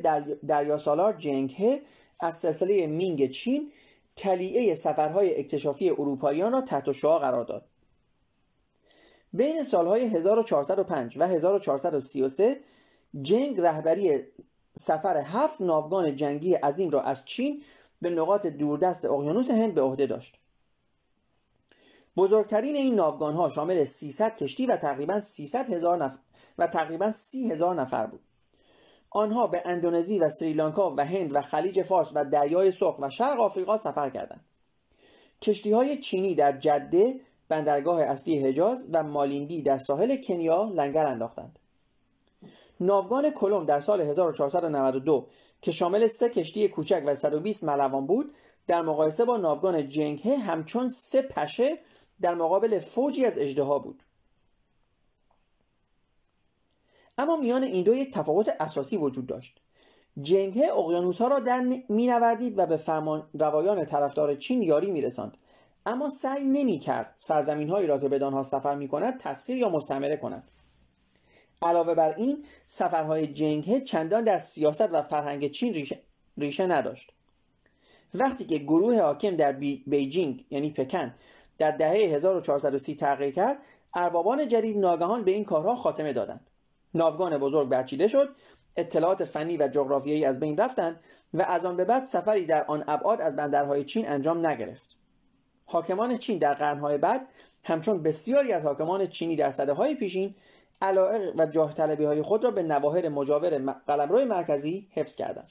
دریاسالار 0.48 1.14
جنگه 1.14 1.82
از 2.20 2.38
سلسله 2.38 2.88
مینگ 2.88 3.32
چین 3.32 3.72
تلیعه 4.16 4.76
سفرهای 4.76 5.40
اکتشافی 5.40 5.90
اروپاییان 5.90 6.52
را 6.52 6.62
تحت 6.62 6.92
شعا 6.92 7.20
قرار 7.20 7.44
داد. 7.44 7.66
بین 9.34 9.64
سالهای 9.64 10.06
1405 10.06 11.18
و 11.18 11.28
1433 11.28 12.60
جنگ 13.22 13.60
رهبری 13.60 14.24
سفر 14.76 15.18
هفت 15.18 15.62
ناوگان 15.62 16.16
جنگی 16.16 16.54
عظیم 16.54 16.90
را 16.90 17.02
از 17.02 17.26
چین 17.26 17.64
به 18.02 18.10
نقاط 18.10 18.48
دوردست 18.48 19.06
اقیانوس 19.06 19.52
هند 19.52 19.74
به 19.74 19.82
عهده 19.82 20.06
داشت. 20.06 20.40
بزرگترین 22.18 22.76
این 22.76 22.96
ناوگان 22.96 23.34
ها 23.34 23.50
شامل 23.50 23.84
300 23.84 24.38
کشتی 24.38 24.66
و 24.66 24.78
تقریبا 24.78 25.20
300 25.20 25.74
هزار 25.74 25.98
نفر 25.98 26.20
و 26.58 26.68
تقریبا 26.68 27.12
30 27.12 27.52
هزار 27.52 27.76
نفر 27.76 28.06
بود. 28.06 28.27
آنها 29.10 29.48
به 29.48 29.62
اندونزی 29.66 30.20
و 30.20 30.30
سریلانکا 30.30 30.96
و 30.98 31.06
هند 31.06 31.36
و 31.36 31.42
خلیج 31.42 31.82
فارس 31.82 32.12
و 32.16 32.26
دریای 32.26 32.72
سرخ 32.72 33.00
و 33.00 33.10
شرق 33.10 33.40
آفریقا 33.40 33.78
سفر 33.78 34.10
کردند. 34.10 34.46
کشتی 35.42 35.72
های 35.72 35.98
چینی 35.98 36.36
در 36.36 36.58
جده 36.58 37.20
بندرگاه 37.50 38.02
اصلی 38.02 38.40
حجاز 38.40 38.90
و 38.94 39.04
مالینگی 39.04 39.62
در 39.62 39.78
ساحل 39.78 40.22
کنیا 40.22 40.64
لنگر 40.64 41.06
انداختند. 41.06 41.60
ناوگان 42.80 43.32
کلم 43.32 43.66
در 43.66 43.80
سال 43.80 44.02
1492 44.02 45.28
که 45.62 45.72
شامل 45.72 46.08
سه 46.08 46.30
کشتی 46.30 46.68
کوچک 46.68 47.04
و 47.06 47.16
120 47.16 47.64
ملوان 47.64 48.08
بود 48.08 48.36
در 48.68 48.82
مقایسه 48.82 49.26
با 49.26 49.38
ناوگان 49.38 49.90
جنگه 49.90 50.38
همچون 50.38 50.88
سه 50.88 51.22
پشه 51.22 51.78
در 52.22 52.36
مقابل 52.36 52.80
فوجی 52.80 53.26
از 53.26 53.38
اجدها 53.38 53.80
بود. 53.80 54.04
اما 57.18 57.36
میان 57.36 57.64
این 57.64 57.84
دو 57.84 57.96
یک 57.96 58.14
تفاوت 58.14 58.56
اساسی 58.60 58.98
وجود 58.98 59.28
داشت. 59.28 59.62
جنگه 60.22 60.74
اقیانوس 60.74 61.22
ها 61.22 61.28
را 61.28 61.40
در 61.40 61.60
مینوردید 61.90 62.60
و 62.60 62.66
به 62.66 62.78
فرمان 62.78 63.30
روایان 63.34 63.86
طرفدار 63.86 64.36
چین 64.36 64.62
یاری 64.62 64.92
میرساند. 64.92 65.38
اما 65.86 66.10
سعی 66.10 66.44
نمی 66.44 66.80
کرد 66.80 67.14
سرزمین 67.16 67.70
هایی 67.70 67.88
را 67.88 68.00
که 68.00 68.08
به 68.08 68.26
آنها 68.26 68.44
سفر 68.44 68.76
می 68.76 68.88
کند 68.88 69.20
تسخیر 69.20 69.58
یا 69.58 69.70
مستمره 69.70 70.18
کند. 70.18 70.48
علاوه 71.62 71.96
بر 71.96 72.16
این 72.16 72.46
سفرهای 72.64 73.28
جنگه 73.28 73.82
چندان 73.82 74.24
در 74.24 74.40
سیاست 74.40 74.90
و 74.94 75.02
فرهنگ 75.02 75.52
چین 75.52 75.74
ریشه, 75.74 76.00
ریشه 76.38 76.68
نداشت. 76.68 77.12
وقتی 78.14 78.46
که 78.46 78.58
گروه 78.58 79.02
حاکم 79.02 79.36
در 79.36 79.52
بی... 79.52 79.84
بیجینگ 79.88 80.46
یعنی 80.50 80.72
پکن 80.72 81.16
در 81.58 81.72
دهه 81.72 82.16
1430 82.16 82.96
تغییر 82.96 83.34
کرد 83.34 83.58
اربابان 83.94 84.48
جدید 84.48 84.78
ناگهان 84.78 85.24
به 85.24 85.32
این 85.32 85.44
کارها 85.44 85.76
خاتمه 85.76 86.14
دادند. 86.14 86.47
ناوگان 86.94 87.38
بزرگ 87.38 87.70
برچیده 87.70 88.08
شد 88.08 88.30
اطلاعات 88.78 89.26
فنی 89.26 89.58
و 89.58 89.68
جغرافیایی 89.68 90.26
از 90.26 90.40
بین 90.40 90.58
رفتند 90.58 91.00
و 91.34 91.42
از 91.42 91.66
آن 91.66 91.78
به 91.78 91.86
بعد 91.86 92.04
سفری 92.04 92.46
در 92.46 92.66
آن 92.66 92.84
ابعاد 92.88 93.22
از 93.22 93.36
بندرهای 93.36 93.84
چین 93.84 94.08
انجام 94.08 94.48
نگرفت. 94.48 94.98
حاکمان 95.66 96.18
چین 96.18 96.38
در 96.38 96.54
قرنهای 96.54 96.98
بعد 96.98 97.28
همچون 97.64 98.04
بسیاری 98.04 98.54
از 98.54 98.64
حاکمان 98.64 99.08
چینی 99.08 99.36
در 99.36 99.52
صده 99.52 99.74
های 99.74 99.96
پیشین 99.96 100.36
علائق 100.82 101.34
و 101.38 101.46
جاه 101.46 101.74
طلبی 101.74 102.04
های 102.04 102.22
خود 102.22 102.44
را 102.44 102.52
به 102.52 102.64
نواحر 102.64 103.10
مجاور 103.10 103.58
قلمرو 103.88 104.26
مرکزی 104.26 104.88
حفظ 104.92 105.16
کردند. 105.16 105.48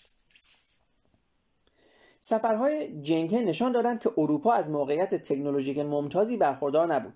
سفرهای 2.20 3.02
جنگه 3.02 3.40
نشان 3.40 3.72
دادند 3.72 4.00
که 4.00 4.10
اروپا 4.18 4.52
از 4.52 4.70
موقعیت 4.70 5.14
تکنولوژیک 5.14 5.78
ممتازی 5.78 6.36
برخوردار 6.36 6.86
نبود. 6.94 7.14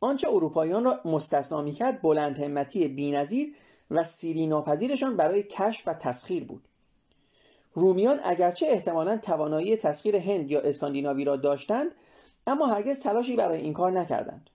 آنچه 0.00 0.28
اروپاییان 0.28 0.84
را 0.84 1.00
مستثنا 1.04 1.62
می‌کرد 1.62 2.02
بلند 2.02 2.38
همتی 2.38 2.88
بینظیر 2.88 3.54
و 3.90 4.04
سیری 4.04 4.46
ناپذیرشان 4.46 5.16
برای 5.16 5.42
کشف 5.42 5.88
و 5.88 5.94
تسخیر 5.94 6.44
بود. 6.44 6.68
رومیان 7.74 8.20
اگرچه 8.24 8.66
احتمالا 8.66 9.16
توانایی 9.16 9.76
تسخیر 9.76 10.16
هند 10.16 10.50
یا 10.50 10.60
اسکاندیناوی 10.60 11.24
را 11.24 11.36
داشتند 11.36 11.90
اما 12.46 12.66
هرگز 12.66 13.00
تلاشی 13.00 13.36
برای 13.36 13.60
این 13.60 13.72
کار 13.72 13.92
نکردند. 13.92 14.50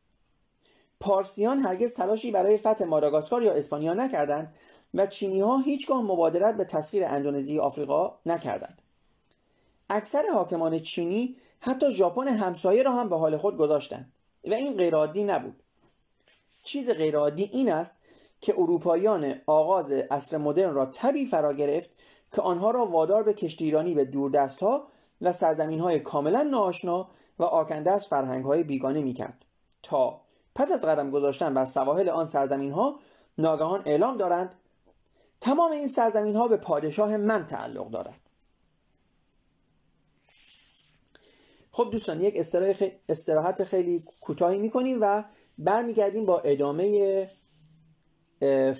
پارسیان 0.99 1.59
هرگز 1.59 1.93
تلاشی 1.93 2.31
برای 2.31 2.57
فتح 2.57 2.85
ماداگاسکار 2.85 3.43
یا 3.43 3.53
اسپانیا 3.53 3.93
نکردند 3.93 4.55
و 4.93 5.07
چینی 5.07 5.41
ها 5.41 5.57
هیچگاه 5.57 6.01
مبادرت 6.01 6.57
به 6.57 6.63
تسخیر 6.65 7.05
اندونزی 7.05 7.59
آفریقا 7.59 8.19
نکردند. 8.25 8.81
اکثر 9.89 10.23
حاکمان 10.33 10.79
چینی 10.79 11.35
حتی 11.59 11.91
ژاپن 11.91 12.27
همسایه 12.27 12.83
را 12.83 12.91
هم 12.91 13.09
به 13.09 13.17
حال 13.17 13.37
خود 13.37 13.57
گذاشتند. 13.57 14.11
و 14.49 14.53
این 14.53 14.77
غیرعادی 14.77 15.23
نبود. 15.23 15.63
چیز 16.63 16.89
غیرعادی 16.89 17.49
این 17.53 17.71
است 17.71 17.99
که 18.41 18.53
اروپاییان 18.57 19.35
آغاز 19.47 19.91
عصر 19.91 20.37
مدرن 20.37 20.73
را 20.73 20.85
تبی 20.85 21.25
فرا 21.25 21.53
گرفت 21.53 21.89
که 22.35 22.41
آنها 22.41 22.71
را 22.71 22.85
وادار 22.85 23.23
به 23.23 23.33
کشتیرانی 23.33 23.95
به 23.95 24.05
دوردست 24.05 24.59
ها 24.59 24.87
و 25.21 25.31
سرزمین 25.31 25.79
های 25.79 25.99
کاملا 25.99 26.41
ناآشنا 26.41 27.09
و 27.39 27.43
آکنده 27.43 27.91
از 27.91 28.07
فرهنگ 28.07 28.45
های 28.45 28.63
بیگانه 28.63 29.01
می 29.01 29.13
کرد 29.13 29.45
تا 29.83 30.21
پس 30.55 30.71
از 30.71 30.81
قدم 30.81 31.11
گذاشتن 31.11 31.53
بر 31.53 31.65
سواحل 31.65 32.09
آن 32.09 32.25
سرزمین 32.25 32.71
ها 32.71 32.99
ناگهان 33.37 33.81
اعلام 33.85 34.17
دارند 34.17 34.55
تمام 35.41 35.71
این 35.71 35.87
سرزمین 35.87 36.35
ها 36.35 36.47
به 36.47 36.57
پادشاه 36.57 37.17
من 37.17 37.45
تعلق 37.45 37.89
دارد. 37.89 38.19
خب 41.75 41.89
دوستان 41.91 42.21
یک 42.21 42.35
استراحت 43.09 43.63
خیلی 43.63 44.03
کوتاهی 44.21 44.57
می‌کنیم 44.57 44.97
و 45.01 45.23
برمیگردیم 45.57 46.25
با 46.25 46.39
ادامه 46.39 47.29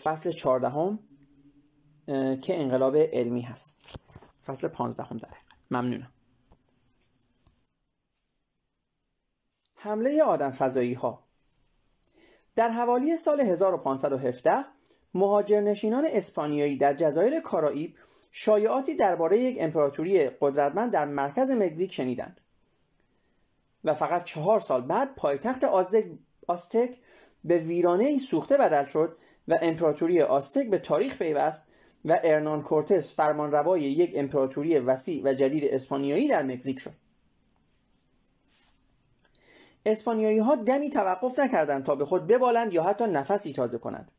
فصل 0.04 0.32
چهاردهم 0.32 1.00
که 2.42 2.62
انقلاب 2.62 2.98
علمی 2.98 3.42
هست. 3.42 4.00
فصل 4.46 4.68
پانزدهم 4.68 5.18
در 5.18 5.30
ممنونم. 5.72 6.12
حمله 9.76 10.24
آدم 10.24 10.52
فضایی 10.52 10.94
ها 10.94 11.24
در 12.56 12.70
حوالی 12.70 13.18
سال 13.18 13.42
1517 13.42 14.66
مهاجرنشینان 15.14 16.08
اسپانیایی 16.10 16.78
در 16.78 16.94
جزایر 16.94 17.40
کارائیب 17.42 17.96
شایعاتی 18.32 18.96
درباره 18.96 19.40
یک 19.40 19.58
امپراتوری 19.60 20.30
قدرتمند 20.30 20.92
در 20.92 21.06
مرکز 21.06 21.52
مکزیک 21.52 21.94
شنیدند. 21.94 22.42
و 23.86 23.94
فقط 23.94 24.24
چهار 24.24 24.60
سال 24.60 24.82
بعد 24.82 25.16
پایتخت 25.16 25.64
آستک 26.48 26.98
به 27.44 27.58
ویرانه 27.58 28.18
سوخته 28.18 28.58
بدل 28.58 28.86
شد 28.86 29.18
و 29.48 29.60
امپراتوری 29.62 30.22
آستک 30.22 30.70
به 30.70 30.78
تاریخ 30.78 31.18
پیوست 31.18 31.68
و 32.06 32.20
ارنان 32.24 32.64
کورتس 32.64 33.16
فرمانروای 33.16 33.82
یک 33.82 34.12
امپراتوری 34.16 34.80
وسیع 34.80 35.24
و 35.24 35.34
جدید 35.34 35.74
اسپانیایی 35.74 36.28
در 36.28 36.44
مکزیک 36.44 36.80
شد. 36.80 36.94
اسپانیایی 39.86 40.40
ها 40.40 40.56
دمی 40.56 40.90
توقف 40.90 41.40
نکردند 41.40 41.86
تا 41.86 41.96
به 41.96 42.06
خود 42.06 42.28
ببالند 42.28 42.74
یا 42.74 42.84
حتی 42.84 43.08
نفسی 43.08 43.54
تازه 43.54 43.78
کنند. 43.78 44.12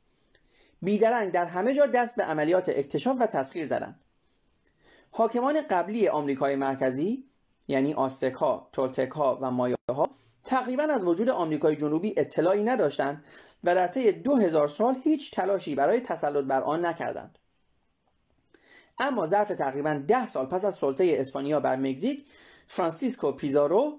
بیدرنگ 0.83 1.33
در 1.33 1.45
همه 1.45 1.75
جا 1.75 1.87
دست 1.87 2.17
به 2.17 2.23
عملیات 2.23 2.69
اکتشاف 2.69 3.17
و 3.21 3.27
تسخیر 3.27 3.67
زدند. 3.67 4.01
حاکمان 5.11 5.63
قبلی 5.71 6.09
آمریکای 6.09 6.57
مرکزی 6.57 7.25
یعنی 7.69 7.95
آستک 7.95 8.33
ها، 8.33 8.69
تولتک 8.73 9.11
ها 9.11 9.39
و 9.43 9.51
مایا 9.51 9.77
ها 9.91 10.11
تقریبا 10.45 10.83
از 10.83 11.05
وجود 11.05 11.31
آمریکای 11.31 11.77
جنوبی 11.77 12.15
اطلاعی 12.17 12.63
نداشتند 12.63 13.25
و 13.65 13.75
در 13.75 13.89
طی 13.89 14.13
دو 14.13 14.37
هزار 14.37 14.69
سال 14.69 14.97
هیچ 15.05 15.35
تلاشی 15.35 15.75
برای 15.75 16.01
تسلط 16.01 16.45
بر 16.45 16.63
آن 16.63 16.87
نکردند. 16.87 17.39
اما 18.99 19.27
ظرف 19.27 19.49
تقریبا 19.49 20.03
ده 20.09 20.27
سال 20.27 20.47
پس 20.47 20.65
از 20.65 20.75
سلطه 20.75 21.17
اسپانیا 21.19 21.61
بر 21.61 21.77
مکزیک 21.77 22.27
فرانسیسکو 22.67 23.33
پیزارو 23.33 23.99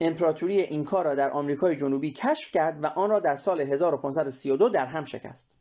امپراتوری 0.00 0.60
اینکا 0.60 1.02
را 1.02 1.14
در 1.14 1.30
آمریکای 1.30 1.76
جنوبی 1.76 2.12
کشف 2.12 2.52
کرد 2.52 2.84
و 2.84 2.86
آن 2.86 3.10
را 3.10 3.20
در 3.20 3.36
سال 3.36 3.60
1532 3.60 4.68
در 4.68 4.86
هم 4.86 5.04
شکست. 5.04 5.54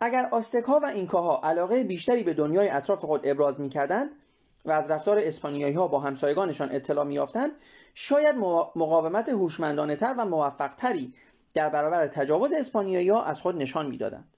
اگر 0.00 0.28
آستکها 0.32 0.80
و 0.82 0.86
اینکاها 0.86 1.40
علاقه 1.44 1.84
بیشتری 1.84 2.22
به 2.22 2.34
دنیای 2.34 2.68
اطراف 2.68 2.98
خود 2.98 3.20
ابراز 3.24 3.60
می‌کردند 3.60 4.10
و 4.64 4.70
از 4.70 4.90
رفتار 4.90 5.18
اسپانیایی 5.18 5.74
ها 5.74 5.88
با 5.88 6.00
همسایگانشان 6.00 6.72
اطلاع 6.72 7.04
میافتند 7.04 7.50
شاید 7.94 8.36
مقاومت 8.76 9.28
هوشمندانه 9.28 9.96
تر 9.96 10.14
و 10.18 10.24
موفق 10.24 10.74
تری 10.74 11.14
در 11.54 11.68
برابر 11.68 12.06
تجاوز 12.06 12.52
اسپانیایی 12.52 13.08
ها 13.08 13.24
از 13.24 13.40
خود 13.40 13.56
نشان 13.56 13.86
می‌دادند. 13.86 14.36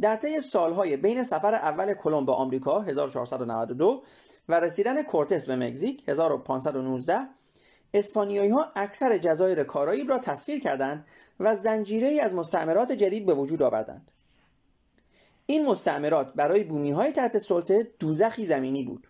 در 0.00 0.16
طی 0.16 0.40
سالهای 0.40 0.96
بین 0.96 1.24
سفر 1.24 1.54
اول 1.54 1.94
کلمب 1.94 2.26
به 2.26 2.32
آمریکا 2.32 2.80
1492 2.80 4.02
و 4.48 4.60
رسیدن 4.60 5.02
کورتس 5.02 5.46
به 5.46 5.56
مکزیک 5.56 6.08
1519 6.08 7.18
اسپانیایی 7.94 8.50
ها 8.50 8.72
اکثر 8.76 9.18
جزایر 9.18 9.64
کارائیب 9.64 10.10
را 10.10 10.18
تسخیر 10.18 10.60
کردند 10.60 11.06
و 11.40 11.56
زنجیره 11.56 12.22
از 12.22 12.34
مستعمرات 12.34 12.92
جدید 12.92 13.26
به 13.26 13.34
وجود 13.34 13.62
آوردند. 13.62 14.10
این 15.50 15.66
مستعمرات 15.66 16.32
برای 16.34 16.64
بومی 16.64 16.90
های 16.90 17.12
تحت 17.12 17.38
سلطه 17.38 17.90
دوزخی 18.00 18.44
زمینی 18.44 18.84
بود. 18.84 19.08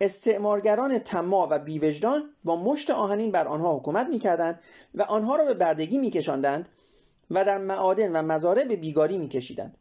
استعمارگران 0.00 0.98
تما 0.98 1.48
و 1.50 1.58
بیوجدان 1.58 2.34
با 2.44 2.56
مشت 2.56 2.90
آهنین 2.90 3.32
بر 3.32 3.48
آنها 3.48 3.76
حکومت 3.76 4.06
می‌کردند 4.06 4.60
و 4.94 5.02
آنها 5.02 5.36
را 5.36 5.44
به 5.44 5.54
بردگی 5.54 5.98
میکشاندند 5.98 6.68
و 7.30 7.44
در 7.44 7.58
معادن 7.58 8.16
و 8.16 8.22
مزارع 8.22 8.64
به 8.64 8.76
بیگاری 8.76 9.18
میکشیدند. 9.18 9.76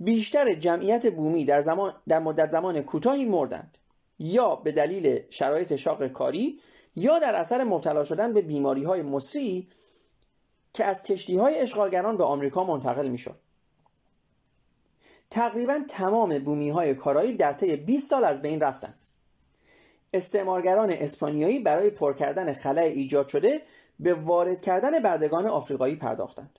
بیشتر 0.00 0.54
جمعیت 0.54 1.12
بومی 1.12 1.44
در, 1.44 1.60
زمان 1.60 1.94
در 2.08 2.18
مدت 2.18 2.50
زمان 2.50 2.82
کوتاهی 2.82 3.24
مردند 3.24 3.78
یا 4.18 4.56
به 4.56 4.72
دلیل 4.72 5.22
شرایط 5.30 5.76
شاق 5.76 6.08
کاری 6.08 6.60
یا 6.96 7.18
در 7.18 7.34
اثر 7.34 7.64
مبتلا 7.64 8.04
شدن 8.04 8.32
به 8.32 8.42
بیماری 8.42 8.84
های 8.84 9.02
که 10.74 10.84
از 10.84 11.02
کشتی 11.02 11.36
های 11.36 11.58
اشغالگران 11.58 12.16
به 12.16 12.24
آمریکا 12.24 12.64
منتقل 12.64 13.08
می 13.08 13.18
شد. 13.18 13.36
تقریبا 15.30 15.80
تمام 15.88 16.38
بومی 16.38 16.70
های 16.70 16.94
کارایی 16.94 17.36
در 17.36 17.52
طی 17.52 17.76
20 17.76 18.10
سال 18.10 18.24
از 18.24 18.42
بین 18.42 18.60
رفتند. 18.60 18.98
استعمارگران 20.12 20.90
اسپانیایی 20.90 21.58
برای 21.58 21.90
پر 21.90 22.12
کردن 22.12 22.52
خلع 22.52 22.82
ایجاد 22.82 23.28
شده 23.28 23.62
به 24.00 24.14
وارد 24.14 24.62
کردن 24.62 24.98
بردگان 24.98 25.46
آفریقایی 25.46 25.96
پرداختند. 25.96 26.58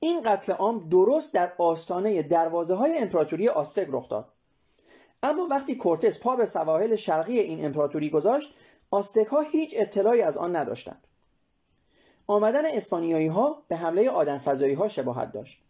این 0.00 0.22
قتل 0.22 0.52
عام 0.52 0.88
درست 0.88 1.34
در 1.34 1.52
آستانه 1.58 2.22
دروازه 2.22 2.74
های 2.74 2.98
امپراتوری 2.98 3.48
آستک 3.48 3.86
رخ 3.90 4.08
داد. 4.08 4.28
اما 5.22 5.46
وقتی 5.50 5.74
کورتس 5.74 6.18
پا 6.18 6.36
به 6.36 6.46
سواحل 6.46 6.96
شرقی 6.96 7.38
این 7.38 7.64
امپراتوری 7.64 8.10
گذاشت 8.10 8.54
آستک 8.90 9.26
ها 9.26 9.40
هیچ 9.40 9.74
اطلاعی 9.76 10.22
از 10.22 10.36
آن 10.36 10.56
نداشتند. 10.56 11.06
آمدن 12.30 12.66
اسپانیایی 12.66 13.26
ها 13.26 13.62
به 13.68 13.76
حمله 13.76 14.10
آدم 14.10 14.38
فضایی 14.38 14.74
ها 14.74 14.88
شباهت 14.88 15.32
داشت. 15.32 15.62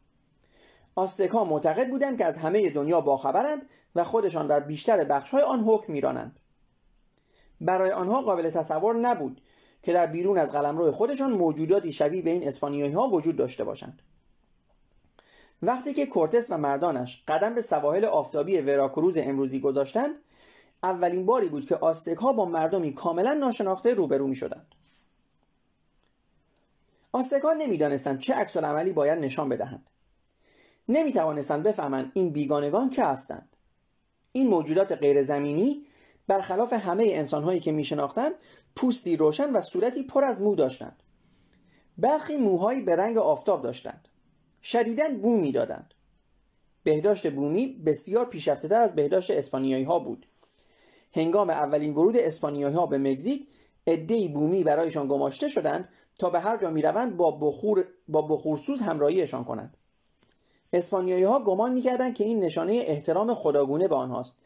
آستک 0.95 1.35
معتقد 1.35 1.89
بودند 1.89 2.19
که 2.19 2.25
از 2.25 2.39
همه 2.39 2.71
دنیا 2.71 3.01
باخبرند 3.01 3.63
و 3.95 4.05
خودشان 4.05 4.47
در 4.47 4.61
بیشتر 4.61 5.05
بخش 5.05 5.31
های 5.31 5.43
آن 5.43 5.61
حکم 5.61 5.93
میرانند. 5.93 6.41
برای 7.61 7.91
آنها 7.91 8.23
قابل 8.23 8.51
تصور 8.51 8.97
نبود 8.97 9.41
که 9.83 9.93
در 9.93 10.07
بیرون 10.07 10.39
از 10.39 10.53
قلمرو 10.53 10.93
خودشان 10.93 11.31
موجوداتی 11.31 11.93
شبیه 11.93 12.23
به 12.23 12.31
این 12.31 12.49
اسپانیایی 12.49 12.93
ها 12.93 13.09
وجود 13.09 13.37
داشته 13.37 13.65
باشند. 13.65 14.03
وقتی 15.63 15.95
که 15.95 16.07
کورتس 16.07 16.51
و 16.51 16.57
مردانش 16.57 17.25
قدم 17.29 17.55
به 17.55 17.63
سواحل 17.63 18.05
آفتابی 18.05 18.61
وراکروز 18.61 19.19
امروزی 19.19 19.61
گذاشتند 19.61 20.15
اولین 20.83 21.27
باری 21.27 21.49
بود 21.49 21.67
که 21.67 21.77
آستک 21.77 22.17
ها 22.17 22.33
با 22.33 22.45
مردمی 22.45 22.95
کاملا 22.95 23.35
ناشناخته 23.35 23.95
روبرو 23.95 24.27
می 24.27 24.37
شدند. 24.37 24.75
آستک 27.13 27.43
ها 27.43 27.53
نمی‌دانستند 27.53 28.19
چه 28.19 28.35
عکس 28.35 28.57
عملی 28.57 28.93
باید 28.93 29.19
نشان 29.19 29.49
بدهند. 29.49 29.91
نمی 30.89 31.13
توانستند 31.13 31.63
بفهمند 31.63 32.13
این 32.15 32.31
بیگانگان 32.31 32.91
که 32.91 33.05
هستند. 33.05 33.57
این 34.33 34.49
موجودات 34.49 34.93
غیرزمینی 34.93 35.87
برخلاف 36.27 36.73
همه 36.73 37.05
انسانهایی 37.07 37.61
که 37.61 37.73
می 37.73 37.85
شناختند 37.85 38.33
پوستی 38.77 39.17
روشن 39.17 39.53
و 39.53 39.61
صورتی 39.61 40.03
پر 40.03 40.25
از 40.25 40.43
مو 40.43 40.55
داشتند. 40.55 41.03
برخی 41.99 42.37
موهایی 42.37 42.81
به 42.83 42.97
رنگ 42.97 43.19
آفتاب 43.19 43.63
داشتند. 43.63 44.09
شدیداً 44.63 45.09
بو 45.23 45.37
می‌دادند 45.37 45.95
بهداشت 46.83 47.31
بومی 47.31 47.67
بسیار 47.87 48.25
پیشرفته 48.25 48.77
از 48.77 48.95
بهداشت 48.95 49.31
اسپانیایی 49.31 49.85
ها 49.85 49.99
بود 49.99 50.27
هنگام 51.13 51.51
اولین 51.51 51.93
ورود 51.93 52.17
اسپانیایی 52.17 52.75
ها 52.75 52.87
به 52.87 52.99
مکزیک 52.99 53.49
عدهای 53.87 54.29
بومی 54.29 54.65
برایشان 54.65 55.09
گماشته 55.09 55.49
شدند 55.49 55.89
تا 56.21 56.31
به 56.31 56.41
هر 56.41 56.57
جا 56.57 56.71
می‌روند 56.71 57.17
با 57.17 57.31
بخور 57.31 57.85
با 58.09 58.23
بخورسوز 58.23 58.81
همراهیشان 58.81 59.45
کنند. 59.45 59.77
اسپانیایی 60.73 61.25
ها 61.25 61.45
گمان 61.45 61.73
می‌کردند 61.73 62.15
که 62.15 62.25
این 62.25 62.41
نشانه 62.41 62.83
احترام 62.87 63.35
خداگونه 63.35 63.89
به 63.89 63.95
آنهاست. 63.95 64.37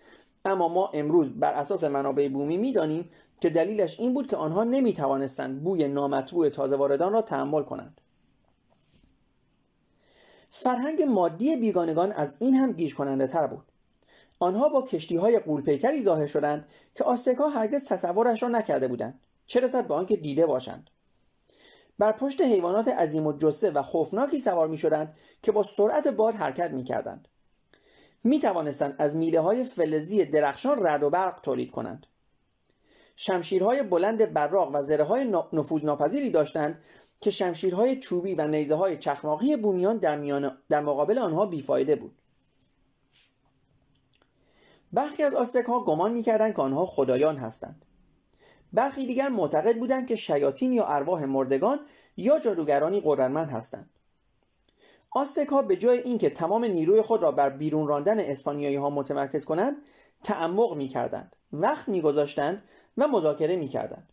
اما 0.44 0.68
ما 0.68 0.90
امروز 0.94 1.30
بر 1.30 1.52
اساس 1.52 1.84
منابع 1.84 2.28
بومی 2.28 2.56
می‌دانیم 2.56 3.10
که 3.40 3.50
دلیلش 3.50 4.00
این 4.00 4.14
بود 4.14 4.26
که 4.26 4.36
آنها 4.36 4.64
نمی‌توانستند 4.64 5.64
بوی 5.64 5.88
نامطبوع 5.88 6.48
تازه 6.48 6.76
واردان 6.76 7.12
را 7.12 7.22
تحمل 7.22 7.62
کنند. 7.62 8.00
فرهنگ 10.50 11.02
مادی 11.02 11.56
بیگانگان 11.56 12.12
از 12.12 12.36
این 12.38 12.54
هم 12.54 12.72
گیج 12.72 12.94
کننده 12.94 13.26
تر 13.26 13.46
بود. 13.46 13.64
آنها 14.38 14.68
با 14.68 14.82
کشتی 14.82 15.16
های 15.16 15.38
قولپیکری 15.38 16.02
ظاهر 16.02 16.26
شدند 16.26 16.68
که 16.94 17.04
آستکا 17.04 17.48
هرگز 17.48 17.88
تصورش 17.88 18.42
را 18.42 18.48
نکرده 18.48 18.88
بودند. 18.88 19.20
چه 19.46 19.60
رسد 19.60 19.88
به 19.88 19.94
آنکه 19.94 20.16
دیده 20.16 20.46
باشند؟ 20.46 20.90
بر 21.99 22.12
پشت 22.12 22.40
حیوانات 22.40 22.88
عظیم 22.88 23.26
و 23.26 23.32
جسه 23.32 23.70
و 23.70 23.82
خوفناکی 23.82 24.38
سوار 24.38 24.68
می 24.68 24.76
شدند 24.76 25.14
که 25.42 25.53
با 25.53 25.62
سرعت 25.62 26.09
باد 26.09 26.34
حرکت 26.34 26.70
می 26.70 26.84
کردند 26.84 27.28
می 28.24 28.40
توانستند 28.40 28.95
از 28.99 29.16
میله 29.16 29.40
های 29.40 29.64
فلزی 29.64 30.24
درخشان 30.24 30.86
رد 30.86 31.03
و 31.03 31.11
برق 31.11 31.40
تولید 31.40 31.70
کنند. 31.70 32.07
شمشیرهای 33.16 33.82
بلند 33.82 34.32
براق 34.32 34.70
و 34.74 34.82
زره 34.82 35.05
های 35.05 35.24
نفوذ 35.53 35.84
ناپذیری 35.84 36.30
داشتند 36.30 36.82
که 37.20 37.30
شمشیرهای 37.30 38.01
چوبی 38.01 38.34
و 38.34 38.49
نیزه 38.49 38.74
های 38.74 38.97
چخماقی 38.97 39.57
بومیان 39.57 39.99
در, 39.99 40.16
میان 40.16 40.59
در 40.68 40.80
مقابل 40.80 41.18
آنها 41.18 41.47
بیفایده 41.47 41.97
بود. 41.97 42.18
برخی 44.92 45.22
از 45.22 45.34
آستک 45.34 45.64
ها 45.64 45.84
گمان 45.84 46.12
می‌کردند 46.12 46.55
که 46.55 46.62
آنها 46.62 46.86
خدایان 46.86 47.36
هستند. 47.36 47.84
برخی 48.74 49.06
دیگر 49.06 49.28
معتقد 49.28 49.78
بودند 49.78 50.06
که 50.06 50.16
شیاطین 50.16 50.72
یا 50.72 50.86
ارواح 50.86 51.24
مردگان 51.24 51.80
یا 52.16 52.38
جادوگرانی 52.38 53.02
قدرتمند 53.04 53.50
هستند. 53.50 53.90
آستک 55.10 55.48
ها 55.48 55.62
به 55.62 55.76
جای 55.76 55.98
اینکه 55.98 56.30
تمام 56.30 56.64
نیروی 56.64 57.02
خود 57.02 57.22
را 57.22 57.32
بر 57.32 57.50
بیرون 57.50 57.86
راندن 57.86 58.20
اسپانیایی 58.20 58.76
ها 58.76 58.90
متمرکز 58.90 59.44
کنند 59.44 59.76
تعمق 60.22 60.76
می‌کردند 60.76 61.36
وقت 61.52 61.88
میگذاشتند 61.88 62.62
و 62.98 63.08
مذاکره 63.08 63.56
می‌کردند. 63.56 64.08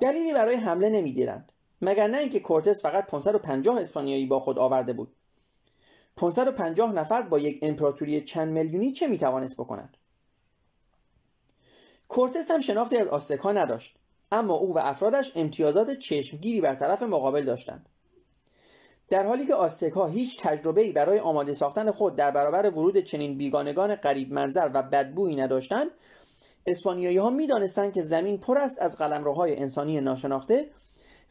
دلیلی 0.00 0.34
برای 0.34 0.54
حمله 0.54 0.90
نمی‌دیدند 0.90 1.52
مگر 1.82 2.06
نه 2.06 2.18
اینکه 2.18 2.40
کورتس 2.40 2.82
فقط 2.82 3.06
550 3.06 3.78
اسپانیایی 3.80 4.26
با 4.26 4.40
خود 4.40 4.58
آورده 4.58 4.92
بود. 4.92 5.14
550 6.16 6.92
نفر 6.92 7.22
با 7.22 7.38
یک 7.38 7.58
امپراتوری 7.62 8.20
چند 8.20 8.52
میلیونی 8.52 8.92
چه 8.92 9.06
می‌توانست 9.06 9.60
بکند 9.60 9.96
کورتس 12.08 12.50
هم 12.50 12.60
شناختی 12.60 12.96
از 12.96 13.08
آستکا 13.08 13.52
نداشت 13.52 13.96
اما 14.32 14.54
او 14.54 14.74
و 14.74 14.78
افرادش 14.78 15.32
امتیازات 15.36 15.90
چشمگیری 15.90 16.60
بر 16.60 16.74
طرف 16.74 17.02
مقابل 17.02 17.44
داشتند. 17.44 17.88
در 19.08 19.26
حالی 19.26 19.46
که 19.46 19.54
آستکا 19.54 20.06
هیچ 20.06 20.40
تجربه 20.42 20.92
برای 20.92 21.18
آماده 21.18 21.54
ساختن 21.54 21.90
خود 21.90 22.16
در 22.16 22.30
برابر 22.30 22.70
ورود 22.70 22.98
چنین 22.98 23.38
بیگانگان 23.38 23.94
قریب 23.94 24.32
منظر 24.32 24.70
و 24.74 24.82
بدبویی 24.82 25.36
نداشتند 25.36 25.90
اسپانیایی 26.66 27.16
ها 27.16 27.30
می 27.30 27.46
دانستند 27.46 27.92
که 27.92 28.02
زمین 28.02 28.38
پر 28.38 28.58
است 28.58 28.82
از 28.82 28.98
قلمروهای 28.98 29.56
انسانی 29.56 30.00
ناشناخته 30.00 30.70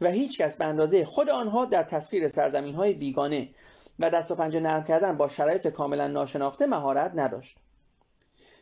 و 0.02 0.10
هیچ 0.10 0.42
کس 0.42 0.58
به 0.58 0.66
اندازه 0.66 1.06
خود 1.06 1.30
آنها 1.30 1.66
در 1.66 1.84
تسخیر 1.84 2.28
سرزمین 2.28 2.76
های 2.76 2.94
بیگانه 2.94 3.50
و 4.00 4.10
دست 4.10 4.32
و 4.32 4.36
پنجه 4.36 4.60
نرم 4.60 4.84
کردن 4.84 5.18
با 5.18 5.28
شرایط 5.28 5.68
کاملا 5.68 6.08
ناشناخته 6.08 6.66
مهارت 6.66 7.12
نداشت. 7.16 7.58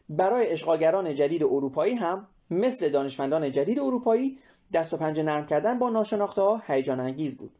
برای 0.09 0.51
اشغالگران 0.51 1.15
جدید 1.15 1.43
اروپایی 1.43 1.93
هم 1.93 2.27
مثل 2.49 2.89
دانشمندان 2.89 3.51
جدید 3.51 3.79
اروپایی 3.79 4.39
دست 4.73 4.93
و 4.93 4.97
پنجه 4.97 5.23
نرم 5.23 5.45
کردن 5.45 5.79
با 5.79 5.89
ناشناخته 5.89 6.41
ها 6.41 6.61
هیجان 6.67 6.99
انگیز 6.99 7.37
بود. 7.37 7.51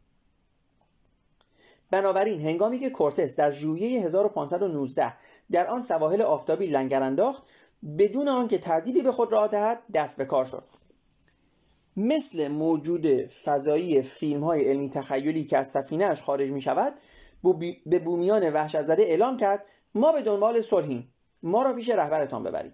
بنابراین 1.90 2.40
هنگامی 2.40 2.78
که 2.78 2.90
کورتس 2.90 3.36
در 3.36 3.50
ژوئیه 3.50 4.04
1519 4.04 5.12
در 5.50 5.66
آن 5.66 5.80
سواحل 5.80 6.22
آفتابی 6.22 6.66
لنگر 6.66 7.02
انداخت 7.02 7.42
بدون 7.98 8.28
آنکه 8.28 8.58
تردیدی 8.58 9.02
به 9.02 9.12
خود 9.12 9.32
راه 9.32 9.48
دهد 9.48 9.82
دست 9.94 10.16
به 10.16 10.24
کار 10.24 10.44
شد. 10.44 10.64
مثل 11.96 12.48
موجود 12.48 13.06
فضایی 13.26 14.02
فیلم 14.02 14.44
های 14.44 14.64
علمی 14.64 14.90
تخیلی 14.90 15.44
که 15.44 15.58
از 15.58 15.70
سفینهش 15.70 16.22
خارج 16.22 16.50
می 16.50 16.60
شود 16.60 16.94
به 17.86 17.98
بومیان 17.98 18.52
وحشت 18.52 18.82
زده 18.82 19.02
اعلام 19.02 19.36
کرد 19.36 19.64
ما 19.94 20.12
به 20.12 20.22
دنبال 20.22 20.62
صلحیم. 20.62 21.12
ما 21.42 21.62
را 21.62 21.72
پیش 21.72 21.88
رهبرتان 21.88 22.42
ببرید. 22.42 22.72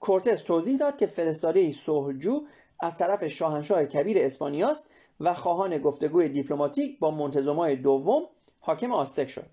کورتس 0.00 0.42
توضیح 0.42 0.78
داد 0.78 0.96
که 0.96 1.06
فرستاده 1.06 1.72
صلحجو 1.72 2.42
از 2.80 2.98
طرف 2.98 3.26
شاهنشاه 3.26 3.84
کبیر 3.84 4.18
اسپانیاست 4.20 4.90
و 5.20 5.34
خواهان 5.34 5.78
گفتگوی 5.78 6.28
دیپلماتیک 6.28 6.98
با 6.98 7.10
منتظمای 7.10 7.76
دوم 7.76 8.22
حاکم 8.60 8.92
آستک 8.92 9.28
شد. 9.28 9.46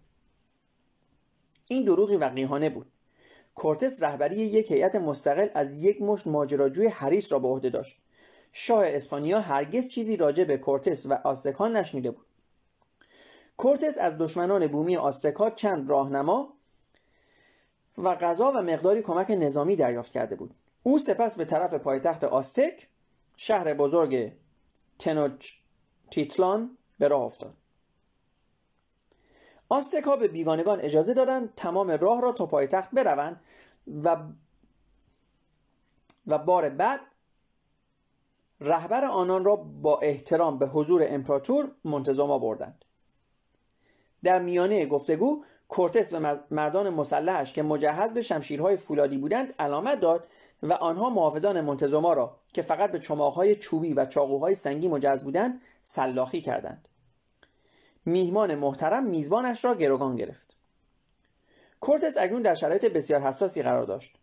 این 1.68 1.84
دروغی 1.84 2.16
وقیحانه 2.16 2.70
بود. 2.70 2.92
کورتس 3.56 4.04
رهبری 4.04 4.36
یک 4.36 4.72
هیئت 4.72 4.96
مستقل 4.96 5.48
از 5.54 5.84
یک 5.84 6.02
مشت 6.02 6.28
ماجراجوی 6.28 6.88
حریص 6.88 7.32
را 7.32 7.40
به 7.40 7.48
عهده 7.48 7.70
داشت. 7.70 8.02
شاه 8.52 8.84
اسپانیا 8.86 9.40
هرگز 9.42 9.88
چیزی 9.88 10.18
راجع 10.18 10.44
به 10.44 10.58
کورتس 10.58 11.06
و 11.06 11.14
آستکان 11.14 11.78
نشنیده 11.78 12.12
بود. 12.12 12.26
کورتس 13.58 13.98
از 13.98 14.18
دشمنان 14.18 14.68
بومی 14.68 14.98
آستکا 14.98 15.50
چند 15.50 15.90
راهنما 15.90 16.57
و 17.98 18.16
غذا 18.16 18.52
و 18.52 18.62
مقداری 18.62 19.02
کمک 19.02 19.32
نظامی 19.32 19.76
دریافت 19.76 20.12
کرده 20.12 20.36
بود. 20.36 20.56
او 20.84 21.00
سپس 21.00 21.36
به 21.36 21.46
طرف 21.46 21.74
پایتخت 21.74 22.24
آستک 22.24 22.88
شهر 23.38 23.74
بزرگ 23.74 24.32
تنوچ 25.00 25.52
تیتلان 26.12 26.78
به 27.00 27.08
راه 27.08 27.22
افتاد. 27.22 27.54
آستک 29.70 30.04
ها 30.04 30.16
به 30.16 30.28
بیگانگان 30.28 30.82
اجازه 30.82 31.14
دادند 31.14 31.54
تمام 31.56 31.92
راه 31.92 32.22
را 32.22 32.32
تا 32.32 32.46
پایتخت 32.46 32.92
بروند 32.92 33.42
و 34.04 34.18
و 36.28 36.38
بار 36.38 36.70
بعد 36.70 37.00
رهبر 38.62 39.06
آنان 39.06 39.46
را 39.46 39.56
با 39.56 40.00
احترام 40.00 40.60
به 40.60 40.68
حضور 40.68 41.06
امپراتور 41.10 41.72
منتظما 41.84 42.40
بردند 42.40 42.86
در 44.24 44.42
میانه 44.42 44.86
گفتگو 44.86 45.44
کورتس 45.68 46.14
به 46.14 46.40
مردان 46.52 46.90
مسلحش 46.90 47.54
که 47.54 47.64
مجهز 47.64 48.14
به 48.14 48.22
شمشیرهای 48.22 48.78
فولادی 48.78 49.18
بودند 49.18 49.54
علامت 49.60 50.00
داد 50.00 50.28
و 50.64 50.74
آنها 50.74 51.10
محافظان 51.10 51.62
منتظما 51.62 52.14
را 52.14 52.36
که 52.54 52.62
فقط 52.62 52.92
به 52.92 53.00
چماقهای 53.00 53.56
چوبی 53.56 53.94
و 53.94 54.06
چاقوهای 54.06 54.56
سنگی 54.56 54.88
مجهز 54.88 55.24
بودند 55.24 55.62
سلاخی 55.82 56.42
کردند. 56.42 56.88
میهمان 58.06 58.56
محترم 58.56 59.04
میزبانش 59.04 59.66
را 59.66 59.76
گروگان 59.76 60.16
گرفت. 60.16 60.56
کورتس 61.80 62.18
اکنون 62.18 62.42
در 62.42 62.56
شرایط 62.56 62.86
بسیار 62.86 63.22
حساسی 63.22 63.62
قرار 63.62 63.84
داشت. 63.84 64.18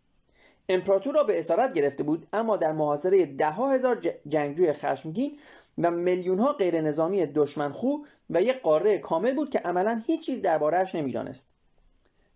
امپراتور 0.69 1.15
را 1.15 1.23
به 1.23 1.39
اسارت 1.39 1.73
گرفته 1.73 2.03
بود 2.03 2.27
اما 2.33 2.57
در 2.57 2.71
محاصره 2.71 3.25
ده 3.25 3.51
هزار 3.51 4.01
جنگجوی 4.27 4.73
خشمگین 4.73 5.39
و 5.77 5.91
میلیون 5.91 6.39
ها 6.39 6.53
غیر 6.53 6.81
نظامی 6.81 7.25
دشمنخو 7.25 7.97
و 8.29 8.41
یک 8.41 8.61
قاره 8.61 8.97
کامل 8.97 9.35
بود 9.35 9.49
که 9.49 9.59
عملا 9.59 10.01
هیچ 10.07 10.25
چیز 10.25 10.41
دربارهش 10.41 10.95
نمی‌دانست. 10.95 11.49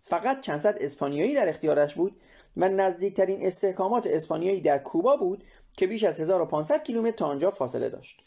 فقط 0.00 0.40
چند 0.40 0.60
صد 0.60 0.76
اسپانیایی 0.80 1.34
در 1.34 1.48
اختیارش 1.48 1.94
بود 1.94 2.20
و 2.56 2.68
نزدیکترین 2.68 3.46
استحکامات 3.46 4.06
اسپانیایی 4.06 4.60
در 4.60 4.78
کوبا 4.78 5.16
بود 5.16 5.44
که 5.76 5.86
بیش 5.86 6.04
از 6.04 6.20
1500 6.20 6.82
کیلومتر 6.82 7.16
تا 7.16 7.26
آنجا 7.26 7.50
فاصله 7.50 7.90
داشت. 7.90 8.22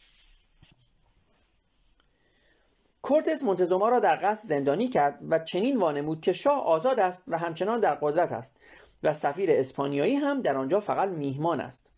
کورتس 3.02 3.44
منتزوما 3.44 3.90
را 3.90 4.00
در 4.00 4.20
قصد 4.24 4.48
زندانی 4.48 4.88
کرد 4.88 5.20
و 5.30 5.40
چنین 5.40 5.78
وانمود 5.78 6.22
که 6.22 6.34
شاه 6.34 6.64
آزاد 6.66 7.00
است 7.00 7.24
و 7.28 7.38
همچنان 7.38 7.80
در 7.80 7.96
قدرت 7.96 8.32
است 8.32 8.58
و 9.04 9.14
سفیر 9.14 9.52
اسپانیایی 9.52 10.16
هم 10.16 10.42
در 10.42 10.58
آنجا 10.58 10.80
فقط 10.80 11.10
میهمان 11.10 11.62
است. 11.62 11.93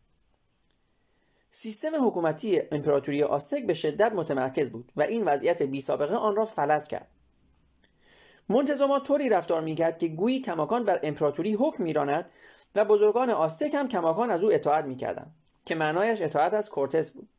سیستم 1.58 2.08
حکومتی 2.08 2.62
امپراتوری 2.72 3.24
آستک 3.24 3.66
به 3.66 3.74
شدت 3.74 4.12
متمرکز 4.12 4.72
بود 4.72 4.91
و 4.95 5.01
این 5.01 5.26
وضعیت 5.26 5.64
بی 5.64 5.82
سابقه 5.82 6.16
آن 6.16 6.36
را 6.36 6.45
فلج 6.45 6.88
کرد. 6.88 7.08
منتظما 8.49 8.99
طوری 8.99 9.30
رفتار 9.30 9.62
می‌کرد 9.62 9.97
که 9.97 10.08
گویی 10.08 10.41
کماکان 10.41 10.86
بر 10.86 10.99
امپراتوری 11.03 11.53
حکم 11.53 11.84
میراند 11.84 12.30
و 12.76 12.86
بزرگان 12.86 13.30
آستک 13.30 13.74
هم 13.74 13.88
کماکان 13.88 14.32
از 14.32 14.43
او 14.43 14.53
اطاعت 14.53 14.86
می‌کردند 14.86 15.36
که 15.66 15.76
معنایش 15.76 16.22
اطاعت 16.22 16.53
از 16.53 16.70
کورتس 16.70 17.12
بود. 17.12 17.30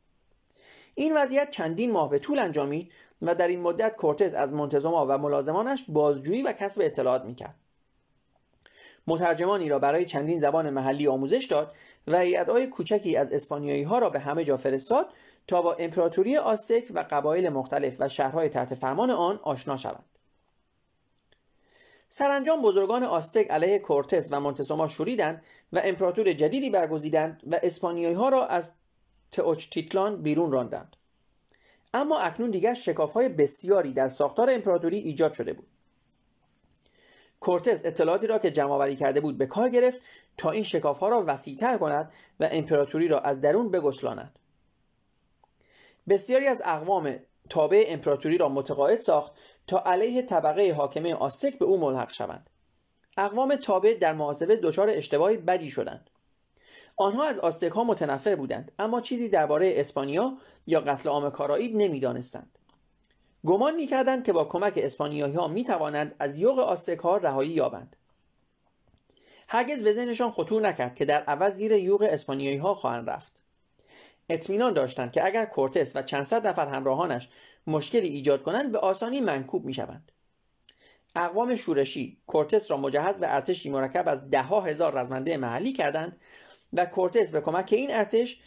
این 0.95 1.17
وضعیت 1.17 1.49
چندین 1.49 1.91
ماه 1.91 2.09
به 2.09 2.19
طول 2.19 2.39
انجامید 2.39 2.91
و 3.21 3.35
در 3.35 3.47
این 3.47 3.61
مدت 3.61 3.95
کورتس 3.95 4.33
از 4.33 4.53
منتظما 4.53 5.05
و 5.09 5.17
ملازمانش 5.17 5.85
بازجویی 5.89 6.43
و 6.43 6.51
کسب 6.51 6.81
اطلاعات 6.83 7.25
می‌کرد 7.25 7.55
مترجمانی 9.07 9.69
را 9.69 9.79
برای 9.79 10.05
چندین 10.05 10.39
زبان 10.39 10.69
محلی 10.69 11.07
آموزش 11.07 11.45
داد 11.45 11.75
و 12.07 12.19
هیئت‌های 12.19 12.67
کوچکی 12.67 13.17
از 13.17 13.31
اسپانیایی 13.31 13.83
ها 13.83 13.99
را 13.99 14.09
به 14.09 14.19
همه 14.19 14.43
جا 14.43 14.57
فرستاد 14.57 15.09
تا 15.47 15.61
با 15.61 15.73
امپراتوری 15.73 16.37
آستک 16.37 16.83
و 16.93 17.05
قبایل 17.09 17.49
مختلف 17.49 17.97
و 17.99 18.09
شهرهای 18.09 18.49
تحت 18.49 18.73
فرمان 18.73 19.11
آن 19.11 19.39
آشنا 19.43 19.77
شوند. 19.77 20.05
سرانجام 22.09 22.61
بزرگان 22.61 23.03
آستک 23.03 23.47
علیه 23.49 23.79
کورتس 23.79 24.29
و 24.31 24.39
مونتسوما 24.39 24.87
شوریدند 24.87 25.41
و 25.73 25.81
امپراتور 25.83 26.33
جدیدی 26.33 26.69
برگزیدند 26.69 27.41
و 27.47 27.59
اسپانیایی 27.63 28.15
ها 28.15 28.29
را 28.29 28.47
از 28.47 28.75
تئوچتیتلان 29.31 30.21
بیرون 30.21 30.51
راندند. 30.51 30.95
اما 31.93 32.19
اکنون 32.19 32.51
دیگر 32.51 32.73
شکاف 32.73 33.13
های 33.13 33.29
بسیاری 33.29 33.93
در 33.93 34.09
ساختار 34.09 34.49
امپراتوری 34.49 34.97
ایجاد 34.97 35.33
شده 35.33 35.53
بود. 35.53 35.67
کورتز 37.39 37.85
اطلاعاتی 37.85 38.27
را 38.27 38.39
که 38.39 38.51
جمع 38.51 38.93
کرده 38.93 39.21
بود 39.21 39.37
به 39.37 39.45
کار 39.45 39.69
گرفت 39.69 40.01
تا 40.37 40.51
این 40.51 40.63
شکاف 40.63 40.99
ها 40.99 41.09
را 41.09 41.23
وسیعتر 41.27 41.77
کند 41.77 42.11
و 42.39 42.49
امپراتوری 42.51 43.07
را 43.07 43.19
از 43.19 43.41
درون 43.41 43.71
بگسلاند. 43.71 44.39
بسیاری 46.09 46.47
از 46.47 46.61
اقوام 46.65 47.15
تابع 47.49 47.85
امپراتوری 47.87 48.37
را 48.37 48.49
متقاعد 48.49 48.99
ساخت 48.99 49.33
تا 49.67 49.83
علیه 49.85 50.21
طبقه 50.21 50.73
حاکمه 50.73 51.15
آستک 51.15 51.59
به 51.59 51.65
او 51.65 51.79
ملحق 51.79 52.11
شوند. 52.11 52.49
اقوام 53.17 53.55
تابع 53.55 53.97
در 54.01 54.13
محاسبه 54.13 54.55
دچار 54.55 54.89
اشتباهی 54.89 55.37
بدی 55.37 55.69
شدند. 55.69 56.09
آنها 56.95 57.27
از 57.27 57.39
آستک 57.39 57.71
ها 57.71 57.83
متنفر 57.83 58.35
بودند 58.35 58.71
اما 58.79 59.01
چیزی 59.01 59.29
درباره 59.29 59.73
اسپانیا 59.75 60.33
یا 60.67 60.79
قتل 60.79 61.09
عام 61.09 61.29
کارائیب 61.29 61.75
نمی‌دانستند. 61.75 62.57
گمان 63.45 63.75
می‌کردند 63.75 64.25
که 64.25 64.33
با 64.33 64.45
کمک 64.45 64.73
اسپانیایی 64.77 65.35
ها 65.35 65.47
می 65.47 65.63
توانند 65.63 66.15
از 66.19 66.37
یوغ 66.37 66.59
آستک 66.59 66.99
ها 66.99 67.17
رهایی 67.17 67.51
یابند. 67.51 67.95
هرگز 69.47 69.83
به 69.83 69.93
ذهنشان 69.93 70.31
خطور 70.31 70.61
نکرد 70.61 70.95
که 70.95 71.05
در 71.05 71.23
عوض 71.23 71.53
زیر 71.53 71.71
یوغ 71.71 72.01
اسپانیایی 72.01 72.57
ها 72.57 72.73
خواهند 72.73 73.09
رفت. 73.09 73.43
اطمینان 74.29 74.73
داشتند 74.73 75.11
که 75.11 75.25
اگر 75.25 75.45
کورتس 75.45 75.95
و 75.95 76.01
چند 76.01 76.23
صد 76.23 76.47
نفر 76.47 76.67
همراهانش 76.67 77.29
مشکلی 77.67 78.07
ایجاد 78.07 78.43
کنند 78.43 78.71
به 78.71 78.79
آسانی 78.79 79.21
منکوب 79.21 79.65
می 79.65 79.73
شوند. 79.73 80.11
اقوام 81.15 81.55
شورشی 81.55 82.17
کورتس 82.27 82.71
را 82.71 82.77
مجهز 82.77 83.19
به 83.19 83.35
ارتشی 83.35 83.69
مرکب 83.69 84.07
از 84.07 84.29
ده 84.29 84.43
هزار 84.43 84.93
رزمنده 84.93 85.37
محلی 85.37 85.73
کردند 85.73 86.21
و 86.73 86.85
کورتس 86.85 87.31
به 87.31 87.41
کمک 87.41 87.73
این 87.73 87.95
ارتش 87.95 88.41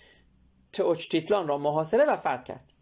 تئوچتیتلان 0.73 1.49
را 1.49 1.59
محاصره 1.59 2.05
و 2.05 2.17
فتح 2.17 2.43
کرد. 2.43 2.73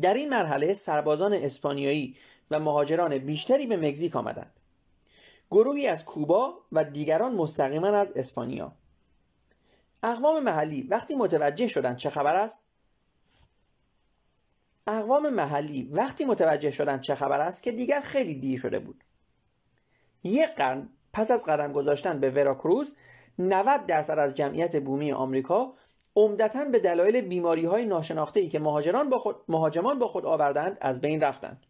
در 0.00 0.14
این 0.14 0.28
مرحله 0.28 0.74
سربازان 0.74 1.32
اسپانیایی 1.32 2.16
و 2.50 2.60
مهاجران 2.60 3.18
بیشتری 3.18 3.66
به 3.66 3.76
مکزیک 3.76 4.16
آمدند. 4.16 4.61
گروهی 5.52 5.86
از 5.86 6.04
کوبا 6.04 6.54
و 6.72 6.84
دیگران 6.84 7.34
مستقیما 7.34 7.88
از 7.88 8.12
اسپانیا. 8.16 8.72
اقوام 10.02 10.42
محلی 10.42 10.82
وقتی 10.82 11.14
متوجه 11.14 11.68
شدند 11.68 11.96
چه 11.96 12.10
خبر 12.10 12.34
است؟ 12.34 12.66
اقوام 14.86 15.28
محلی 15.28 15.82
وقتی 15.92 16.24
متوجه 16.24 16.70
شدند 16.70 17.00
چه 17.00 17.14
خبر 17.14 17.40
است 17.40 17.62
که 17.62 17.72
دیگر 17.72 18.00
خیلی 18.00 18.34
دیر 18.34 18.58
شده 18.58 18.78
بود. 18.78 19.04
یک 20.24 20.54
قرن 20.56 20.88
پس 21.12 21.30
از 21.30 21.44
قدم 21.46 21.72
گذاشتن 21.72 22.20
به 22.20 22.30
وراکروز 22.30 22.96
90 23.38 23.86
درصد 23.86 24.18
از 24.18 24.34
جمعیت 24.34 24.82
بومی 24.82 25.12
آمریکا 25.12 25.74
عمدتا 26.16 26.64
به 26.64 26.78
دلایل 26.78 27.20
بیماری 27.20 27.64
های 27.64 27.84
ناشناخته 27.84 28.40
ای 28.40 28.48
که 28.48 28.58
مهاجران 28.58 29.10
با 29.10 29.18
خود، 29.18 29.36
مهاجمان 29.48 29.98
با 29.98 30.08
خود 30.08 30.26
آوردند 30.26 30.78
از 30.80 31.00
بین 31.00 31.20
رفتند. 31.20 31.66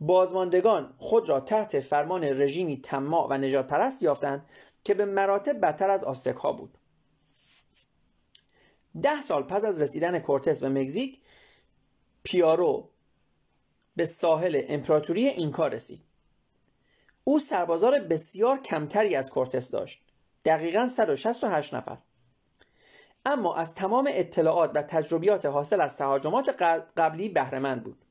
بازماندگان 0.00 0.94
خود 0.98 1.28
را 1.28 1.40
تحت 1.40 1.80
فرمان 1.80 2.24
رژیمی 2.24 2.76
طماع 2.80 3.26
و 3.30 3.38
نجات 3.38 3.66
پرست 3.66 4.02
یافتند 4.02 4.46
که 4.84 4.94
به 4.94 5.04
مراتب 5.04 5.60
بدتر 5.60 5.90
از 5.90 6.04
آستک 6.04 6.36
ها 6.36 6.52
بود. 6.52 6.78
ده 9.02 9.22
سال 9.22 9.42
پس 9.42 9.64
از 9.64 9.82
رسیدن 9.82 10.18
کورتس 10.18 10.60
به 10.60 10.68
مکزیک 10.68 11.20
پیارو 12.22 12.90
به 13.96 14.04
ساحل 14.04 14.62
امپراتوری 14.68 15.28
اینکا 15.28 15.68
رسید. 15.68 16.00
او 17.24 17.38
سربازار 17.38 17.98
بسیار 17.98 18.58
کمتری 18.62 19.14
از 19.14 19.30
کورتس 19.30 19.70
داشت 19.70 20.04
دقیقا 20.44 20.88
168 20.88 21.74
نفر. 21.74 21.98
اما 23.26 23.54
از 23.54 23.74
تمام 23.74 24.08
اطلاعات 24.12 24.70
و 24.74 24.82
تجربیات 24.82 25.46
حاصل 25.46 25.80
از 25.80 25.96
تهاجمات 25.96 26.62
قبلی 26.96 27.28
بهرهمند 27.28 27.84
بود. 27.84 28.04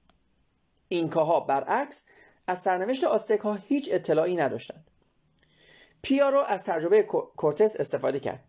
اینکاها 0.90 1.40
برعکس 1.40 2.06
از 2.48 2.62
سرنوشت 2.62 3.04
آستک 3.04 3.40
ها 3.40 3.54
هیچ 3.54 3.90
اطلاعی 3.92 4.36
نداشتند. 4.36 4.88
پیارو 6.02 6.40
از 6.40 6.64
تجربه 6.64 7.04
کورتس 7.36 7.80
استفاده 7.80 8.20
کرد. 8.20 8.44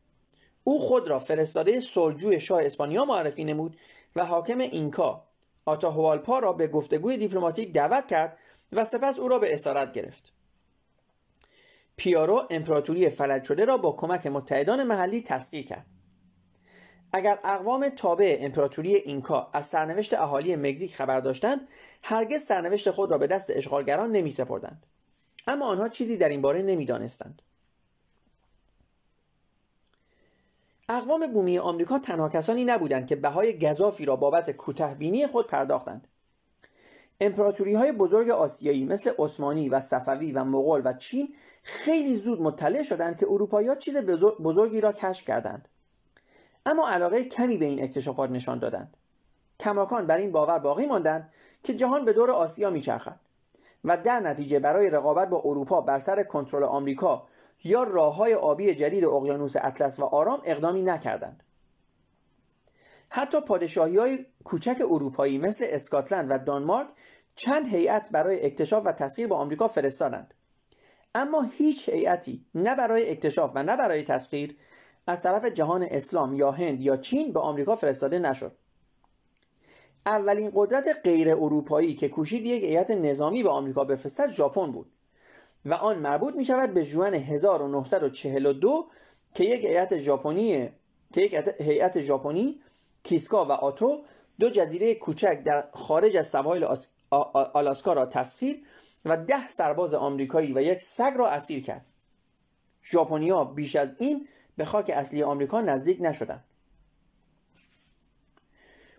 او 0.65 0.81
خود 0.81 1.09
را 1.09 1.19
فرستاده 1.19 1.81
سلجوی 1.81 2.41
شاه 2.41 2.65
اسپانیا 2.65 3.05
معرفی 3.05 3.45
نمود 3.45 3.77
و 4.17 4.27
حاکم 4.27 4.59
اینکا 4.59 5.25
آتاهوالپا 5.65 6.39
را 6.39 6.53
به 6.53 6.67
گفتگوی 6.67 7.17
دیپلماتیک 7.17 7.73
دعوت 7.73 8.07
کرد 8.07 8.39
و 8.73 8.85
سپس 8.85 9.19
او 9.19 9.29
را 9.29 9.39
به 9.39 9.55
اسارت 9.55 9.93
گرفت. 9.93 10.33
پیارو 11.97 12.47
امپراتوری 12.51 13.11
فلج 13.11 13.45
شده 13.45 13.65
را 13.65 13.77
با 13.77 13.93
کمک 13.93 14.27
متحدان 14.27 14.83
محلی 14.83 15.23
تسخیر 15.23 15.67
کرد. 15.67 15.87
اگر 17.19 17.39
اقوام 17.45 17.89
تابع 17.89 18.37
امپراتوری 18.41 18.95
اینکا 18.95 19.51
از 19.53 19.67
سرنوشت 19.67 20.15
اهالی 20.15 20.57
مکزیک 20.57 20.95
خبر 20.95 21.21
داشتند 21.21 21.69
هرگز 22.03 22.43
سرنوشت 22.43 22.91
خود 22.91 23.11
را 23.11 23.19
به 23.19 23.27
دست 23.27 23.51
اشغالگران 23.51 24.11
نمی 24.13 24.31
سپردند. 24.31 24.87
اما 25.47 25.67
آنها 25.67 25.89
چیزی 25.89 26.17
در 26.17 26.29
این 26.29 26.43
باره 26.43 26.63
نمی‌دانستند. 26.63 27.43
اقوام 30.89 31.33
بومی 31.33 31.59
آمریکا 31.59 31.99
تنها 31.99 32.29
کسانی 32.29 32.65
نبودند 32.65 33.07
که 33.07 33.17
بهای 33.17 33.59
گذافی 33.59 34.05
را 34.05 34.17
بابت 34.17 34.51
کوتهبینی 34.51 35.27
خود 35.27 35.47
پرداختند. 35.47 36.09
امپراتوری 37.21 37.75
های 37.75 37.93
بزرگ 37.93 38.31
آسیایی 38.31 38.85
مثل 38.85 39.13
عثمانی 39.19 39.69
و 39.69 39.81
صفوی 39.81 40.33
و 40.33 40.45
مغول 40.45 40.83
و 40.85 40.93
چین 40.93 41.35
خیلی 41.63 42.15
زود 42.15 42.41
مطلع 42.41 42.83
شدند 42.83 43.19
که 43.19 43.27
اروپایی 43.31 43.69
چیز 43.79 43.97
بزرگی 44.41 44.81
را 44.81 44.93
کشف 44.93 45.27
کردند. 45.27 45.69
اما 46.69 46.91
علاقه 46.91 47.25
کمی 47.25 47.59
به 47.59 47.65
این 47.65 47.83
اکتشافات 47.83 48.31
نشان 48.31 48.59
دادند. 48.59 48.97
کماکان 49.61 50.07
بر 50.07 50.17
این 50.17 50.33
باور 50.33 50.59
باقی 50.59 50.87
ماندند 50.87 51.33
که 51.63 51.75
جهان 51.75 52.05
به 52.05 52.13
دور 52.13 52.31
آسیا 52.31 52.71
میچرخد 52.71 53.21
و 53.85 53.97
در 53.97 54.21
نتیجه 54.21 54.59
برای 54.59 54.91
رقابت 54.91 55.29
با 55.29 55.43
اروپا 55.45 55.81
بر 55.81 55.99
سر 55.99 56.23
کنترل 56.23 56.65
آمریکا 56.65 57.27
یا 57.65 57.83
راههای 57.83 58.35
آبی 58.35 58.75
جدید 58.75 59.05
اقیانوس 59.05 59.55
اطلس 59.57 59.99
و 59.99 60.05
آرام 60.05 60.43
اقدامی 60.45 60.83
نکردند. 60.83 61.43
حتی 63.11 63.41
پادشاهی 63.41 63.97
های 63.97 64.27
کوچک 64.45 64.77
اروپایی 64.81 65.39
مثل 65.39 65.67
اسکاتلند 65.69 66.31
و 66.31 66.39
دانمارک 66.39 66.89
چند 67.35 67.67
هیئت 67.67 68.11
برای 68.11 68.47
اکتشاف 68.47 68.87
و 68.87 68.93
تسخیر 68.93 69.27
به 69.27 69.35
آمریکا 69.35 69.69
فرستادند. 69.69 70.35
اما 71.15 71.43
هیچ 71.43 71.89
هیئتی 71.89 72.47
نه 72.55 72.75
برای 72.75 73.11
اکتشاف 73.11 73.53
و 73.55 73.63
نه 73.63 73.77
برای 73.77 74.05
تسخیر 74.05 74.57
از 75.09 75.23
طرف 75.23 75.45
جهان 75.45 75.83
اسلام 75.83 76.35
یا 76.35 76.51
هند 76.51 76.81
یا 76.81 76.97
چین 76.97 77.33
به 77.33 77.41
آمریکا 77.41 77.77
فرستاده 77.77 78.19
نشد. 78.19 78.53
اولین 80.07 80.51
قدرت 80.55 81.01
غیر 81.05 81.31
اروپایی 81.31 81.95
که 81.95 82.09
کوشید 82.09 82.47
یک 82.47 82.63
هیئت 82.63 82.91
نظامی 82.91 83.43
به 83.43 83.51
آمریکا 83.51 83.85
بفرستد 83.85 84.31
ژاپن 84.31 84.73
بود 84.73 84.93
و 85.65 85.75
آن 85.75 85.99
مربوط 85.99 86.35
می 86.35 86.45
شود 86.45 86.75
به 86.75 86.85
جوان 86.85 87.15
1942 87.15 88.87
که 89.35 89.45
یک 89.45 89.65
هیئت 89.65 89.99
ژاپنی 89.99 90.71
که 91.13 91.21
یک 91.21 91.35
هیئت 91.61 92.01
ژاپنی 92.01 92.61
کیسکا 93.03 93.45
و 93.45 93.53
آتو 93.53 94.03
دو 94.41 94.51
جزیره 94.51 94.95
کوچک 94.95 95.43
در 95.45 95.69
خارج 95.73 96.17
از 96.17 96.29
سواحل 96.29 96.75
آلاسکا 97.55 97.93
را 97.93 98.07
تسخیر 98.07 98.63
و 99.05 99.17
ده 99.17 99.49
سرباز 99.49 99.95
آمریکایی 99.95 100.53
و 100.53 100.63
یک 100.63 100.83
سگ 100.83 101.13
را 101.17 101.29
اسیر 101.29 101.63
کرد. 101.63 101.87
ژاپنیا 102.85 103.45
بیش 103.45 103.77
از 103.77 103.97
این 103.99 104.29
به 104.59 104.65
خاک 104.65 104.91
اصلی 104.91 105.23
آمریکا 105.23 105.61
نزدیک 105.61 105.99
نشدند. 106.01 106.45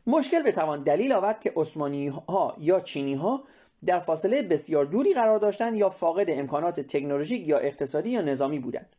مشکل 0.07 0.41
بتوان 0.41 0.83
دلیل 0.83 1.11
آورد 1.11 1.39
که 1.39 1.53
عثمانی 1.55 2.07
ها 2.07 2.55
یا 2.59 2.79
چینی 2.79 3.13
ها 3.13 3.43
در 3.85 3.99
فاصله 3.99 4.41
بسیار 4.41 4.85
دوری 4.85 5.13
قرار 5.13 5.39
داشتند 5.39 5.75
یا 5.75 5.89
فاقد 5.89 6.25
امکانات 6.29 6.79
تکنولوژیک 6.79 7.47
یا 7.47 7.57
اقتصادی 7.57 8.09
یا 8.09 8.21
نظامی 8.21 8.59
بودند. 8.59 8.95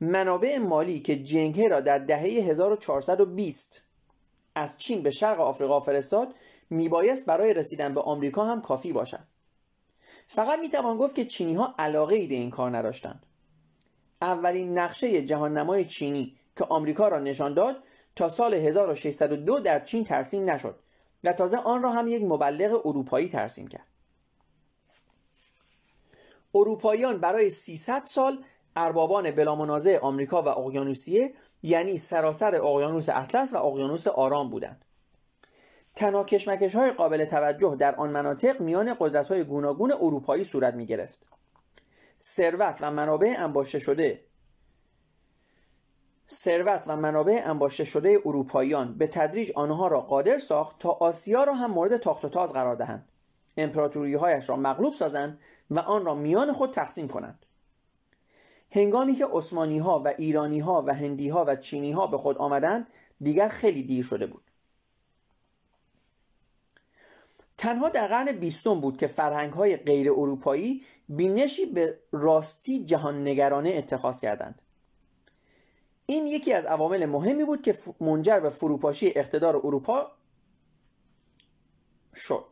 منابع 0.00 0.58
مالی 0.58 1.00
که 1.00 1.16
جنگه 1.22 1.68
را 1.68 1.80
در 1.80 1.98
دهه 1.98 2.22
1420 2.22 3.82
از 4.54 4.78
چین 4.78 5.02
به 5.02 5.10
شرق 5.10 5.40
آفریقا 5.40 5.80
فرستاد 5.80 6.34
میبایست 6.70 7.26
برای 7.26 7.54
رسیدن 7.54 7.94
به 7.94 8.00
آمریکا 8.00 8.44
هم 8.44 8.60
کافی 8.60 8.92
باشد. 8.92 9.26
فقط 10.28 10.58
می‌توان 10.58 10.96
گفت 10.96 11.14
که 11.14 11.24
چینی 11.24 11.54
ها 11.54 11.74
علاقه 11.78 12.14
ای 12.14 12.26
به 12.26 12.34
این 12.34 12.50
کار 12.50 12.76
نداشتند. 12.76 13.25
اولین 14.22 14.78
نقشه 14.78 15.22
جهان 15.22 15.58
نمای 15.58 15.84
چینی 15.84 16.36
که 16.56 16.64
آمریکا 16.64 17.08
را 17.08 17.18
نشان 17.18 17.54
داد 17.54 17.76
تا 18.16 18.28
سال 18.28 18.54
1602 18.54 19.60
در 19.60 19.80
چین 19.80 20.04
ترسیم 20.04 20.50
نشد 20.50 20.78
و 21.24 21.32
تازه 21.32 21.56
آن 21.56 21.82
را 21.82 21.92
هم 21.92 22.08
یک 22.08 22.22
مبلغ 22.22 22.86
اروپایی 22.86 23.28
ترسیم 23.28 23.68
کرد. 23.68 23.86
اروپاییان 26.54 27.20
برای 27.20 27.50
300 27.50 28.04
سال 28.04 28.44
اربابان 28.76 29.30
بلامنازع 29.30 29.98
آمریکا 30.02 30.42
و 30.42 30.48
اقیانوسیه 30.48 31.34
یعنی 31.62 31.98
سراسر 31.98 32.54
اقیانوس 32.54 33.08
اطلس 33.08 33.52
و 33.52 33.56
اقیانوس 33.56 34.06
آرام 34.06 34.50
بودند. 34.50 34.84
تنها 35.94 36.24
کشمکش 36.24 36.74
های 36.74 36.90
قابل 36.90 37.24
توجه 37.24 37.76
در 37.76 37.94
آن 37.94 38.10
مناطق 38.10 38.60
میان 38.60 38.96
قدرت 39.00 39.28
های 39.28 39.44
گوناگون 39.44 39.92
اروپایی 39.92 40.44
صورت 40.44 40.74
می 40.74 40.86
گرفت 40.86 41.28
ثروت 42.20 42.78
و 42.80 42.90
منابع 42.90 43.34
انباشته 43.38 43.78
شده. 43.78 44.24
ثروت 46.30 46.84
و 46.86 46.96
منابع 46.96 47.42
انباشته 47.44 47.84
شده 47.84 48.18
اروپاییان 48.24 48.98
به 48.98 49.06
تدریج 49.06 49.52
آنها 49.54 49.88
را 49.88 50.00
قادر 50.00 50.38
ساخت 50.38 50.78
تا 50.78 50.90
آسیا 50.90 51.44
را 51.44 51.54
هم 51.54 51.70
مورد 51.70 51.96
تاخت 51.96 52.24
و 52.24 52.28
تاز 52.28 52.52
قرار 52.52 52.76
دهند. 52.76 53.08
امپراتوری 53.56 54.14
هایش 54.14 54.48
را 54.48 54.56
مغلوب 54.56 54.94
سازند 54.94 55.38
و 55.70 55.78
آن 55.78 56.04
را 56.04 56.14
میان 56.14 56.52
خود 56.52 56.70
تقسیم 56.70 57.08
کنند. 57.08 57.46
هنگامی 58.72 59.14
که 59.14 59.26
عثمانی 59.32 59.78
ها 59.78 60.02
و 60.04 60.08
ایرانی 60.18 60.60
ها 60.60 60.84
و 60.86 60.94
هندی 60.94 61.28
ها 61.28 61.44
و 61.48 61.56
چینی 61.56 61.92
ها 61.92 62.06
به 62.06 62.18
خود 62.18 62.38
آمدند 62.38 62.86
دیگر 63.20 63.48
خیلی 63.48 63.82
دیر 63.82 64.04
شده 64.04 64.26
بود. 64.26 64.45
تنها 67.58 67.88
در 67.88 68.06
قرن 68.06 68.32
بیستم 68.32 68.80
بود 68.80 68.96
که 68.96 69.06
فرهنگ 69.06 69.52
های 69.52 69.76
غیر 69.76 70.10
اروپایی 70.10 70.82
بینشی 71.08 71.66
به 71.66 71.98
راستی 72.12 72.84
جهان 72.84 73.22
نگرانه 73.22 73.70
اتخاذ 73.70 74.20
کردند. 74.20 74.62
این 76.06 76.26
یکی 76.26 76.52
از 76.52 76.64
عوامل 76.64 77.06
مهمی 77.06 77.44
بود 77.44 77.62
که 77.62 77.74
منجر 78.00 78.40
به 78.40 78.50
فروپاشی 78.50 79.12
اقتدار 79.16 79.56
اروپا 79.56 80.12
شد. 82.14 82.44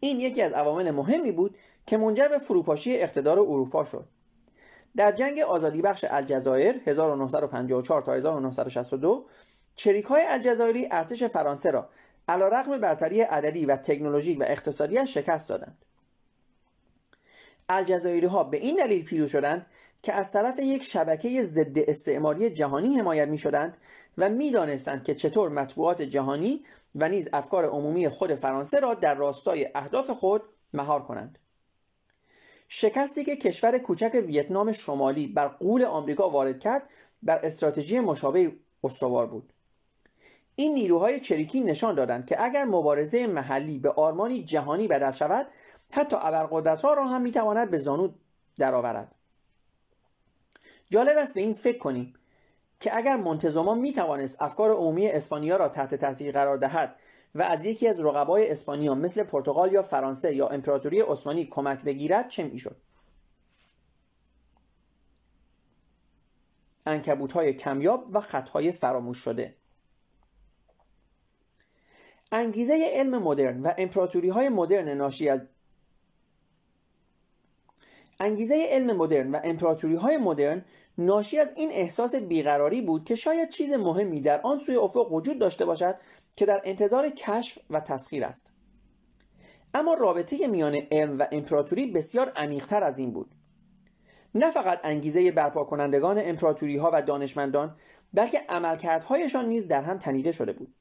این 0.00 0.20
یکی 0.20 0.42
از 0.42 0.52
عوامل 0.52 0.90
مهمی 0.90 1.32
بود 1.32 1.56
که 1.86 1.96
منجر 1.96 2.28
به 2.28 2.38
فروپاشی 2.38 2.96
اقتدار 2.96 3.38
اروپا 3.38 3.84
شد. 3.84 4.08
در 4.96 5.12
جنگ 5.12 5.38
آزادی 5.38 5.82
بخش 5.82 6.04
الجزایر 6.10 6.80
1954 6.86 8.02
تا 8.02 8.14
1962 8.14 9.26
چریک 9.74 10.04
های 10.04 10.22
الجزایری 10.28 10.88
ارتش 10.90 11.24
فرانسه 11.24 11.70
را 11.70 11.88
علیرغم 12.28 12.78
برتری 12.78 13.20
عددی 13.20 13.66
و 13.66 13.76
تکنولوژیک 13.76 14.40
و 14.40 14.44
اقتصادی 14.46 15.06
شکست 15.06 15.48
دادند. 15.48 15.84
الجزایری 17.68 18.26
ها 18.26 18.44
به 18.44 18.56
این 18.56 18.76
دلیل 18.76 19.04
پیروز 19.04 19.30
شدند 19.30 19.66
که 20.02 20.12
از 20.12 20.32
طرف 20.32 20.58
یک 20.58 20.82
شبکه 20.82 21.42
ضد 21.42 21.78
استعماری 21.78 22.50
جهانی 22.50 22.98
حمایت 22.98 23.28
می 23.28 23.38
شدند 23.38 23.76
و 24.18 24.28
می 24.28 24.50
دانستند 24.50 25.04
که 25.04 25.14
چطور 25.14 25.48
مطبوعات 25.48 26.02
جهانی 26.02 26.64
و 26.94 27.08
نیز 27.08 27.28
افکار 27.32 27.64
عمومی 27.66 28.08
خود 28.08 28.34
فرانسه 28.34 28.80
را 28.80 28.94
در 28.94 29.14
راستای 29.14 29.68
اهداف 29.74 30.10
خود 30.10 30.42
مهار 30.72 31.02
کنند. 31.02 31.38
شکستی 32.68 33.24
که 33.24 33.36
کشور 33.36 33.78
کوچک 33.78 34.22
ویتنام 34.26 34.72
شمالی 34.72 35.26
بر 35.26 35.48
قول 35.48 35.84
آمریکا 35.84 36.30
وارد 36.30 36.60
کرد 36.60 36.90
بر 37.22 37.38
استراتژی 37.46 38.00
مشابه 38.00 38.52
استوار 38.84 39.26
بود. 39.26 39.52
این 40.56 40.74
نیروهای 40.74 41.20
چریکی 41.20 41.60
نشان 41.60 41.94
دادند 41.94 42.26
که 42.26 42.44
اگر 42.44 42.64
مبارزه 42.64 43.26
محلی 43.26 43.78
به 43.78 43.90
آرمانی 43.90 44.44
جهانی 44.44 44.88
بدل 44.88 45.12
شود 45.12 45.46
حتی 45.90 46.16
ابرقدرتها 46.20 46.94
را 46.94 47.06
هم 47.06 47.22
می‌تواند 47.22 47.70
به 47.70 47.78
زانو 47.78 48.08
درآورد. 48.58 49.14
جالب 50.90 51.18
است 51.18 51.34
به 51.34 51.40
این 51.40 51.52
فکر 51.52 51.78
کنیم 51.78 52.14
که 52.80 52.96
اگر 52.96 53.16
منتظما 53.16 53.74
می 53.74 53.92
توانست 53.92 54.42
افکار 54.42 54.70
عمومی 54.70 55.08
اسپانیا 55.08 55.56
را 55.56 55.68
تحت 55.68 55.94
تاثیر 55.94 56.32
قرار 56.32 56.56
دهد 56.56 56.96
و 57.34 57.42
از 57.42 57.64
یکی 57.64 57.88
از 57.88 58.00
رقبای 58.00 58.50
اسپانیا 58.50 58.94
مثل 58.94 59.24
پرتغال 59.24 59.72
یا 59.72 59.82
فرانسه 59.82 60.34
یا 60.34 60.48
امپراتوری 60.48 61.00
عثمانی 61.00 61.44
کمک 61.44 61.82
بگیرد 61.82 62.28
چه 62.28 62.44
می‌شد؟ 62.44 62.76
انکبوت 66.86 67.32
های 67.32 67.52
کمیاب 67.54 68.06
و 68.12 68.20
خطهای 68.20 68.72
فراموش 68.72 69.18
شده. 69.18 69.54
انگیزه 72.32 72.90
علم 72.92 73.22
مدرن 73.22 73.60
و 73.60 73.72
امپراتوری 73.78 74.28
های 74.28 74.48
مدرن 74.48 74.88
ناشی 74.88 75.28
از 75.28 75.50
انگیزه 78.20 78.66
علم 78.68 78.96
مدرن 78.96 79.30
و 79.30 79.40
امپراتوری 79.44 79.94
های 79.94 80.16
مدرن 80.16 80.64
ناشی 80.98 81.38
از 81.38 81.52
این 81.56 81.70
احساس 81.72 82.14
بیقراری 82.14 82.82
بود 82.82 83.04
که 83.04 83.14
شاید 83.14 83.48
چیز 83.48 83.72
مهمی 83.72 84.20
در 84.20 84.40
آن 84.40 84.58
سوی 84.58 84.76
افق 84.76 85.12
وجود 85.12 85.38
داشته 85.38 85.64
باشد 85.64 85.96
که 86.36 86.46
در 86.46 86.60
انتظار 86.64 87.08
کشف 87.10 87.58
و 87.70 87.80
تسخیر 87.80 88.24
است. 88.24 88.52
اما 89.74 89.94
رابطه 89.94 90.46
میان 90.46 90.74
علم 90.90 91.18
و 91.18 91.26
امپراتوری 91.32 91.86
بسیار 91.86 92.32
عمیقتر 92.36 92.82
از 92.82 92.98
این 92.98 93.12
بود. 93.12 93.34
نه 94.34 94.50
فقط 94.50 94.80
انگیزه 94.84 95.32
برپا 95.32 95.64
کنندگان 95.64 96.18
امپراتوری 96.24 96.76
ها 96.76 96.90
و 96.92 97.02
دانشمندان 97.02 97.76
بلکه 98.14 98.40
عملکردهایشان 98.48 99.48
نیز 99.48 99.68
در 99.68 99.82
هم 99.82 99.98
تنیده 99.98 100.32
شده 100.32 100.52
بود. 100.52 100.74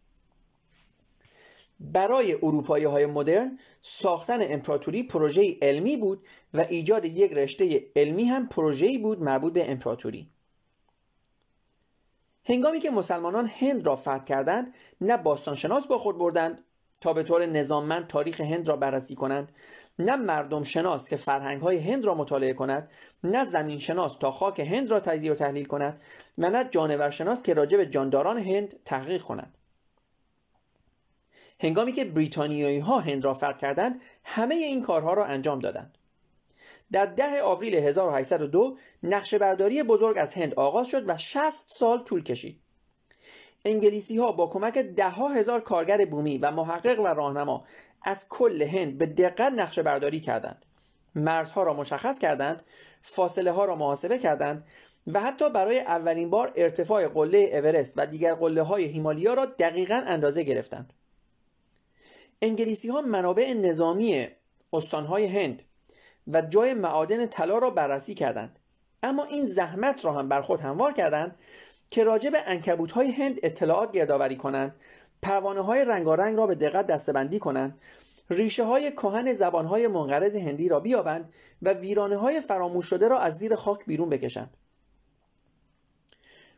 برای 1.82 2.34
اروپایی 2.34 2.86
های 2.86 3.06
مدرن 3.06 3.60
ساختن 3.82 4.38
امپراتوری 4.42 5.04
پروژه 5.04 5.58
علمی 5.62 5.98
بود 5.98 6.26
و 6.54 6.66
ایجاد 6.70 7.06
یک 7.06 7.32
رشته 7.32 7.92
علمی 7.96 8.24
هم 8.24 8.48
پروژه‌ای 8.48 8.98
بود 8.98 9.22
مربوط 9.22 9.54
به 9.54 9.72
امپراتوری. 9.72 10.30
هنگامی 12.46 12.80
که 12.80 12.92
مسلمانان 12.92 13.52
هند 13.60 13.86
را 13.86 13.96
فتح 13.96 14.24
کردند 14.24 14.74
نه 15.02 15.18
باستانشناس 15.18 15.88
با 15.88 15.98
خود 15.98 16.18
بردند 16.18 16.64
تا 17.02 17.14
به 17.14 17.24
طور 17.24 17.46
نظاممند 17.46 18.08
تاریخ 18.08 18.42
هند 18.42 18.68
را 18.68 18.76
بررسی 18.76 19.16
کنند 19.16 19.52
نه 20.00 20.16
مردم 20.16 20.64
شناس 20.64 21.10
که 21.10 21.16
فرهنگ 21.16 21.62
های 21.62 21.78
هند 21.78 22.06
را 22.06 22.16
مطالعه 22.16 22.54
کند 22.54 22.92
نه 23.24 23.46
زمین 23.46 23.80
شناس 23.80 24.18
تا 24.18 24.32
خاک 24.32 24.60
هند 24.60 24.92
را 24.92 25.00
تجزیه 25.00 25.32
و 25.32 25.36
تحلیل 25.36 25.66
کند 25.66 26.02
و 26.38 26.50
نه 26.50 26.70
جانور 26.72 27.10
شناس 27.10 27.44
که 27.44 27.54
راجع 27.54 27.78
به 27.78 27.86
جانداران 27.86 28.38
هند 28.38 28.84
تحقیق 28.86 29.22
کند 29.22 29.58
هنگامی 31.62 31.92
که 31.92 32.06
بریتانیایی 32.06 32.80
ها 32.80 33.00
هند 33.00 33.26
را 33.26 33.34
فتح 33.34 33.58
کردند 33.58 34.02
همه 34.24 34.56
این 34.56 34.82
کارها 34.82 35.14
را 35.14 35.26
انجام 35.26 35.60
دادند. 35.60 35.98
در 36.92 37.06
ده 37.06 37.42
آوریل 37.42 37.76
1802 37.76 38.78
نقشه 39.04 39.38
برداری 39.38 39.84
بزرگ 39.84 40.18
از 40.18 40.34
هند 40.34 40.54
آغاز 40.54 40.88
شد 40.88 41.10
و 41.10 41.18
60 41.18 41.50
سال 41.68 42.04
طول 42.04 42.24
کشید. 42.24 42.62
انگلیسی 43.66 44.18
ها 44.18 44.32
با 44.32 44.48
کمک 44.48 44.78
ده 44.78 45.10
ها 45.10 45.28
هزار 45.28 45.62
کارگر 45.62 46.06
بومی 46.06 46.38
و 46.38 46.52
محقق 46.52 47.00
و 47.00 47.08
راهنما 47.08 47.66
از 48.02 48.30
کل 48.30 48.62
هند 48.62 48.98
به 48.98 49.06
دقت 49.06 49.52
نقشه 49.52 49.84
برداری 49.84 50.20
کردند. 50.20 50.66
مرزها 51.16 51.64
را 51.64 51.74
مشخص 51.74 52.20
کردند 52.20 52.64
فاصله 53.02 53.52
ها 53.52 53.66
را 53.66 53.76
محاسبه 53.76 54.18
کردند 54.18 54.66
و 55.08 55.20
حتی 55.20 55.50
برای 55.50 55.80
اولین 55.80 56.30
بار 56.30 56.54
ارتفاع 56.56 57.08
قله 57.08 57.50
اورست 57.54 57.94
و 57.98 58.06
دیگر 58.06 58.34
قله 58.34 58.62
های 58.62 58.86
هیمالیا 58.86 59.34
را 59.34 59.46
دقیقا 59.46 60.04
اندازه 60.08 60.44
گرفتند. 60.44 60.94
انگلیسی 62.42 62.90
ها 62.90 63.02
منابع 63.02 63.54
نظامی 63.54 64.28
استانهای 64.74 65.26
هند 65.26 65.62
و 66.28 66.42
جای 66.42 66.74
معادن 66.74 67.26
طلا 67.26 67.58
را 67.58 67.70
بررسی 67.70 68.14
کردند. 68.14 68.60
اما 69.04 69.24
این 69.24 69.46
زحمت 69.46 70.06
را 70.06 70.14
هم 70.14 70.30
بر 70.30 70.42
خود 70.42 70.60
هموار 70.60 70.94
کردند 70.94 71.36
که 71.90 72.04
راجع 72.04 72.30
به 72.30 72.38
انکبوت 72.46 72.92
های 72.92 73.12
هند 73.12 73.40
اطلاعات 73.44 73.92
گردآوری 73.92 74.36
کنند 74.36 74.76
پروانه 75.22 75.62
های 75.62 75.84
رنگارنگ 75.84 76.38
را 76.38 76.48
به 76.48 76.56
دقت 76.56 76.88
دستبندی 76.88 77.40
کنند 77.40 77.80
ریشه 78.30 78.64
های 78.64 78.92
کهن 78.92 79.34
زبان 79.34 79.66
های 79.66 79.88
منقرض 79.88 80.36
هندی 80.36 80.70
را 80.70 80.80
بیابند 80.80 81.34
و 81.62 81.74
ویرانه 81.74 82.18
های 82.18 82.42
فراموش 82.42 82.86
شده 82.86 83.08
را 83.08 83.20
از 83.20 83.38
زیر 83.38 83.56
خاک 83.56 83.86
بیرون 83.86 84.10
بکشند. 84.10 84.58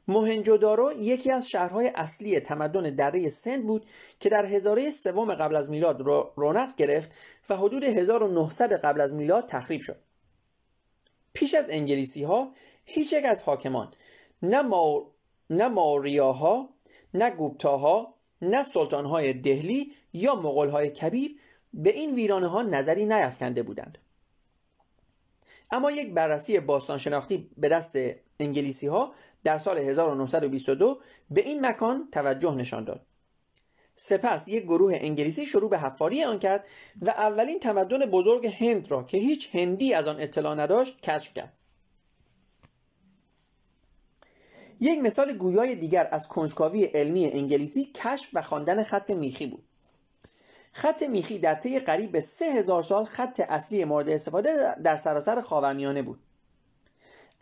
موهنجودارو 0.08 0.94
یکی 0.98 1.32
از 1.32 1.50
شهرهای 1.50 1.92
اصلی 1.96 2.40
تمدن 2.40 2.96
دره 2.96 3.30
سند 3.30 3.68
بود 3.68 3.86
که 4.20 4.30
در 4.30 4.46
هزاره 4.46 4.92
سوم 4.92 5.34
قبل 5.34 5.56
از 5.56 5.70
میلاد 5.70 6.02
رونق 6.36 6.76
گرفت 6.76 7.12
و 7.50 7.58
حدود 7.58 7.84
1900 7.84 8.74
قبل 8.74 9.02
از 9.02 9.14
میلاد 9.14 9.46
تخریب 9.46 9.82
شد. 9.82 9.98
پیش 11.34 11.54
از 11.54 11.70
انگلیسی 11.70 12.24
ها 12.24 12.52
هیچ 12.86 13.14
یک 13.14 13.26
از 13.26 13.44
حاکمان 13.44 13.94
نه, 14.42 14.62
مار... 14.62 15.06
نه 15.50 15.68
ماریاها 15.68 16.70
نه 17.14 17.32
گوپتاها 17.32 18.14
نه 18.42 18.64
سلطانهای 18.64 19.34
دهلی 19.34 19.94
یا 20.14 20.36
مغولهای 20.36 20.90
کبیر 20.90 21.40
به 21.74 21.90
این 21.90 22.16
ویرانه 22.16 22.48
ها 22.48 22.62
نظری 22.62 23.06
نیافکنده 23.06 23.64
بودند. 23.64 23.98
اما 25.72 25.92
یک 25.92 26.14
بررسی 26.14 26.60
باستان 26.60 26.98
شناختی 26.98 27.50
به 27.58 27.70
دست 27.70 27.96
انگلیسی 28.40 28.88
ها 28.88 29.14
در 29.44 29.58
سال 29.58 29.78
1922 29.78 31.00
به 31.30 31.42
این 31.42 31.66
مکان 31.66 32.10
توجه 32.12 32.56
نشان 32.56 32.84
داد. 32.84 33.06
سپس 33.96 34.48
یک 34.48 34.64
گروه 34.64 34.94
انگلیسی 34.96 35.46
شروع 35.46 35.70
به 35.70 35.80
حفاری 35.80 36.24
آن 36.24 36.40
کرد 36.40 36.66
و 37.02 37.10
اولین 37.10 37.60
تمدن 37.60 38.06
بزرگ 38.06 38.48
هند 38.48 38.92
را 38.92 39.04
که 39.04 39.18
هیچ 39.18 39.56
هندی 39.56 39.94
از 39.94 40.08
آن 40.08 40.22
اطلاع 40.22 40.56
نداشت 40.56 41.02
کشف 41.02 41.34
کرد. 41.34 41.54
یک 44.80 45.00
مثال 45.00 45.34
گویای 45.34 45.76
دیگر 45.76 46.08
از 46.12 46.28
کنجکاوی 46.28 46.84
علمی 46.86 47.26
انگلیسی 47.32 47.86
کشف 47.86 48.30
و 48.34 48.42
خواندن 48.42 48.84
خط 48.84 49.12
میخی 49.12 49.48
بود. 49.48 49.64
خط 50.72 51.04
میخی 51.04 51.40
در 51.40 51.56
طی 51.56 51.80
قریب 51.80 52.12
به 52.12 52.22
سه 52.22 52.46
هزار 52.46 52.84
سال 52.84 53.06
خط 53.06 53.42
اصلی 53.50 53.86
مورد 53.86 54.10
استفاده 54.10 54.76
در 54.84 54.98
سراسر 54.98 55.42
خاورمیانه 55.42 56.02
بود. 56.02 56.23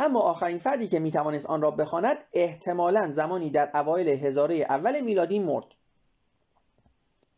اما 0.01 0.19
آخرین 0.19 0.57
فردی 0.57 0.87
که 0.87 0.99
می‌توانست 0.99 1.45
آن 1.45 1.61
را 1.61 1.71
بخواند 1.71 2.17
احتمالا 2.33 3.11
زمانی 3.11 3.49
در 3.49 3.71
اوایل 3.73 4.07
هزاره 4.07 4.55
اول 4.55 5.01
میلادی 5.01 5.39
مرد. 5.39 5.65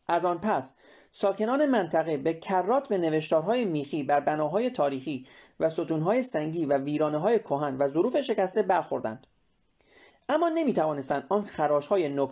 از 0.08 0.24
آن 0.24 0.38
پس 0.38 0.74
ساکنان 1.10 1.66
منطقه 1.66 2.16
به 2.16 2.34
کرات 2.34 2.88
به 2.88 2.98
نوشتارهای 2.98 3.64
میخی 3.64 4.02
بر 4.02 4.20
بناهای 4.20 4.70
تاریخی 4.70 5.26
و 5.60 5.70
ستونهای 5.70 6.22
سنگی 6.22 6.66
و 6.66 6.78
ویرانه 6.78 7.18
های 7.18 7.38
کهن 7.38 7.76
و 7.78 7.88
ظروف 7.88 8.20
شکسته 8.20 8.62
برخوردند. 8.62 9.26
اما 10.28 10.48
نمی‌توانستند 10.48 11.26
آن 11.28 11.44
خراشهای 11.44 12.28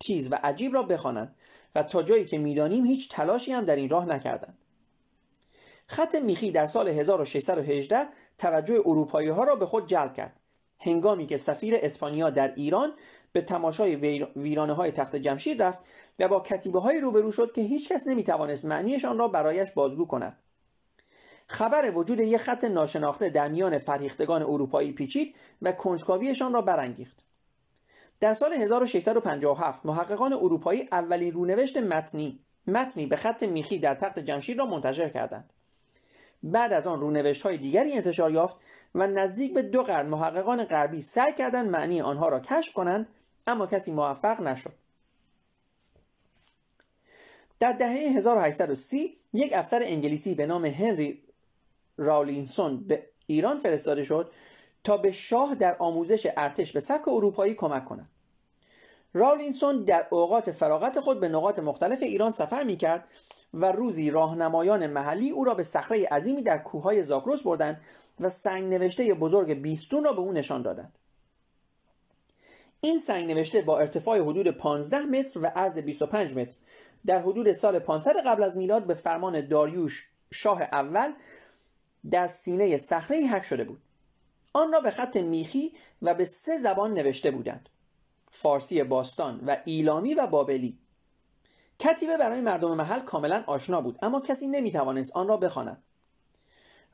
تیز 0.00 0.32
و 0.32 0.38
عجیب 0.42 0.74
را 0.74 0.82
بخوانند 0.82 1.34
و 1.74 1.82
تا 1.82 2.02
جایی 2.02 2.24
که 2.24 2.38
می‌دانیم 2.38 2.84
هیچ 2.84 3.10
تلاشی 3.10 3.52
هم 3.52 3.64
در 3.64 3.76
این 3.76 3.88
راه 3.90 4.06
نکردند. 4.06 4.58
خط 5.86 6.14
میخی 6.14 6.50
در 6.50 6.66
سال 6.66 6.88
1618 6.88 8.06
توجه 8.40 8.82
اروپایی 8.86 9.28
ها 9.28 9.44
را 9.44 9.56
به 9.56 9.66
خود 9.66 9.86
جلب 9.86 10.14
کرد. 10.14 10.40
هنگامی 10.78 11.26
که 11.26 11.36
سفیر 11.36 11.74
اسپانیا 11.82 12.30
در 12.30 12.54
ایران 12.54 12.92
به 13.32 13.40
تماشای 13.40 13.96
ویرانه 14.36 14.72
های 14.72 14.90
تخت 14.90 15.16
جمشید 15.16 15.62
رفت 15.62 15.80
و 16.18 16.28
با 16.28 16.40
کتیبه 16.40 16.80
های 16.80 17.00
روبرو 17.00 17.32
شد 17.32 17.52
که 17.52 17.60
هیچکس 17.60 18.06
نمی‌توانست 18.06 18.64
معنیشان 18.64 19.18
را 19.18 19.28
برایش 19.28 19.72
بازگو 19.72 20.06
کند. 20.06 20.38
خبر 21.46 21.90
وجود 21.94 22.20
یک 22.20 22.36
خط 22.36 22.64
ناشناخته 22.64 23.28
در 23.28 23.48
میان 23.48 23.78
فرهیختگان 23.78 24.42
اروپایی 24.42 24.92
پیچید 24.92 25.36
و 25.62 25.72
کنجکاویشان 25.72 26.52
را 26.52 26.62
برانگیخت. 26.62 27.24
در 28.20 28.34
سال 28.34 28.52
1657 28.52 29.86
محققان 29.86 30.32
اروپایی 30.32 30.88
اولین 30.92 31.32
رونوشت 31.32 31.76
متنی 31.76 32.40
متنی 32.66 33.06
به 33.06 33.16
خط 33.16 33.42
میخی 33.42 33.78
در 33.78 33.94
تخت 33.94 34.18
جمشید 34.18 34.58
را 34.58 34.66
منتشر 34.66 35.08
کردند. 35.08 35.50
بعد 36.42 36.72
از 36.72 36.86
آن 36.86 37.00
رونوشت 37.00 37.42
های 37.42 37.56
دیگری 37.56 37.92
انتشار 37.92 38.30
یافت 38.30 38.56
و 38.94 39.06
نزدیک 39.06 39.54
به 39.54 39.62
دو 39.62 39.82
قرن 39.82 40.06
محققان 40.06 40.64
غربی 40.64 41.02
سعی 41.02 41.32
کردند 41.32 41.70
معنی 41.70 42.00
آنها 42.00 42.28
را 42.28 42.40
کشف 42.40 42.72
کنند 42.72 43.08
اما 43.46 43.66
کسی 43.66 43.92
موفق 43.92 44.40
نشد. 44.40 44.72
در 47.60 47.72
دهه 47.72 48.16
1830 48.16 49.16
یک 49.32 49.52
افسر 49.52 49.82
انگلیسی 49.82 50.34
به 50.34 50.46
نام 50.46 50.64
هنری 50.64 51.22
راولینسون 51.96 52.84
به 52.86 53.06
ایران 53.26 53.58
فرستاده 53.58 54.04
شد 54.04 54.32
تا 54.84 54.96
به 54.96 55.12
شاه 55.12 55.54
در 55.54 55.76
آموزش 55.78 56.26
ارتش 56.36 56.72
به 56.72 56.80
سبک 56.80 57.08
اروپایی 57.08 57.54
کمک 57.54 57.84
کند. 57.84 58.08
راولینسون 59.12 59.84
در 59.84 60.06
اوقات 60.10 60.52
فراغت 60.52 61.00
خود 61.00 61.20
به 61.20 61.28
نقاط 61.28 61.58
مختلف 61.58 62.02
ایران 62.02 62.30
سفر 62.30 62.64
می 62.64 62.76
کرد 62.76 63.08
و 63.54 63.72
روزی 63.72 64.10
راهنمایان 64.10 64.86
محلی 64.86 65.30
او 65.30 65.44
را 65.44 65.54
به 65.54 65.62
صخره 65.62 66.06
عظیمی 66.06 66.42
در 66.42 66.58
کوههای 66.58 67.02
زاگرس 67.02 67.42
بردند 67.42 67.80
و 68.20 68.30
سنگ 68.30 68.74
نوشته 68.74 69.14
بزرگ 69.14 69.52
بیستون 69.52 70.04
را 70.04 70.12
به 70.12 70.20
او 70.20 70.32
نشان 70.32 70.62
دادند. 70.62 70.98
این 72.80 72.98
سنگ 72.98 73.30
نوشته 73.30 73.60
با 73.60 73.78
ارتفاع 73.78 74.20
حدود 74.20 74.48
15 74.48 74.98
متر 74.98 75.40
و 75.40 75.46
عرض 75.46 75.78
25 75.78 76.36
متر. 76.36 76.58
در 77.06 77.22
حدود 77.22 77.52
سال 77.52 77.78
500 77.78 78.16
قبل 78.26 78.42
از 78.42 78.56
میلاد 78.56 78.86
به 78.86 78.94
فرمان 78.94 79.48
داریوش 79.48 80.08
شاه 80.32 80.62
اول 80.62 81.12
در 82.10 82.26
سینه 82.26 82.76
صخره 82.76 83.26
حک 83.26 83.42
شده 83.42 83.64
بود. 83.64 83.80
آن 84.52 84.72
را 84.72 84.80
به 84.80 84.90
خط 84.90 85.16
میخی 85.16 85.72
و 86.02 86.14
به 86.14 86.24
سه 86.24 86.58
زبان 86.58 86.94
نوشته 86.94 87.30
بودند 87.30 87.68
فارسی 88.30 88.82
باستان 88.82 89.40
و 89.46 89.56
ایلامی 89.64 90.14
و 90.14 90.26
بابلی. 90.26 90.78
کتیبه 91.80 92.16
برای 92.16 92.40
مردم 92.40 92.74
محل 92.74 93.00
کاملا 93.00 93.44
آشنا 93.46 93.80
بود 93.80 93.98
اما 94.02 94.20
کسی 94.20 94.46
نمی‌توانست 94.46 95.16
آن 95.16 95.28
را 95.28 95.36
بخواند. 95.36 95.82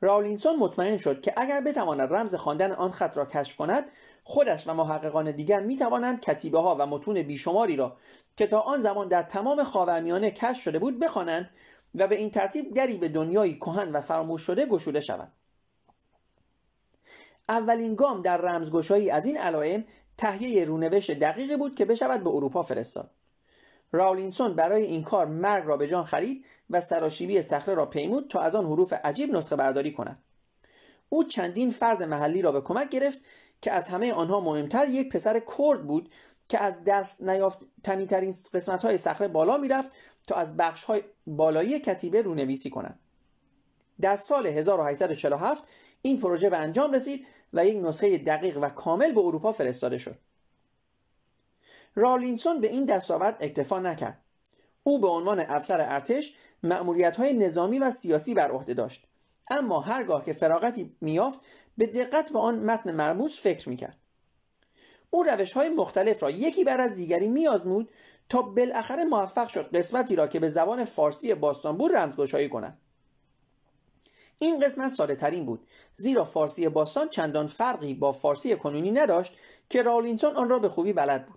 راولینسون 0.01 0.55
مطمئن 0.59 0.97
شد 0.97 1.21
که 1.21 1.33
اگر 1.37 1.61
بتواند 1.61 2.13
رمز 2.13 2.35
خواندن 2.35 2.71
آن 2.71 2.91
خط 2.91 3.17
را 3.17 3.25
کشف 3.25 3.57
کند 3.57 3.85
خودش 4.23 4.67
و 4.67 4.73
محققان 4.73 5.31
دیگر 5.31 5.59
می 5.59 5.75
توانند 5.75 6.21
کتیبه 6.21 6.59
ها 6.59 6.75
و 6.79 6.85
متون 6.85 7.21
بیشماری 7.21 7.75
را 7.75 7.97
که 8.37 8.47
تا 8.47 8.59
آن 8.59 8.79
زمان 8.79 9.07
در 9.07 9.23
تمام 9.23 9.63
خاورمیانه 9.63 10.31
کشف 10.31 10.61
شده 10.61 10.79
بود 10.79 10.99
بخوانند 10.99 11.49
و 11.95 12.07
به 12.07 12.15
این 12.15 12.31
ترتیب 12.31 12.73
دری 12.73 12.97
به 12.97 13.09
دنیایی 13.09 13.55
کهن 13.55 13.91
و 13.91 14.01
فراموش 14.01 14.41
شده 14.41 14.65
گشوده 14.65 15.01
شود 15.01 15.31
اولین 17.49 17.95
گام 17.95 18.21
در 18.21 18.37
رمزگشایی 18.37 19.09
از 19.09 19.25
این 19.25 19.37
علائم 19.37 19.85
تهیه 20.17 20.65
رونوشت 20.65 21.19
دقیقی 21.19 21.57
بود 21.57 21.75
که 21.75 21.85
بشود 21.85 22.23
به 22.23 22.29
اروپا 22.29 22.63
فرستاد. 22.63 23.16
راولینسون 23.91 24.55
برای 24.55 24.83
این 24.83 25.03
کار 25.03 25.25
مرگ 25.25 25.67
را 25.67 25.77
به 25.77 25.87
جان 25.87 26.03
خرید 26.03 26.45
و 26.69 26.81
سراشیبی 26.81 27.41
صخره 27.41 27.75
را 27.75 27.85
پیمود 27.85 28.27
تا 28.27 28.39
از 28.39 28.55
آن 28.55 28.65
حروف 28.65 28.93
عجیب 28.93 29.35
نسخه 29.35 29.55
برداری 29.55 29.91
کند. 29.91 30.23
او 31.09 31.23
چندین 31.23 31.71
فرد 31.71 32.03
محلی 32.03 32.41
را 32.41 32.51
به 32.51 32.61
کمک 32.61 32.89
گرفت 32.89 33.19
که 33.61 33.71
از 33.71 33.87
همه 33.87 34.13
آنها 34.13 34.39
مهمتر 34.39 34.87
یک 34.87 35.09
پسر 35.09 35.39
کرد 35.57 35.87
بود 35.87 36.11
که 36.47 36.63
از 36.63 36.83
دست 36.83 37.23
نیافتنی 37.23 38.05
ترین 38.05 38.33
قسمت 38.53 38.85
های 38.85 38.97
صخره 38.97 39.27
بالا 39.27 39.57
می‌رفت 39.57 39.91
تا 40.27 40.35
از 40.35 40.57
بخش 40.57 40.83
های 40.83 41.03
بالایی 41.27 41.79
کتیبه 41.79 42.21
رونویسی 42.21 42.69
کند. 42.69 42.99
در 44.01 44.15
سال 44.15 44.47
1847 44.47 45.63
این 46.01 46.19
پروژه 46.19 46.49
به 46.49 46.57
انجام 46.57 46.91
رسید 46.91 47.25
و 47.53 47.65
یک 47.65 47.85
نسخه 47.85 48.17
دقیق 48.17 48.57
و 48.61 48.69
کامل 48.69 49.11
به 49.11 49.19
اروپا 49.19 49.51
فرستاده 49.51 49.97
شد. 49.97 50.15
رالینسون 51.97 52.61
به 52.61 52.67
این 52.67 52.85
دستاورد 52.85 53.37
اکتفا 53.39 53.79
نکرد. 53.79 54.21
او 54.83 54.99
به 54.99 55.07
عنوان 55.07 55.39
افسر 55.39 55.81
ارتش 55.81 56.35
مأموریت 56.63 57.17
های 57.17 57.33
نظامی 57.33 57.79
و 57.79 57.91
سیاسی 57.91 58.33
بر 58.33 58.51
عهده 58.51 58.73
داشت. 58.73 59.07
اما 59.49 59.79
هرگاه 59.79 60.25
که 60.25 60.33
فراغتی 60.33 60.95
میافت 61.01 61.39
به 61.77 61.87
دقت 61.87 62.31
به 62.31 62.39
آن 62.39 62.59
متن 62.59 62.91
مرموز 62.91 63.39
فکر 63.39 63.69
می‌کرد. 63.69 63.97
او 65.09 65.23
روش 65.23 65.53
های 65.53 65.69
مختلف 65.69 66.23
را 66.23 66.31
یکی 66.31 66.63
بر 66.63 66.81
از 66.81 66.95
دیگری 66.95 67.27
میآزمود 67.27 67.89
تا 68.29 68.41
بالاخره 68.41 69.03
موفق 69.03 69.47
شد 69.47 69.75
قسمتی 69.75 70.15
را 70.15 70.27
که 70.27 70.39
به 70.39 70.49
زبان 70.49 70.83
فارسی 70.83 71.33
باستان 71.33 71.77
بود 71.77 71.95
رمزگشایی 71.95 72.49
کند. 72.49 72.81
این 74.39 74.59
قسمت 74.59 74.89
ساده 74.89 75.15
ترین 75.15 75.45
بود 75.45 75.67
زیرا 75.93 76.25
فارسی 76.25 76.69
باستان 76.69 77.09
چندان 77.09 77.47
فرقی 77.47 77.93
با 77.93 78.11
فارسی 78.11 78.55
کنونی 78.55 78.91
نداشت 78.91 79.37
که 79.69 79.81
راولینسون 79.81 80.35
آن 80.35 80.49
را 80.49 80.59
به 80.59 80.69
خوبی 80.69 80.93
بلد 80.93 81.25
بود. 81.25 81.36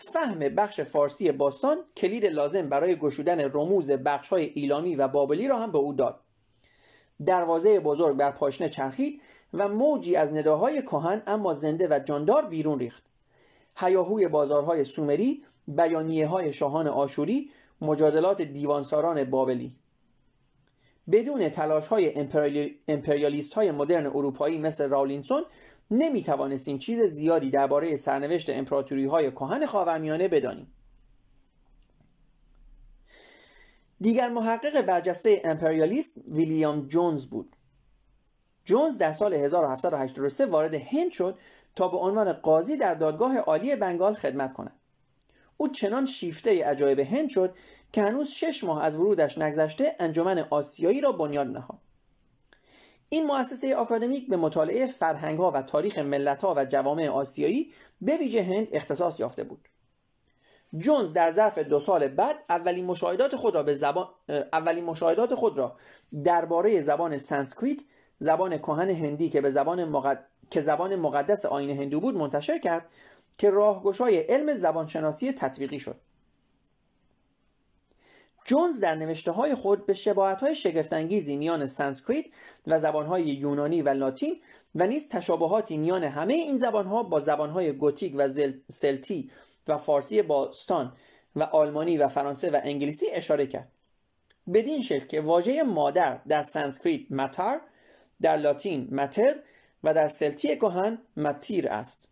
فهم 0.00 0.38
بخش 0.38 0.80
فارسی 0.80 1.32
باستان 1.32 1.78
کلید 1.96 2.26
لازم 2.26 2.68
برای 2.68 2.96
گشودن 2.96 3.40
رموز 3.40 3.90
بخش 3.90 4.28
های 4.28 4.44
ایلامی 4.54 4.96
و 4.96 5.08
بابلی 5.08 5.48
را 5.48 5.58
هم 5.58 5.72
به 5.72 5.78
او 5.78 5.92
داد. 5.92 6.20
دروازه 7.26 7.80
بزرگ 7.80 8.16
بر 8.16 8.30
پاشنه 8.30 8.68
چرخید 8.68 9.22
و 9.54 9.68
موجی 9.68 10.16
از 10.16 10.32
نداهای 10.32 10.82
کهن 10.82 11.22
اما 11.26 11.54
زنده 11.54 11.88
و 11.88 11.98
جاندار 11.98 12.46
بیرون 12.46 12.78
ریخت. 12.78 13.04
هیاهوی 13.76 14.28
بازارهای 14.28 14.84
سومری 14.84 15.44
بیانیه 15.68 16.26
های 16.26 16.52
شاهان 16.52 16.88
آشوری 16.88 17.50
مجادلات 17.80 18.42
دیوانساران 18.42 19.24
بابلی. 19.24 19.76
بدون 21.10 21.48
تلاش 21.48 21.86
های 21.86 22.12
امپریالیست 22.88 23.54
های 23.54 23.70
مدرن 23.70 24.06
اروپایی 24.06 24.58
مثل 24.58 24.88
راولینسون 24.88 25.44
نمی 25.90 26.22
توانستیم 26.22 26.78
چیز 26.78 27.00
زیادی 27.00 27.50
درباره 27.50 27.96
سرنوشت 27.96 28.50
امپراتوری 28.50 29.06
های 29.06 29.30
کهن 29.30 29.66
خاورمیانه 29.66 30.28
بدانیم. 30.28 30.72
دیگر 34.00 34.28
محقق 34.28 34.80
برجسته 34.80 35.42
امپریالیست 35.44 36.18
ویلیام 36.28 36.86
جونز 36.86 37.26
بود. 37.26 37.56
جونز 38.64 38.98
در 38.98 39.12
سال 39.12 39.34
1783 39.34 40.46
وارد 40.46 40.74
هند 40.74 41.10
شد 41.10 41.38
تا 41.76 41.88
به 41.88 41.96
عنوان 41.96 42.32
قاضی 42.32 42.76
در 42.76 42.94
دادگاه 42.94 43.38
عالی 43.38 43.76
بنگال 43.76 44.14
خدمت 44.14 44.52
کند. 44.52 44.72
او 45.56 45.68
چنان 45.68 46.06
شیفته 46.06 46.64
عجایب 46.64 46.98
هند 46.98 47.28
شد 47.28 47.54
که 47.92 48.02
هنوز 48.02 48.30
شش 48.30 48.64
ماه 48.64 48.84
از 48.84 48.96
ورودش 48.96 49.38
نگذشته 49.38 49.96
انجمن 49.98 50.38
آسیایی 50.38 51.00
را 51.00 51.12
بنیاد 51.12 51.46
نهاد. 51.46 51.78
این 53.08 53.26
مؤسسه 53.26 53.76
آکادمیک 53.76 54.28
به 54.28 54.36
مطالعه 54.36 54.86
فرهنگ 54.86 55.38
ها 55.38 55.50
و 55.50 55.62
تاریخ 55.62 55.98
ملت 55.98 56.44
ها 56.44 56.54
و 56.56 56.64
جوامع 56.64 57.08
آسیایی 57.08 57.72
به 58.00 58.16
ویژه 58.16 58.42
هند 58.42 58.68
اختصاص 58.72 59.20
یافته 59.20 59.44
بود. 59.44 59.68
جونز 60.76 61.12
در 61.12 61.30
ظرف 61.30 61.58
دو 61.58 61.80
سال 61.80 62.08
بعد 62.08 62.36
اولین 62.48 62.84
مشاهدات 62.84 63.36
خود 63.36 63.54
را 63.54 63.62
به 63.62 63.74
زبان 63.74 64.08
اولین 64.52 64.84
مشاهدات 64.84 65.34
خود 65.34 65.58
را 65.58 65.76
درباره 66.24 66.80
زبان 66.80 67.18
سانسکریت 67.18 67.80
زبان 68.18 68.58
کهن 68.58 68.90
هندی 68.90 69.30
که 69.30 69.40
به 69.40 69.50
زبان 69.50 69.84
مقد... 69.84 70.24
که 70.50 70.60
زبان 70.60 70.96
مقدس 70.96 71.46
آیین 71.46 71.70
هندو 71.70 72.00
بود 72.00 72.16
منتشر 72.16 72.58
کرد 72.58 72.86
که 73.38 73.50
راهگشای 73.50 74.18
علم 74.18 74.54
زبانشناسی 74.54 75.32
تطبیقی 75.32 75.80
شد. 75.80 76.00
جونز 78.48 78.80
در 78.80 78.94
نوشته 78.94 79.32
های 79.32 79.54
خود 79.54 79.86
به 79.86 79.94
شباهت 79.94 80.40
های 80.40 80.54
شگفتانگیزی 80.54 81.36
میان 81.36 81.66
سانسکریت 81.66 82.24
و 82.66 82.78
زبان 82.78 83.06
های 83.06 83.22
یونانی 83.22 83.82
و 83.82 83.88
لاتین 83.88 84.40
و 84.74 84.86
نیز 84.86 85.08
تشابهاتی 85.08 85.76
میان 85.76 86.04
همه 86.04 86.34
این 86.34 86.56
زبان 86.56 86.86
ها 86.86 87.02
با 87.02 87.20
زبان 87.20 87.50
های 87.50 87.72
گوتیک 87.72 88.14
و 88.16 88.28
سلتی 88.68 89.30
و 89.66 89.78
فارسی 89.78 90.22
باستان 90.22 90.92
و 91.36 91.42
آلمانی 91.42 91.98
و 91.98 92.08
فرانسه 92.08 92.50
و 92.50 92.60
انگلیسی 92.64 93.06
اشاره 93.10 93.46
کرد. 93.46 93.72
بدین 94.54 94.82
شکل 94.82 95.06
که 95.06 95.20
واژه 95.20 95.62
مادر 95.62 96.18
در 96.28 96.42
سانسکریت 96.42 97.12
متر 97.12 97.60
در 98.20 98.36
لاتین 98.36 98.88
متر 98.92 99.34
و 99.84 99.94
در 99.94 100.08
سلتی 100.08 100.56
کهن 100.56 100.98
متیر 101.16 101.68
است. 101.68 102.08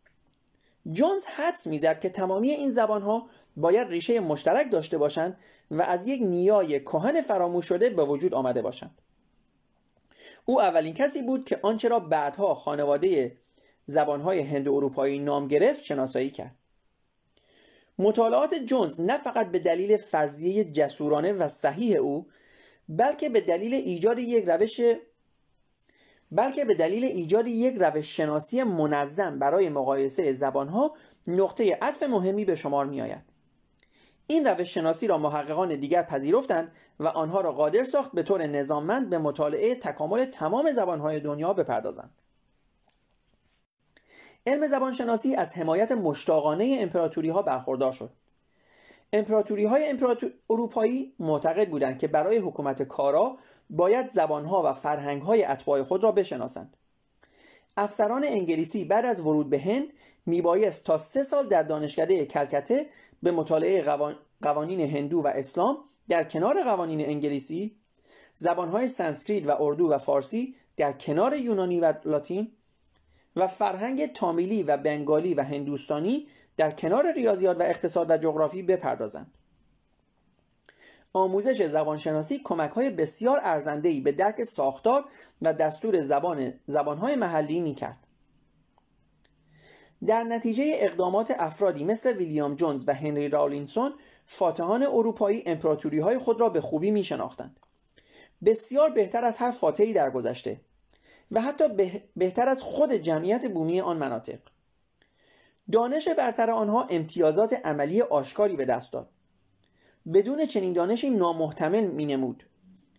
جونز 0.93 1.25
حدس 1.25 1.67
می‌زد 1.67 2.01
که 2.01 2.09
تمامی 2.09 2.51
این 2.51 2.71
زبانها 2.71 3.29
باید 3.57 3.89
ریشه 3.89 4.21
مشترک 4.21 4.71
داشته 4.71 4.99
باشند 4.99 5.39
و 5.71 5.83
از 5.83 6.07
یک 6.07 6.23
نیای 6.23 6.81
کهن 6.81 7.21
فراموش 7.21 7.67
شده 7.67 7.91
به 7.91 8.05
وجود 8.05 8.35
آمده 8.35 8.63
باشند 8.63 8.99
او 10.45 10.61
اولین 10.61 10.95
کسی 10.95 11.23
بود 11.23 11.45
که 11.45 11.61
آنچه 11.63 11.89
را 11.89 12.01
بعدها 12.01 12.55
خانواده 12.55 13.37
زبانهای 13.87 14.41
هند 14.41 14.69
اروپایی 14.69 15.19
نام 15.19 15.49
گرفت 15.49 15.85
شناسایی 15.85 16.31
کرد 16.31 16.55
مطالعات 17.99 18.55
جونز 18.55 19.01
نه 19.01 19.19
فقط 19.19 19.51
به 19.51 19.59
دلیل 19.59 19.97
فرضیه 19.97 20.65
جسورانه 20.65 21.33
و 21.33 21.49
صحیح 21.49 22.01
او 22.01 22.27
بلکه 22.89 23.29
به 23.29 23.41
دلیل 23.41 23.75
ایجاد 23.75 24.19
یک 24.19 24.45
روش 24.45 24.81
بلکه 26.33 26.65
به 26.65 26.75
دلیل 26.75 27.05
ایجاد 27.05 27.47
یک 27.47 27.75
روش 27.81 28.17
شناسی 28.17 28.63
منظم 28.63 29.39
برای 29.39 29.69
مقایسه 29.69 30.33
زبانها 30.33 30.97
نقطه 31.27 31.79
عطف 31.83 32.03
مهمی 32.03 32.45
به 32.45 32.55
شمار 32.55 32.87
می 32.87 33.01
آید. 33.01 33.23
این 34.27 34.47
روش 34.47 34.75
شناسی 34.75 35.07
را 35.07 35.19
محققان 35.19 35.81
دیگر 35.81 36.03
پذیرفتند 36.03 36.73
و 37.01 37.07
آنها 37.07 37.41
را 37.41 37.53
قادر 37.53 37.85
ساخت 37.85 38.13
به 38.13 38.23
طور 38.23 38.47
نظاممند 38.47 39.11
به 39.11 39.19
مطالعه 39.19 39.75
تکامل 39.75 40.25
تمام 40.25 40.73
زبانهای 40.73 41.21
دنیا 41.21 41.53
بپردازند. 41.53 42.11
علم 44.47 44.67
زبانشناسی 44.67 45.35
از 45.35 45.55
حمایت 45.55 45.93
مشتاقانه 45.93 46.79
امپراتوری 46.81 47.29
ها 47.29 47.43
برخوردار 47.43 47.93
شد. 47.93 48.11
امپراتوری 49.13 49.65
های 49.65 49.89
امپراتور... 49.89 50.33
اروپایی 50.51 51.13
معتقد 51.19 51.69
بودند 51.69 51.99
که 51.99 52.09
برای 52.09 52.39
حکومت 52.39 52.83
کارا 52.83 53.37
باید 53.71 54.09
زبانها 54.09 54.63
و 54.65 54.73
فرهنگهای 54.73 55.45
اتباع 55.45 55.83
خود 55.83 56.05
را 56.05 56.13
بشناسند 56.13 56.77
افسران 57.77 58.25
انگلیسی 58.25 58.85
بعد 58.85 59.05
از 59.05 59.21
ورود 59.21 59.51
به 59.51 59.59
هند 59.59 59.87
میبایست 60.27 60.87
تا 60.87 60.99
سه 60.99 61.23
سال 61.23 61.49
در 61.49 61.63
دانشکده 61.63 62.27
کلکته 62.27 62.87
به 63.23 63.31
مطالعه 63.31 63.97
قوانین 64.43 64.81
هندو 64.81 65.21
و 65.21 65.27
اسلام 65.27 65.79
در 66.09 66.25
کنار 66.25 66.63
قوانین 66.63 67.01
انگلیسی 67.07 67.77
زبانهای 68.35 68.89
سانسکریت 68.89 69.49
و 69.49 69.57
اردو 69.61 69.89
و 69.89 69.99
فارسی 69.99 70.55
در 70.77 70.93
کنار 70.93 71.35
یونانی 71.35 71.81
و 71.81 71.95
لاتین 72.05 72.53
و 73.37 73.47
فرهنگ 73.47 74.13
تامیلی 74.13 74.63
و 74.63 74.77
بنگالی 74.77 75.35
و 75.35 75.43
هندوستانی 75.43 76.27
در 76.57 76.71
کنار 76.71 77.13
ریاضیات 77.13 77.61
و 77.61 77.63
اقتصاد 77.63 78.11
و 78.11 78.17
جغرافی 78.17 78.63
بپردازند 78.63 79.33
آموزش 81.13 81.67
زبانشناسی 81.67 82.41
کمک 82.45 82.71
های 82.71 82.91
بسیار 82.91 83.41
ارزندهی 83.43 84.01
به 84.01 84.13
درک 84.13 84.45
ساختار 84.45 85.05
و 85.43 85.53
دستور 85.53 86.01
زبان 86.01 86.53
زبانهای 86.67 87.17
محلی 87.17 87.61
می 87.61 87.75
کرد. 87.75 88.06
در 90.07 90.23
نتیجه 90.23 90.65
اقدامات 90.77 91.35
افرادی 91.39 91.85
مثل 91.85 92.17
ویلیام 92.17 92.55
جونز 92.55 92.85
و 92.89 92.95
هنری 92.95 93.29
راولینسون 93.29 93.95
فاتحان 94.27 94.83
اروپایی 94.83 95.43
امپراتوری 95.47 95.99
های 95.99 96.19
خود 96.19 96.41
را 96.41 96.49
به 96.49 96.61
خوبی 96.61 96.91
می 96.91 97.05
شناختند. 97.05 97.61
بسیار 98.45 98.91
بهتر 98.91 99.25
از 99.25 99.39
هر 99.39 99.51
فاتحی 99.51 99.93
در 99.93 100.11
گذشته 100.11 100.61
و 101.31 101.41
حتی 101.41 101.65
بهتر 102.17 102.49
از 102.49 102.63
خود 102.63 102.93
جمعیت 102.93 103.47
بومی 103.47 103.81
آن 103.81 103.97
مناطق 103.97 104.39
دانش 105.73 106.09
برتر 106.09 106.51
آنها 106.51 106.87
امتیازات 106.91 107.53
عملی 107.65 108.03
آشکاری 108.03 108.57
به 108.57 108.65
دست 108.65 108.93
داد 108.93 109.09
بدون 110.13 110.47
چنین 110.47 110.73
دانشی 110.73 111.11
نامحتمل 111.11 111.87
مینمود 111.87 112.43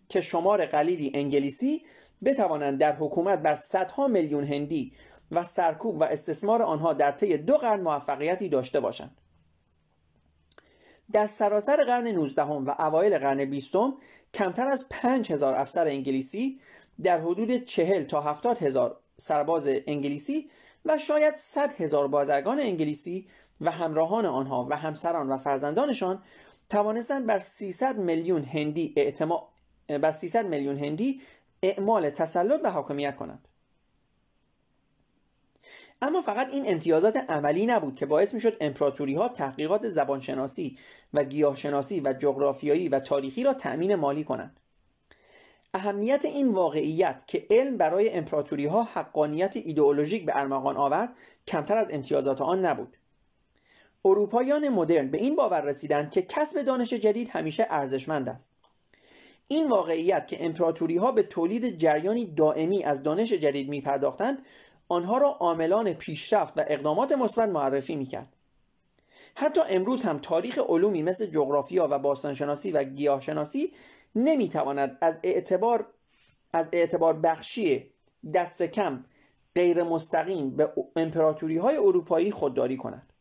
که 0.09 0.21
شمار 0.21 0.65
قلیلی 0.65 1.11
انگلیسی 1.13 1.81
بتوانند 2.23 2.79
در 2.79 2.95
حکومت 2.95 3.39
بر 3.39 3.55
صدها 3.55 4.07
میلیون 4.07 4.43
هندی 4.43 4.93
و 5.31 5.43
سرکوب 5.43 6.01
و 6.01 6.03
استثمار 6.03 6.61
آنها 6.61 6.93
در 6.93 7.11
طی 7.11 7.37
دو 7.37 7.57
قرن 7.57 7.81
موفقیتی 7.81 8.49
داشته 8.49 8.79
باشند. 8.79 9.17
در 11.11 11.27
سراسر 11.27 11.83
قرن 11.83 12.07
19 12.07 12.43
و 12.43 12.75
اوایل 12.79 13.17
قرن 13.17 13.45
20 13.45 13.75
کمتر 14.33 14.67
از 14.67 14.89
5000 14.89 15.53
افسر 15.53 15.87
انگلیسی 15.87 16.59
در 17.03 17.21
حدود 17.21 17.65
40 17.65 18.03
تا 18.03 18.21
70 18.21 18.57
هزار 18.57 18.99
سرباز 19.17 19.67
انگلیسی 19.67 20.49
و 20.85 20.97
شاید 20.97 21.35
100 21.35 21.81
هزار 21.81 22.07
بازرگان 22.07 22.59
انگلیسی 22.59 23.27
و 23.61 23.71
همراهان 23.71 24.25
آنها 24.25 24.67
و 24.69 24.77
همسران 24.77 25.29
و 25.29 25.37
فرزندانشان 25.37 26.23
توانستند 26.69 27.25
بر 27.25 27.39
300 27.39 27.97
میلیون 27.97 28.43
هندی 28.43 28.93
اعتما... 28.97 29.49
بر 29.87 30.11
300 30.11 30.45
میلیون 30.45 30.77
هندی 30.77 31.21
اعمال 31.63 32.09
تسلط 32.09 32.61
و 32.63 32.71
حاکمیت 32.71 33.15
کنند. 33.15 33.47
اما 36.01 36.21
فقط 36.21 36.47
این 36.51 36.63
امتیازات 36.67 37.17
عملی 37.29 37.65
نبود 37.65 37.95
که 37.95 38.05
باعث 38.05 38.33
می‌شد 38.33 38.57
امپراتوری 38.61 39.15
ها 39.15 39.29
تحقیقات 39.29 39.89
زبانشناسی 39.89 40.77
و 41.13 41.23
گیاهشناسی 41.23 41.99
و 41.99 42.13
جغرافیایی 42.13 42.89
و 42.89 42.99
تاریخی 42.99 43.43
را 43.43 43.53
تأمین 43.53 43.95
مالی 43.95 44.23
کنند. 44.23 44.59
اهمیت 45.73 46.25
این 46.25 46.51
واقعیت 46.51 47.23
که 47.27 47.47
علم 47.49 47.77
برای 47.77 48.09
امپراتوری 48.09 48.65
ها 48.65 48.83
حقانیت 48.83 49.57
ایدئولوژیک 49.57 50.25
به 50.25 50.31
ارمغان 50.35 50.77
آورد 50.77 51.09
کمتر 51.47 51.77
از 51.77 51.87
امتیازات 51.91 52.41
آن 52.41 52.65
نبود. 52.65 52.97
اروپاییان 54.05 54.69
مدرن 54.69 55.11
به 55.11 55.17
این 55.17 55.35
باور 55.35 55.61
رسیدند 55.61 56.11
که 56.11 56.21
کسب 56.21 56.61
دانش 56.61 56.93
جدید 56.93 57.29
همیشه 57.29 57.67
ارزشمند 57.69 58.29
است. 58.29 58.53
این 59.47 59.69
واقعیت 59.69 60.27
که 60.27 60.45
امپراتوری 60.45 60.97
ها 60.97 61.11
به 61.11 61.23
تولید 61.23 61.77
جریانی 61.77 62.25
دائمی 62.25 62.83
از 62.83 63.03
دانش 63.03 63.33
جدید 63.33 63.69
می 63.69 63.81
پرداختند 63.81 64.45
آنها 64.89 65.17
را 65.17 65.29
عاملان 65.29 65.93
پیشرفت 65.93 66.57
و 66.57 66.65
اقدامات 66.67 67.11
مثبت 67.11 67.49
معرفی 67.49 67.95
می‌کرد. 67.95 68.33
حتی 69.35 69.61
امروز 69.69 70.03
هم 70.03 70.19
تاریخ 70.19 70.59
علومی 70.59 71.03
مثل 71.03 71.25
جغرافیا 71.25 71.87
و 71.91 71.99
باستانشناسی 71.99 72.71
و 72.71 72.83
گیاهشناسی 72.83 73.71
نمی‌تواند 74.15 74.97
از 75.01 75.19
اعتبار 75.23 75.87
از 76.53 76.69
اعتبار 76.73 77.13
بخشی 77.13 77.91
دست 78.33 78.63
کم 78.63 79.05
غیر 79.55 79.83
مستقیم 79.83 80.55
به 80.55 80.73
امپراتوری 80.95 81.57
های 81.57 81.77
اروپایی 81.77 82.31
خودداری 82.31 82.77
کند. 82.77 83.13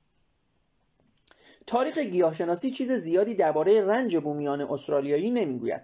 تاریخ 1.66 1.98
گیاهشناسی 1.98 2.70
چیز 2.70 2.92
زیادی 2.92 3.34
درباره 3.34 3.84
رنج 3.84 4.16
بومیان 4.16 4.60
استرالیایی 4.60 5.30
نمی‌گوید 5.30 5.80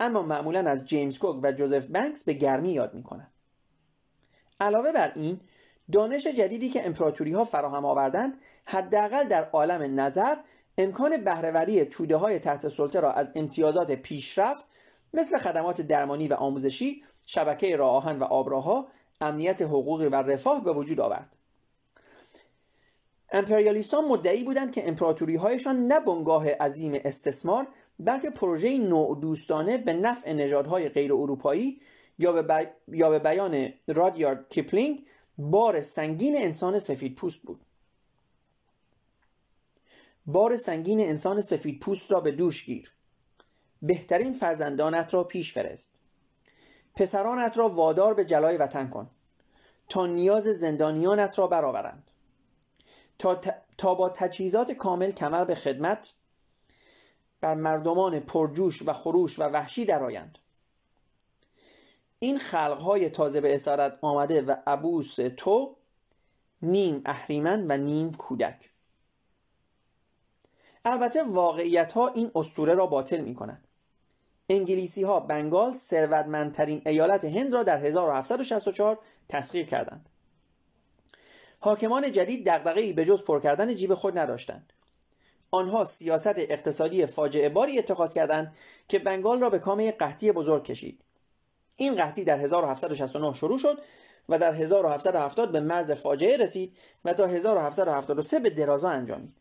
اما 0.00 0.22
معمولا 0.22 0.70
از 0.70 0.86
جیمز 0.86 1.18
کوک 1.18 1.40
و 1.42 1.52
جوزف 1.52 1.86
بنکس 1.86 2.24
به 2.24 2.32
گرمی 2.32 2.72
یاد 2.72 2.94
می‌کنند 2.94 3.32
علاوه 4.60 4.92
بر 4.92 5.12
این 5.14 5.40
دانش 5.92 6.26
جدیدی 6.26 6.68
که 6.68 6.86
امپراتوری 6.86 7.32
ها 7.32 7.44
فراهم 7.44 7.84
آوردند 7.84 8.38
حداقل 8.64 9.28
در 9.28 9.44
عالم 9.50 10.00
نظر 10.00 10.36
امکان 10.78 11.24
بهرهوری 11.24 11.84
توده 11.84 12.16
های 12.16 12.38
تحت 12.38 12.68
سلطه 12.68 13.00
را 13.00 13.12
از 13.12 13.32
امتیازات 13.36 13.90
پیشرفت 13.90 14.64
مثل 15.14 15.38
خدمات 15.38 15.80
درمانی 15.80 16.28
و 16.28 16.34
آموزشی 16.34 17.02
شبکه 17.26 17.76
راه 17.76 17.94
آهن 17.94 18.18
و 18.18 18.24
آبراها 18.24 18.88
امنیت 19.20 19.62
حقوقی 19.62 20.06
و 20.06 20.14
رفاه 20.14 20.64
به 20.64 20.72
وجود 20.72 21.00
آورد. 21.00 21.36
امپریالیستان 23.32 24.04
مدعی 24.04 24.44
بودند 24.44 24.72
که 24.72 24.88
امپراتوری 24.88 25.36
هایشان 25.36 25.86
نه 25.86 26.00
بنگاه 26.00 26.50
عظیم 26.50 27.00
استثمار 27.04 27.66
بلکه 27.98 28.30
پروژه 28.30 28.78
نوع 28.78 29.20
دوستانه 29.20 29.78
به 29.78 29.92
نفع 29.92 30.32
نژادهای 30.32 30.88
غیر 30.88 31.12
اروپایی 31.12 31.80
یا 32.22 32.32
به, 32.32 32.72
یا 32.88 33.10
به 33.10 33.18
بیان 33.18 33.72
رادیارد 33.86 34.48
کیپلینگ 34.48 35.06
بار 35.38 35.82
سنگین 35.82 36.36
انسان 36.36 36.78
سفید 36.78 37.14
پوست 37.14 37.42
بود. 37.42 37.64
بار 40.26 40.56
سنگین 40.56 41.00
انسان 41.00 41.40
سفید 41.40 41.80
پوست 41.80 42.12
را 42.12 42.20
به 42.20 42.30
دوش 42.30 42.64
گیر. 42.64 42.92
بهترین 43.82 44.32
فرزندانت 44.32 45.14
را 45.14 45.24
پیش 45.24 45.54
فرست. 45.54 45.94
پسرانت 46.94 47.58
را 47.58 47.68
وادار 47.68 48.14
به 48.14 48.24
جلای 48.24 48.56
وطن 48.56 48.88
کن. 48.88 49.10
تا 49.88 50.06
نیاز 50.06 50.44
زندانیانت 50.44 51.38
را 51.38 51.46
برآورند. 51.46 52.10
تا, 53.18 53.40
تا 53.78 53.94
با 53.94 54.08
تجهیزات 54.08 54.72
کامل 54.72 55.10
کمر 55.10 55.44
به 55.44 55.54
خدمت 55.54 56.14
بر 57.40 57.54
مردمان 57.54 58.20
پرجوش 58.20 58.88
و 58.88 58.92
خروش 58.92 59.38
و 59.38 59.42
وحشی 59.42 59.84
درآیند. 59.84 60.38
این 62.22 62.38
خلقهای 62.38 63.10
تازه 63.10 63.40
به 63.40 63.54
اسارت 63.54 63.98
آمده 64.02 64.42
و 64.42 64.56
عبوس 64.66 65.16
تو 65.36 65.76
نیم 66.62 67.02
اهریمن 67.06 67.66
و 67.70 67.76
نیم 67.76 68.12
کودک. 68.12 68.70
البته 70.84 71.22
واقعیت 71.22 71.92
ها 71.92 72.08
این 72.08 72.30
اسطوره 72.34 72.74
را 72.74 72.86
باطل 72.86 73.20
می 73.20 73.34
کنند 73.34 73.68
انگلیسی 74.48 75.02
ها 75.02 75.20
بنگال 75.20 75.72
ثروتمندترین 75.72 76.82
ایالت 76.86 77.24
هند 77.24 77.54
را 77.54 77.62
در 77.62 77.78
1764 77.78 78.98
تسخیر 79.28 79.66
کردند. 79.66 80.08
حاکمان 81.60 82.12
جدید 82.12 82.48
دغدغه‌ای 82.48 82.92
به 82.92 83.04
جز 83.04 83.24
پر 83.24 83.40
کردن 83.40 83.74
جیب 83.74 83.94
خود 83.94 84.18
نداشتند. 84.18 84.72
آنها 85.50 85.84
سیاست 85.84 86.34
اقتصادی 86.36 87.06
فاجعه 87.06 87.48
باری 87.48 87.78
اتخاذ 87.78 88.14
کردند 88.14 88.56
که 88.88 88.98
بنگال 88.98 89.40
را 89.40 89.50
به 89.50 89.58
کام 89.58 89.90
قحطی 89.90 90.32
بزرگ 90.32 90.64
کشید. 90.64 91.04
این 91.76 91.94
قحطی 91.94 92.24
در 92.24 92.38
1769 92.38 93.32
شروع 93.32 93.58
شد 93.58 93.78
و 94.28 94.38
در 94.38 94.54
1770 94.54 95.52
به 95.52 95.60
مرز 95.60 95.90
فاجعه 95.90 96.36
رسید 96.36 96.76
و 97.04 97.14
تا 97.14 97.26
1773 97.26 98.40
به 98.40 98.50
درازا 98.50 98.90
انجامید. 98.90 99.36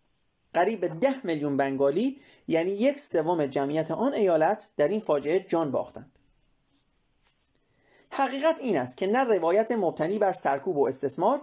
قریب 0.54 1.00
ده 1.00 1.26
میلیون 1.26 1.58
بنگالی 1.58 2.22
یعنی 2.48 2.72
یک 2.72 3.00
سوم 3.00 3.46
جمعیت 3.46 3.92
آن 3.92 4.14
ایالت 4.14 4.72
در 4.78 4.88
این 4.88 5.00
فاجعه 5.00 5.40
جان 5.40 5.72
باختند. 5.72 6.12
حقیقت 8.10 8.60
این 8.60 8.78
است 8.78 8.98
که 8.98 9.08
نه 9.08 9.24
روایت 9.24 9.72
مبتنی 9.72 10.20
بر 10.20 10.34
سرکوب 10.34 10.78
و 10.78 10.88
استثمار 10.88 11.42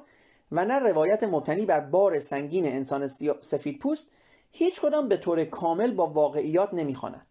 و 0.53 0.65
نه 0.65 0.79
روایت 0.79 1.25
مبتنی 1.25 1.67
بر 1.67 1.81
بار 1.81 2.21
سنگین 2.21 2.67
انسان 2.67 3.07
سفید 3.41 3.79
پوست 3.79 4.11
هیچ 4.53 4.81
کدام 4.81 5.09
به 5.09 5.17
طور 5.17 5.45
کامل 5.45 5.95
با 5.95 6.07
واقعیات 6.07 6.75
نمی‌خواند. 6.75 7.27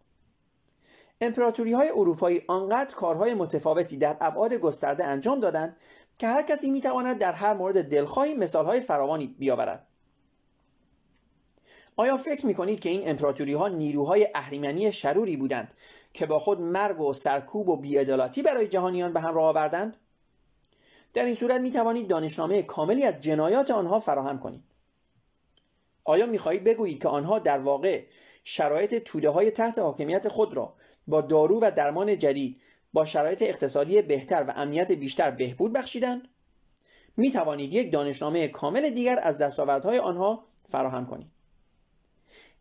امپراتوری 1.20 1.72
های 1.72 1.88
اروپایی 1.88 2.42
آنقدر 2.48 2.94
کارهای 2.94 3.34
متفاوتی 3.34 3.96
در 3.96 4.16
ابعاد 4.20 4.54
گسترده 4.54 5.04
انجام 5.04 5.40
دادند 5.40 5.76
که 6.18 6.26
هر 6.26 6.42
کسی 6.42 6.70
می‌تواند 6.70 7.18
در 7.18 7.32
هر 7.32 7.54
مورد 7.54 7.88
دلخواهی 7.88 8.34
مثالهای 8.34 8.80
فراوانی 8.80 9.26
بیاورد. 9.38 9.86
آیا 11.96 12.16
فکر 12.16 12.46
می‌کنید 12.46 12.80
که 12.80 12.88
این 12.88 13.10
امپراتوری 13.10 13.52
ها 13.52 13.68
نیروهای 13.68 14.28
اهریمنی 14.34 14.92
شروری 14.92 15.36
بودند 15.36 15.74
که 16.12 16.26
با 16.26 16.38
خود 16.38 16.60
مرگ 16.60 17.00
و 17.00 17.12
سرکوب 17.12 17.68
و 17.68 17.76
بیعدالتی 17.76 18.42
برای 18.42 18.68
جهانیان 18.68 19.12
به 19.12 19.20
همراه 19.20 19.48
آوردند؟ 19.48 19.96
در 21.14 21.24
این 21.24 21.34
صورت 21.34 21.60
می 21.60 21.70
توانید 21.70 22.08
دانشنامه 22.08 22.62
کاملی 22.62 23.04
از 23.04 23.20
جنایات 23.20 23.70
آنها 23.70 23.98
فراهم 23.98 24.38
کنید. 24.38 24.62
آیا 26.04 26.26
می‌خواهید 26.26 26.64
بگویید 26.64 27.02
که 27.02 27.08
آنها 27.08 27.38
در 27.38 27.58
واقع 27.58 28.04
شرایط 28.44 28.94
توده 28.94 29.30
های 29.30 29.50
تحت 29.50 29.78
حاکمیت 29.78 30.28
خود 30.28 30.54
را 30.54 30.74
با 31.08 31.20
دارو 31.20 31.60
و 31.62 31.70
درمان 31.76 32.18
جدید 32.18 32.60
با 32.92 33.04
شرایط 33.04 33.42
اقتصادی 33.42 34.02
بهتر 34.02 34.44
و 34.48 34.52
امنیت 34.56 34.92
بیشتر 34.92 35.30
بهبود 35.30 35.72
بخشیدند 35.72 36.28
می 37.16 37.30
توانید 37.30 37.72
یک 37.72 37.92
دانشنامه 37.92 38.48
کامل 38.48 38.90
دیگر 38.90 39.18
از 39.22 39.38
دستاوردهای 39.38 39.98
آنها 39.98 40.44
فراهم 40.64 41.06
کنید. 41.06 41.26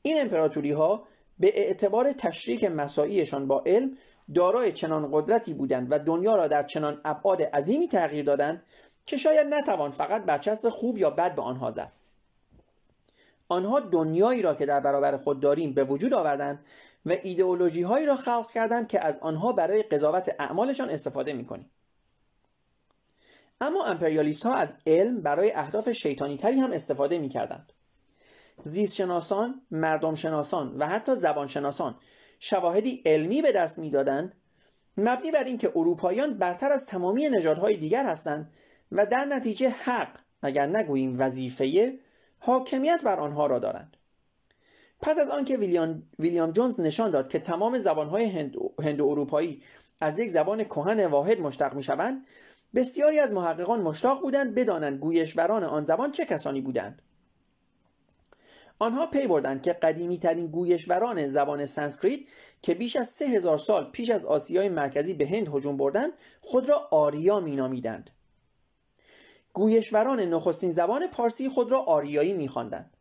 این 0.02 0.22
امپراتوری 0.22 0.72
ها 0.72 1.04
به 1.40 1.60
اعتبار 1.60 2.14
تشریک 2.14 2.64
مساعیشان 2.64 3.48
با 3.48 3.64
علم 3.66 3.98
دارای 4.36 4.72
چنان 4.72 5.10
قدرتی 5.12 5.54
بودند 5.54 5.88
و 5.92 6.00
دنیا 6.00 6.36
را 6.36 6.48
در 6.48 6.64
چنان 6.64 7.02
ابعاد 7.06 7.42
عظیمی 7.42 7.88
تغییر 7.88 8.26
دادند 8.26 8.64
که 9.06 9.18
شاید 9.18 9.48
نتوان 9.48 9.92
فقط 9.92 10.24
برچسب 10.24 10.70
خوب 10.70 10.98
یا 10.98 11.10
بد 11.10 11.36
به 11.36 11.42
آنها 11.42 11.72
زد. 11.72 11.92
آنها 13.50 13.80
دنیایی 13.80 14.42
را 14.42 14.56
که 14.56 14.66
در 14.66 14.80
برابر 14.80 15.18
خود 15.18 15.40
داریم 15.40 15.74
به 15.74 15.84
وجود 15.84 16.14
آوردند 16.14 16.66
و 17.08 17.16
ایدئولوژی 17.24 17.82
هایی 17.82 18.06
را 18.06 18.16
خلق 18.16 18.52
کردند 18.52 18.88
که 18.88 19.06
از 19.06 19.20
آنها 19.20 19.52
برای 19.52 19.84
قضاوت 19.84 20.36
اعمالشان 20.40 20.90
استفاده 20.90 21.34
می‌کنیم. 21.34 21.72
اما 23.62 23.86
امپریالیست 23.86 24.46
ها 24.46 24.56
از 24.56 24.76
علم 24.88 25.22
برای 25.22 25.52
اهداف 25.52 25.90
شیطانی 25.92 26.38
تری 26.38 26.60
هم 26.60 26.72
استفاده 26.72 27.18
می‌کردند. 27.18 27.74
زیستشناسان، 28.64 29.62
مردم 29.72 30.16
شناسان 30.16 30.78
و 30.78 30.88
حتی 30.88 31.16
زبانشناسان 31.16 31.96
شواهدی 32.40 33.02
علمی 33.06 33.42
به 33.42 33.52
دست 33.52 33.80
می‌دادند 33.80 34.34
مبنی 34.98 35.32
بر 35.32 35.44
اینکه 35.44 35.72
اروپاییان 35.76 36.38
برتر 36.38 36.72
از 36.72 36.86
تمامی 36.86 37.30
نژادهای 37.30 37.78
دیگر 37.78 38.06
هستند 38.06 38.54
و 38.92 39.06
در 39.06 39.26
نتیجه 39.26 39.70
حق 39.70 40.20
اگر 40.42 40.66
نگوییم 40.66 41.16
وظیفه 41.20 42.00
حاکمیت 42.40 43.02
بر 43.04 43.20
آنها 43.20 43.48
را 43.48 43.60
دارند. 43.60 43.97
پس 45.02 45.20
از 45.20 45.30
آنکه 45.30 45.58
ویلیام, 45.58 46.04
ویلیام 46.20 46.52
جونز 46.52 46.80
نشان 46.80 47.12
داد 47.12 47.28
که 47.28 47.40
تمام 47.40 47.78
زبانهای 47.78 48.26
هند, 48.26 48.56
هند 48.84 49.02
و 49.02 49.08
اروپایی 49.08 49.64
از 50.02 50.20
یک 50.20 50.30
زبان 50.30 50.64
کهن 50.64 51.06
واحد 51.06 51.40
مشتق 51.40 51.74
می‌شوند 51.74 52.26
بسیاری 52.76 53.20
از 53.20 53.32
محققان 53.32 53.82
مشتاق 53.82 54.22
بودند 54.22 54.56
بدانند 54.56 55.00
گویشوران 55.00 55.64
آن 55.64 55.84
زبان 55.84 56.12
چه 56.12 56.26
کسانی 56.26 56.62
بودند. 56.62 57.02
آنها 58.80 59.08
پی 59.08 59.28
بردند 59.28 59.62
که 59.62 59.74
قدیمی 59.74 60.18
ترین 60.18 60.48
گویشوران 60.48 61.28
زبان 61.28 61.66
سانسکریت 61.66 62.20
که 62.62 62.74
بیش 62.74 62.96
از 62.96 63.08
سه 63.08 63.26
هزار 63.26 63.58
سال 63.58 63.92
پیش 63.92 64.10
از 64.10 64.26
آسیای 64.26 64.70
مرکزی 64.70 65.14
به 65.14 65.28
هند 65.28 65.48
هجوم 65.48 65.78
بردند 65.78 66.14
خود 66.42 66.70
را 66.70 66.88
آریا 66.92 67.40
مینامیدند. 67.40 68.10
گویشوران 69.54 70.20
نخستین 70.20 70.72
زبان 70.72 71.08
پارسی 71.08 71.50
خود 71.50 71.72
را 71.72 71.82
آریایی 71.82 72.34
میخواندند. 72.34 72.97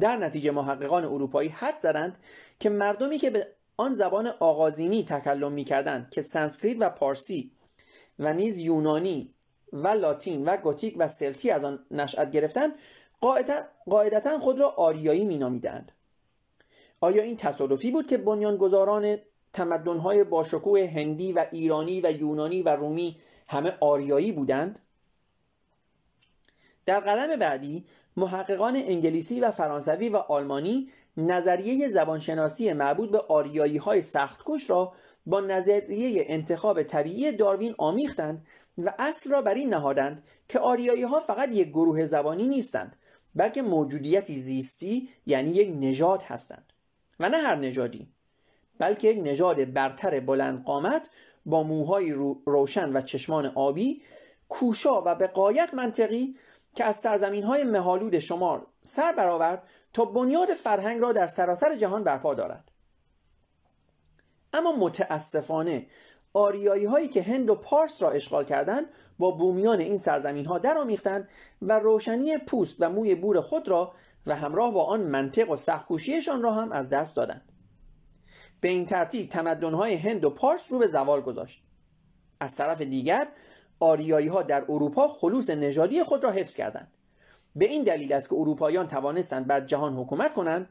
در 0.00 0.16
نتیجه 0.16 0.50
محققان 0.50 1.04
اروپایی 1.04 1.48
حدس 1.48 1.78
زدند 1.78 2.18
که 2.60 2.70
مردمی 2.70 3.18
که 3.18 3.30
به 3.30 3.46
آن 3.76 3.94
زبان 3.94 4.26
آغازینی 4.26 5.04
تکلم 5.04 5.52
می‌کردند 5.52 6.10
که 6.10 6.22
سانسکریت 6.22 6.76
و 6.80 6.90
پارسی 6.90 7.52
و 8.18 8.34
نیز 8.34 8.58
یونانی 8.58 9.34
و 9.72 9.88
لاتین 9.88 10.44
و 10.44 10.56
گوتیک 10.56 10.94
و 10.98 11.08
سلتی 11.08 11.50
از 11.50 11.64
آن 11.64 11.86
نشأت 11.90 12.30
گرفتند 12.30 12.72
قاعدتا 13.86 14.38
خود 14.38 14.60
را 14.60 14.68
آریایی 14.68 15.24
مینامیدند. 15.24 15.92
آیا 17.00 17.22
این 17.22 17.36
تصادفی 17.36 17.90
بود 17.90 18.06
که 18.06 18.18
بنیانگذاران 18.18 19.18
تمدنهای 19.52 20.24
باشکوه 20.24 20.90
هندی 20.94 21.32
و 21.32 21.46
ایرانی 21.52 22.00
و 22.00 22.10
یونانی 22.10 22.62
و 22.62 22.68
رومی 22.68 23.16
همه 23.48 23.76
آریایی 23.80 24.32
بودند؟ 24.32 24.78
در 26.86 27.00
قدم 27.00 27.36
بعدی 27.36 27.86
محققان 28.18 28.76
انگلیسی 28.76 29.40
و 29.40 29.50
فرانسوی 29.50 30.08
و 30.08 30.16
آلمانی 30.16 30.90
نظریه 31.16 31.88
زبانشناسی 31.88 32.72
مربوط 32.72 33.10
به 33.10 33.18
آریایی 33.18 33.76
های 33.76 34.02
سختکش 34.02 34.70
را 34.70 34.92
با 35.26 35.40
نظریه 35.40 36.24
انتخاب 36.28 36.82
طبیعی 36.82 37.32
داروین 37.32 37.74
آمیختند 37.78 38.46
و 38.78 38.94
اصل 38.98 39.30
را 39.30 39.42
بر 39.42 39.54
این 39.54 39.74
نهادند 39.74 40.22
که 40.48 40.58
آریایی 40.58 41.02
ها 41.02 41.20
فقط 41.20 41.52
یک 41.52 41.68
گروه 41.68 42.04
زبانی 42.04 42.46
نیستند 42.46 42.96
بلکه 43.34 43.62
موجودیتی 43.62 44.34
زیستی 44.34 45.08
یعنی 45.26 45.50
یک 45.50 45.76
نژاد 45.80 46.22
هستند. 46.22 46.72
و 47.20 47.28
نه 47.28 47.36
هر 47.36 47.56
نژادی 47.56 48.08
بلکه 48.78 49.08
یک 49.08 49.18
نژاد 49.22 49.72
برتر 49.72 50.20
بلند 50.20 50.64
قامت 50.64 51.10
با 51.46 51.62
موهای 51.62 52.12
روشن 52.46 52.96
و 52.96 53.02
چشمان 53.02 53.46
آبی 53.46 54.02
کوشا 54.48 55.02
و 55.06 55.14
به 55.14 55.26
قایت 55.26 55.74
منطقی 55.74 56.36
که 56.78 56.84
از 56.84 56.96
سرزمین 56.96 57.44
های 57.44 57.64
مهالود 57.64 58.18
شمال 58.18 58.66
سر 58.82 59.12
برآورد 59.12 59.62
تا 59.92 60.04
بنیاد 60.04 60.48
فرهنگ 60.48 61.00
را 61.00 61.12
در 61.12 61.26
سراسر 61.26 61.76
جهان 61.76 62.04
برپا 62.04 62.34
دارد. 62.34 62.70
اما 64.52 64.72
متاسفانه 64.72 65.86
آریایی 66.32 66.84
هایی 66.84 67.08
که 67.08 67.22
هند 67.22 67.50
و 67.50 67.54
پارس 67.54 68.02
را 68.02 68.10
اشغال 68.10 68.44
کردند 68.44 68.86
با 69.18 69.30
بومیان 69.30 69.80
این 69.80 69.98
سرزمین 69.98 70.46
ها 70.46 70.58
درآمیختند 70.58 71.28
و 71.62 71.78
روشنی 71.78 72.38
پوست 72.38 72.76
و 72.80 72.90
موی 72.90 73.14
بور 73.14 73.40
خود 73.40 73.68
را 73.68 73.92
و 74.26 74.36
همراه 74.36 74.72
با 74.72 74.84
آن 74.84 75.00
منطق 75.00 75.50
و 75.50 75.56
سخکوشیشان 75.56 76.42
را 76.42 76.52
هم 76.52 76.72
از 76.72 76.90
دست 76.90 77.16
دادند. 77.16 77.52
به 78.60 78.68
این 78.68 78.86
ترتیب 78.86 79.32
های 79.32 79.94
هند 79.94 80.24
و 80.24 80.30
پارس 80.30 80.72
رو 80.72 80.78
به 80.78 80.86
زوال 80.86 81.20
گذاشت. 81.20 81.62
از 82.40 82.56
طرف 82.56 82.80
دیگر 82.80 83.28
آریایی 83.80 84.28
ها 84.28 84.42
در 84.42 84.64
اروپا 84.68 85.08
خلوص 85.08 85.50
نژادی 85.50 86.04
خود 86.04 86.24
را 86.24 86.30
حفظ 86.30 86.54
کردند. 86.54 86.92
به 87.56 87.64
این 87.64 87.84
دلیل 87.84 88.12
است 88.12 88.28
که 88.28 88.34
اروپاییان 88.34 88.88
توانستند 88.88 89.46
بر 89.46 89.60
جهان 89.60 89.96
حکومت 89.96 90.34
کنند 90.34 90.68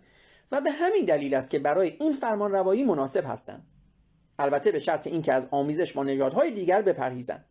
و 0.52 0.62
به 0.62 0.72
همین 0.72 1.06
دلیل 1.06 1.34
است 1.34 1.50
که 1.50 1.60
برای 1.60 1.98
این 2.00 2.12
فرمان 2.12 2.52
روایی 2.52 2.84
مناسب 2.84 3.24
هستند. 3.26 3.68
البته 4.40 4.72
به 4.72 4.80
شرط 4.80 5.08
اینکه 5.08 5.34
از 5.34 5.48
آمیزش 5.52 5.94
با 5.94 6.04
نژادهای 6.04 6.52
دیگر 6.52 6.82
بپرهیزند. 6.82 7.46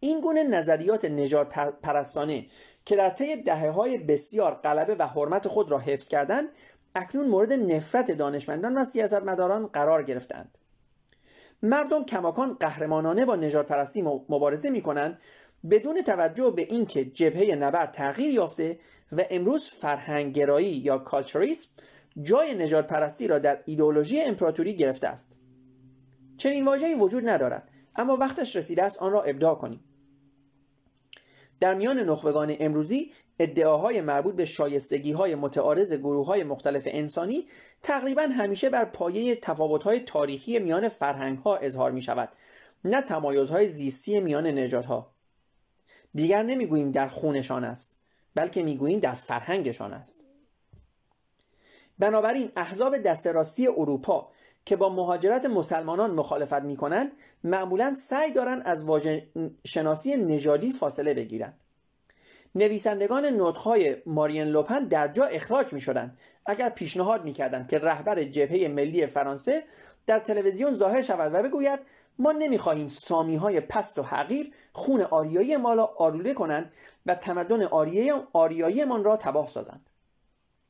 این 0.00 0.20
گونه 0.20 0.42
نظریات 0.42 1.04
نژاد 1.04 1.48
پرستانه 1.82 2.46
که 2.84 2.96
در 2.96 3.10
طی 3.10 3.42
دهه 3.42 3.70
های 3.70 3.98
بسیار 3.98 4.54
غلبه 4.54 4.94
و 4.94 5.06
حرمت 5.06 5.48
خود 5.48 5.70
را 5.70 5.78
حفظ 5.78 6.08
کردند 6.08 6.48
اکنون 6.94 7.28
مورد 7.28 7.52
نفرت 7.52 8.10
دانشمندان 8.10 8.78
و 8.78 8.84
سیاستمداران 8.84 9.66
قرار 9.66 10.02
گرفتند. 10.02 10.58
مردم 11.62 12.04
کماکان 12.04 12.54
قهرمانانه 12.54 13.24
با 13.24 13.36
نجات 13.36 13.66
پرستی 13.66 14.02
مبارزه 14.02 14.70
می 14.70 14.82
کنند 14.82 15.18
بدون 15.70 16.02
توجه 16.02 16.50
به 16.50 16.62
اینکه 16.62 17.04
جبهه 17.04 17.54
نبرد 17.54 17.92
تغییر 17.92 18.30
یافته 18.30 18.78
و 19.12 19.24
امروز 19.30 19.68
فرهنگگرایی 19.68 20.70
یا 20.70 20.98
کالچریسم 20.98 21.70
جای 22.22 22.54
نجات 22.54 22.86
پرستی 22.86 23.28
را 23.28 23.38
در 23.38 23.62
ایدئولوژی 23.66 24.20
امپراتوری 24.20 24.76
گرفته 24.76 25.08
است. 25.08 25.36
چنین 26.36 26.64
واژه‌ای 26.64 26.94
وجود 26.94 27.28
ندارد 27.28 27.68
اما 27.96 28.16
وقتش 28.16 28.56
رسیده 28.56 28.82
است 28.82 29.02
آن 29.02 29.12
را 29.12 29.22
ابداع 29.22 29.54
کنیم. 29.54 29.84
در 31.60 31.74
میان 31.74 31.98
نخبگان 31.98 32.56
امروزی 32.60 33.12
ادعاهای 33.42 34.00
مربوط 34.00 34.34
به 34.34 34.44
شایستگی 34.44 35.12
های 35.12 35.34
متعارض 35.34 35.92
گروه 35.92 36.26
های 36.26 36.44
مختلف 36.44 36.82
انسانی 36.86 37.46
تقریبا 37.82 38.22
همیشه 38.22 38.70
بر 38.70 38.84
پایه 38.84 39.36
تفاوت 39.36 39.82
های 39.82 40.00
تاریخی 40.00 40.58
میان 40.58 40.88
فرهنگ 40.88 41.38
ها 41.38 41.56
اظهار 41.56 41.90
می 41.90 42.02
شود 42.02 42.28
نه 42.84 43.02
تمایزهای 43.02 43.68
زیستی 43.68 44.20
میان 44.20 44.46
نژادها. 44.46 45.10
دیگر 46.14 46.42
نمی‌گوییم 46.42 46.90
در 46.90 47.08
خونشان 47.08 47.64
است 47.64 47.96
بلکه 48.34 48.62
می‌گوییم 48.62 48.98
در 48.98 49.14
فرهنگشان 49.14 49.92
است. 49.92 50.24
بنابراین 51.98 52.52
احزاب 52.56 52.98
دست 52.98 53.26
راستی 53.26 53.66
اروپا 53.66 54.30
که 54.64 54.76
با 54.76 54.88
مهاجرت 54.88 55.44
مسلمانان 55.44 56.10
مخالفت 56.10 56.62
می 56.62 56.76
کنند 56.76 57.12
معمولا 57.44 57.94
سعی 57.94 58.32
دارند 58.32 58.62
از 58.64 58.84
واژه 58.84 59.28
شناسی 59.66 60.16
نژادی 60.16 60.72
فاصله 60.72 61.14
بگیرند. 61.14 61.58
نویسندگان 62.54 63.24
نطخهای 63.26 63.96
مارین 64.06 64.42
لوپن 64.42 64.84
در 64.84 65.08
جا 65.08 65.24
اخراج 65.24 65.72
می 65.72 65.80
شدند 65.80 66.18
اگر 66.46 66.68
پیشنهاد 66.68 67.24
می 67.24 67.32
کردند 67.32 67.68
که 67.68 67.78
رهبر 67.78 68.24
جبهه 68.24 68.68
ملی 68.68 69.06
فرانسه 69.06 69.62
در 70.06 70.18
تلویزیون 70.18 70.74
ظاهر 70.74 71.00
شود 71.00 71.34
و 71.34 71.42
بگوید 71.42 71.80
ما 72.18 72.32
نمی‌خواهیم 72.32 72.88
سامی 72.88 73.36
های 73.36 73.60
پست 73.60 73.98
و 73.98 74.02
حقیر 74.02 74.52
خون 74.72 75.00
آریایی 75.00 75.56
ما 75.56 75.74
را 75.74 75.94
آلوده 75.98 76.34
کنند 76.34 76.72
و 77.06 77.14
تمدن 77.14 77.62
آریایی 78.32 78.84
من 78.84 79.04
را 79.04 79.16
تباه 79.16 79.48
سازند. 79.48 79.90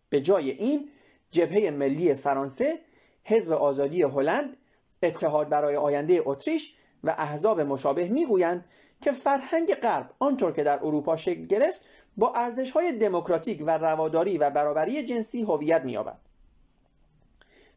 به 0.09 0.21
جای 0.21 0.51
این 0.51 0.89
جبهه 1.31 1.71
ملی 1.71 2.15
فرانسه 2.15 2.79
حزب 3.25 3.53
آزادی 3.53 4.03
هلند 4.03 4.57
اتحاد 5.03 5.49
برای 5.49 5.77
آینده 5.77 6.23
اتریش 6.25 6.77
و 7.05 7.15
احزاب 7.19 7.61
مشابه 7.61 8.09
می‌گویند 8.09 8.65
که 9.01 9.13
فرهنگ 9.13 9.75
غرب 9.75 10.11
آنطور 10.19 10.53
که 10.53 10.63
در 10.63 10.79
اروپا 10.83 11.17
شکل 11.17 11.47
گرفت 11.47 11.81
با 12.17 12.35
ارزش‌های 12.35 12.93
دموکراتیک 12.93 13.63
و 13.67 13.79
رواداری 13.79 14.39
و 14.39 14.51
برابری 14.51 15.03
جنسی 15.05 15.43
هویت 15.43 15.85
می‌یابد. 15.85 16.19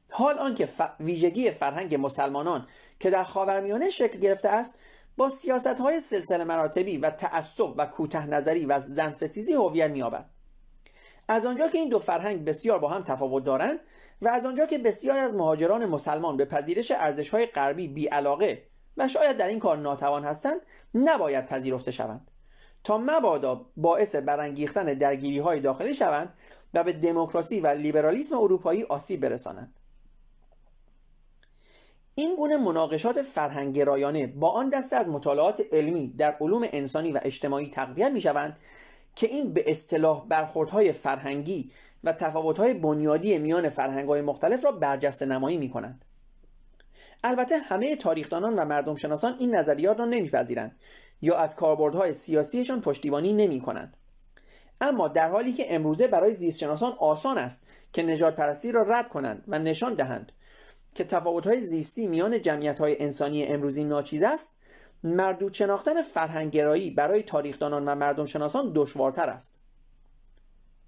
حال 0.10 0.40
آنکه 0.40 0.66
ف... 0.66 0.82
ویژگی 1.00 1.52
فرهنگ 1.52 1.96
مسلمانان 1.96 2.68
که 3.00 3.10
در 3.10 3.24
خاورمیانه 3.24 3.90
شکل 3.90 4.20
گرفته 4.20 4.50
است 4.50 4.80
با 5.18 5.30
سیاست 5.30 5.68
های 5.80 6.00
سلسله 6.00 6.44
مراتبی 6.44 6.98
و 6.98 7.10
تعصب 7.10 7.74
و 7.78 7.86
کوته 7.86 8.26
نظری 8.28 8.66
و 8.66 8.80
زنستیزی 8.80 9.54
هویت 9.54 9.92
می‌یابد. 9.92 10.26
از 11.28 11.46
آنجا 11.46 11.68
که 11.68 11.78
این 11.78 11.90
دو 11.90 12.00
فرهنگ 12.00 12.46
بسیار 12.46 12.80
با 12.80 12.90
هم 12.90 13.04
تفاوت 13.04 13.44
دارند 13.44 13.80
و 14.22 14.28
از 14.28 14.46
آنجا 14.46 14.66
که 14.66 14.78
بسیار 14.78 15.18
از 15.20 15.36
مهاجران 15.36 15.86
مسلمان 15.86 16.38
به 16.38 16.46
پذیرش 16.46 16.92
ارزش‌های 16.92 17.46
غربی 17.46 17.88
بیعلاقه 17.88 18.73
و 18.98 19.08
شاید 19.08 19.38
در 19.38 19.48
این 19.48 19.60
کار 19.60 19.78
ناتوان 19.78 20.24
هستند 20.24 20.62
نباید 20.96 21.46
پذیرفته 21.46 21.92
شوند 21.92 22.32
تا 22.84 22.98
مبادا 22.98 23.66
باعث 23.78 24.16
برانگیختن 24.16 24.86
درگیری 24.86 25.40
های 25.40 25.60
داخلی 25.60 25.94
شوند 25.94 26.34
و 26.74 26.84
به 26.84 26.94
دموکراسی 26.94 27.60
و 27.60 27.68
لیبرالیسم 27.68 28.38
اروپایی 28.38 28.84
آسیب 28.84 29.22
برسانند 29.22 29.74
این 32.16 32.36
گونه 32.36 32.58
مناقشات 32.58 33.22
فرهنگگرایانه 33.22 34.28
با 34.28 34.50
آن 34.50 34.70
دسته 34.70 34.96
از 34.96 35.08
مطالعات 35.08 35.64
علمی 35.72 36.08
در 36.08 36.38
علوم 36.42 36.68
انسانی 36.72 37.12
و 37.12 37.20
اجتماعی 37.24 37.70
تقویت 37.70 38.12
می 38.12 38.22
شوند 38.22 38.58
که 39.16 39.28
این 39.28 39.54
به 39.54 39.72
اصطلاح 39.72 40.28
برخوردهای 40.28 40.92
فرهنگی 40.92 41.72
و 42.04 42.14
تفاوتهای 42.14 42.74
بنیادی 42.74 43.38
میان 43.38 43.70
فرهنگهای 43.70 44.22
مختلف 44.22 44.66
را 44.66 44.72
برجسته 44.72 45.26
نمایی 45.26 45.58
می 45.58 45.70
کنند. 45.70 46.06
البته 47.24 47.58
همه 47.58 47.96
تاریخدانان 47.96 48.56
و 48.56 48.66
مردم 48.66 48.96
شناسان 48.96 49.36
این 49.40 49.56
نظریات 49.56 50.00
را 50.00 50.06
نمیپذیرند 50.06 50.76
یا 51.22 51.38
از 51.38 51.56
کاربردهای 51.56 52.14
سیاسیشان 52.14 52.82
پشتیبانی 52.82 53.34
نمی 53.34 53.62
کنند. 53.62 53.98
اما 54.82 55.08
در 55.08 55.30
حالی 55.30 55.54
که 55.54 55.76
امروزه 55.76 56.08
برای 56.08 56.34
زیستشناسان 56.34 56.92
آسان 57.00 57.38
است 57.38 57.68
که 57.94 58.04
نجات 58.04 58.36
پرستی 58.36 58.72
را 58.72 58.82
رد 58.82 59.10
کنند 59.10 59.44
و 59.48 59.60
نشان 59.60 59.94
دهند 59.94 60.32
که 60.96 61.04
تفاوت‌های 61.04 61.60
زیستی 61.60 62.08
میان 62.08 62.42
جمعیت‌های 62.42 63.02
انسانی 63.02 63.46
امروزی 63.46 63.84
ناچیز 63.84 64.24
است 64.24 64.58
مردود 65.04 65.54
شناختن 65.54 66.02
فرهنگگرایی 66.02 66.92
برای 66.92 67.24
تاریخدانان 67.24 67.86
و 67.86 67.96
مردم 67.96 68.26
شناسان 68.26 68.72
دشوارتر 68.76 69.30
است 69.30 69.60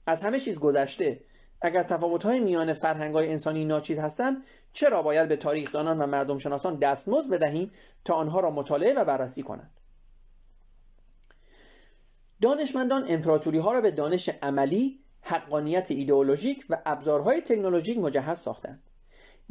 از 0.07 0.21
همه 0.21 0.39
چیز 0.39 0.59
گذشته 0.59 1.21
اگر 1.61 1.83
تفاوت‌های 1.83 2.39
میان 2.39 2.73
فرهنگ‌های 2.73 3.31
انسانی 3.31 3.65
ناچیز 3.65 3.99
هستند 3.99 4.43
چرا 4.73 5.01
باید 5.01 5.29
به 5.29 5.35
تاریخدانان 5.35 6.01
و 6.01 6.07
مردم 6.07 6.37
شناسان 6.37 6.79
دستمزد 6.79 7.33
بدهیم 7.33 7.71
تا 8.05 8.13
آنها 8.13 8.39
را 8.39 8.51
مطالعه 8.51 8.93
و 8.93 9.05
بررسی 9.05 9.43
کنند؟ 9.43 9.71
دانشمندان 12.41 13.05
امپراتوری 13.07 13.57
ها 13.57 13.73
را 13.73 13.81
به 13.81 13.91
دانش 13.91 14.29
عملی 14.29 14.99
حقانیت 15.21 15.91
ایدئولوژیک 15.91 16.65
و 16.69 16.81
ابزارهای 16.85 17.41
تکنولوژیک 17.41 17.97
مجهز 17.97 18.39
ساختند. 18.39 18.83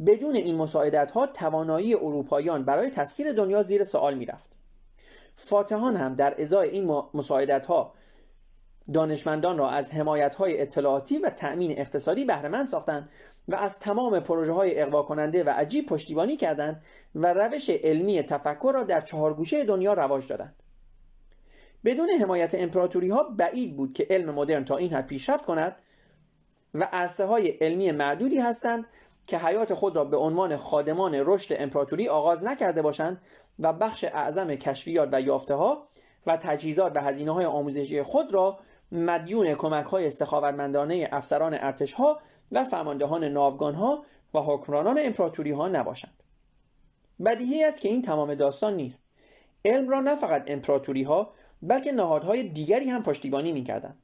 بدون 0.05 0.35
این 0.35 0.55
مساعدت 0.55 1.11
ها 1.11 1.27
توانایی 1.27 1.93
اروپاییان 1.93 2.65
برای 2.65 2.89
تسخیر 2.89 3.31
دنیا 3.31 3.61
زیر 3.61 3.83
سوال 3.83 4.17
می‌رفت. 4.17 4.49
فاتحان 5.35 5.95
هم 5.95 6.15
در 6.15 6.41
ازای 6.41 6.69
این 6.69 7.03
مساعدت 7.13 7.65
ها 7.65 7.93
دانشمندان 8.93 9.57
را 9.57 9.69
از 9.69 9.91
حمایت 9.91 10.35
های 10.35 10.61
اطلاعاتی 10.61 11.17
و 11.17 11.29
تأمین 11.29 11.79
اقتصادی 11.79 12.25
بهرهمند 12.25 12.65
ساختند 12.65 13.09
و 13.47 13.55
از 13.55 13.79
تمام 13.79 14.19
پروژه 14.19 14.53
های 14.53 14.81
اقوا 14.81 15.03
کننده 15.03 15.43
و 15.43 15.49
عجیب 15.49 15.85
پشتیبانی 15.85 16.37
کردند 16.37 16.81
و 17.15 17.33
روش 17.33 17.69
علمی 17.69 18.21
تفکر 18.21 18.71
را 18.73 18.83
در 18.83 19.01
چهار 19.01 19.33
گوشه 19.33 19.63
دنیا 19.63 19.93
رواج 19.93 20.27
دادند. 20.27 20.55
بدون 21.85 22.09
حمایت 22.09 22.55
امپراتوری 22.55 23.09
ها 23.09 23.23
بعید 23.23 23.77
بود 23.77 23.93
که 23.93 24.07
علم 24.09 24.33
مدرن 24.33 24.65
تا 24.65 24.77
این 24.77 24.93
حد 24.93 25.07
پیشرفت 25.07 25.45
کند 25.45 25.75
و 26.73 26.89
عرصه 26.91 27.25
های 27.25 27.47
علمی 27.47 27.91
معدودی 27.91 28.39
هستند 28.39 28.85
که 29.27 29.37
حیات 29.37 29.73
خود 29.73 29.95
را 29.95 30.05
به 30.05 30.17
عنوان 30.17 30.57
خادمان 30.57 31.13
رشد 31.25 31.55
امپراتوری 31.59 32.07
آغاز 32.07 32.43
نکرده 32.43 32.81
باشند 32.81 33.21
و 33.59 33.73
بخش 33.73 34.03
اعظم 34.03 34.55
کشفیات 34.55 35.09
و 35.11 35.21
یافته 35.21 35.53
ها 35.53 35.87
و 36.27 36.37
تجهیزات 36.37 36.91
و 36.95 37.01
هزینه 37.01 37.31
های 37.31 37.45
آموزشی 37.45 38.03
خود 38.03 38.33
را 38.33 38.59
مدیون 38.91 39.55
کمک 39.55 39.85
های 39.85 40.11
سخاوتمندانه 40.11 41.09
افسران 41.11 41.53
ارتش 41.53 41.93
ها 41.93 42.19
و 42.51 42.63
فرماندهان 42.63 43.23
ناوگان 43.23 43.75
ها 43.75 44.05
و 44.33 44.39
حکمرانان 44.39 44.99
امپراتوری 45.01 45.51
ها 45.51 45.67
نباشند. 45.67 46.23
بدیهی 47.25 47.63
است 47.63 47.81
که 47.81 47.89
این 47.89 48.01
تمام 48.01 48.35
داستان 48.35 48.73
نیست. 48.73 49.07
علم 49.65 49.89
را 49.89 49.99
نه 49.99 50.15
فقط 50.15 50.43
امپراتوری 50.47 51.03
ها 51.03 51.33
بلکه 51.61 51.91
نهادهای 51.91 52.43
دیگری 52.43 52.89
هم 52.89 53.03
پشتیبانی 53.03 53.51
می‌کردند. 53.51 53.97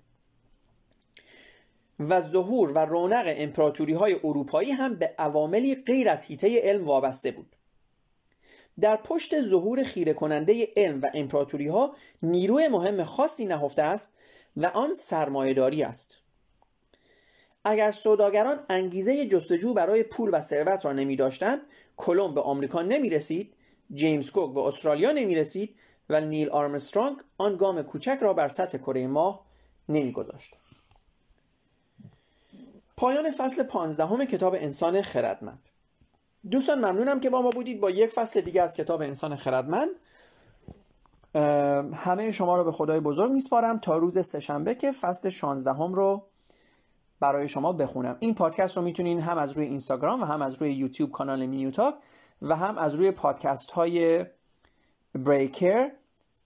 و 2.00 2.22
ظهور 2.22 2.72
و 2.72 2.78
رونق 2.78 3.34
امپراتوری 3.38 3.94
های 3.94 4.14
اروپایی 4.24 4.72
هم 4.72 4.96
به 4.96 5.16
عواملی 5.20 5.76
غیر 5.76 6.10
از 6.10 6.26
حیطه 6.26 6.62
علم 6.62 6.84
وابسته 6.84 7.32
بود. 7.32 7.56
در 8.80 8.96
پشت 8.96 9.42
ظهور 9.42 9.84
خیره 9.84 10.14
کننده 10.14 10.68
علم 10.78 11.02
و 11.02 11.10
امپراتوری 11.14 11.68
ها 11.68 11.96
نیروی 12.24 12.68
مهم 12.68 13.04
خاصی 13.04 13.46
نهفته 13.46 13.82
است 13.82 14.18
و 14.58 14.66
آن 14.66 14.94
سرمایهداری 14.94 15.84
است. 15.84 16.18
اگر 17.66 17.92
سوداگران 17.92 18.66
انگیزه 18.70 19.26
جستجو 19.26 19.74
برای 19.74 20.04
پول 20.04 20.30
و 20.34 20.42
ثروت 20.42 20.86
را 20.86 20.94
نمی 20.94 21.16
داشتند 21.16 21.62
کلمب 21.98 22.36
به 22.36 22.42
آمریکا 22.42 22.82
نمی 22.82 23.10
رسید 23.10 23.54
جیمز 23.94 24.32
کوک 24.32 24.54
به 24.54 24.62
استرالیا 24.62 25.12
نمی 25.12 25.36
رسید 25.36 25.76
و 26.10 26.22
نیل 26.22 26.50
آرمسترانگ 26.50 27.18
آن 27.38 27.58
گام 27.58 27.82
کوچک 27.82 28.18
را 28.22 28.34
بر 28.34 28.50
سطح 28.50 28.78
کره 28.78 29.08
ماه 29.08 29.46
نمی 29.90 30.12
گذاشت. 30.12 30.56
پایان 32.98 33.32
فصل 33.32 33.64
پانزدهم 33.64 34.26
کتاب 34.26 34.54
انسان 34.54 35.02
خردمند. 35.02 35.70
دوستان 36.52 36.78
ممنونم 36.78 37.20
که 37.20 37.30
با 37.30 37.42
ما 37.42 37.50
بودید. 37.50 37.80
با 37.80 37.90
یک 37.90 38.10
فصل 38.10 38.42
دیگه 38.42 38.62
از 38.62 38.76
کتاب 38.76 39.02
انسان 39.02 39.36
خردمند 39.36 39.90
همه 41.94 42.32
شما 42.32 42.58
رو 42.58 42.64
به 42.64 42.72
خدای 42.72 43.00
بزرگ 43.00 43.32
میسپارم 43.32 43.80
تا 43.80 43.98
روز 43.98 44.26
سهشنبه 44.26 44.76
که 44.76 44.92
فصل 44.92 45.30
16 45.30 45.74
هم 45.74 45.94
رو 45.94 46.28
برای 47.20 47.48
شما 47.48 47.74
بخونم. 47.74 48.18
این 48.20 48.36
پادکست 48.36 48.78
رو 48.78 48.84
می‌تونین 48.84 49.22
هم 49.22 49.38
از 49.38 49.52
روی 49.52 49.66
اینستاگرام 49.66 50.22
و 50.22 50.26
هم 50.26 50.42
از 50.42 50.62
روی 50.62 50.74
یوتیوب 50.74 51.12
کانال 51.12 51.46
مینیوتاک 51.46 51.96
و 52.42 52.56
هم 52.56 52.78
از 52.78 52.96
روی 52.96 53.12
پادکست 53.12 53.72
های 53.72 54.26
Breaker 55.16 55.90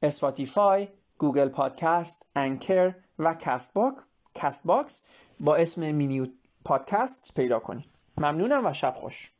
Spotify 0.01 0.87
Google 1.17 1.49
Podcast 1.49 2.25
Anchor 2.35 2.95
و 3.19 3.33
Castbo 3.33 3.95
Castbox 4.33 5.03
با 5.39 5.55
اسم 5.55 5.91
مینیو 5.91 6.25
پادکست 6.65 7.33
پیدا 7.35 7.59
کنید 7.59 7.85
ممنونم 8.17 8.65
و 8.65 8.73
شب 8.73 8.93
خوش. 8.95 9.34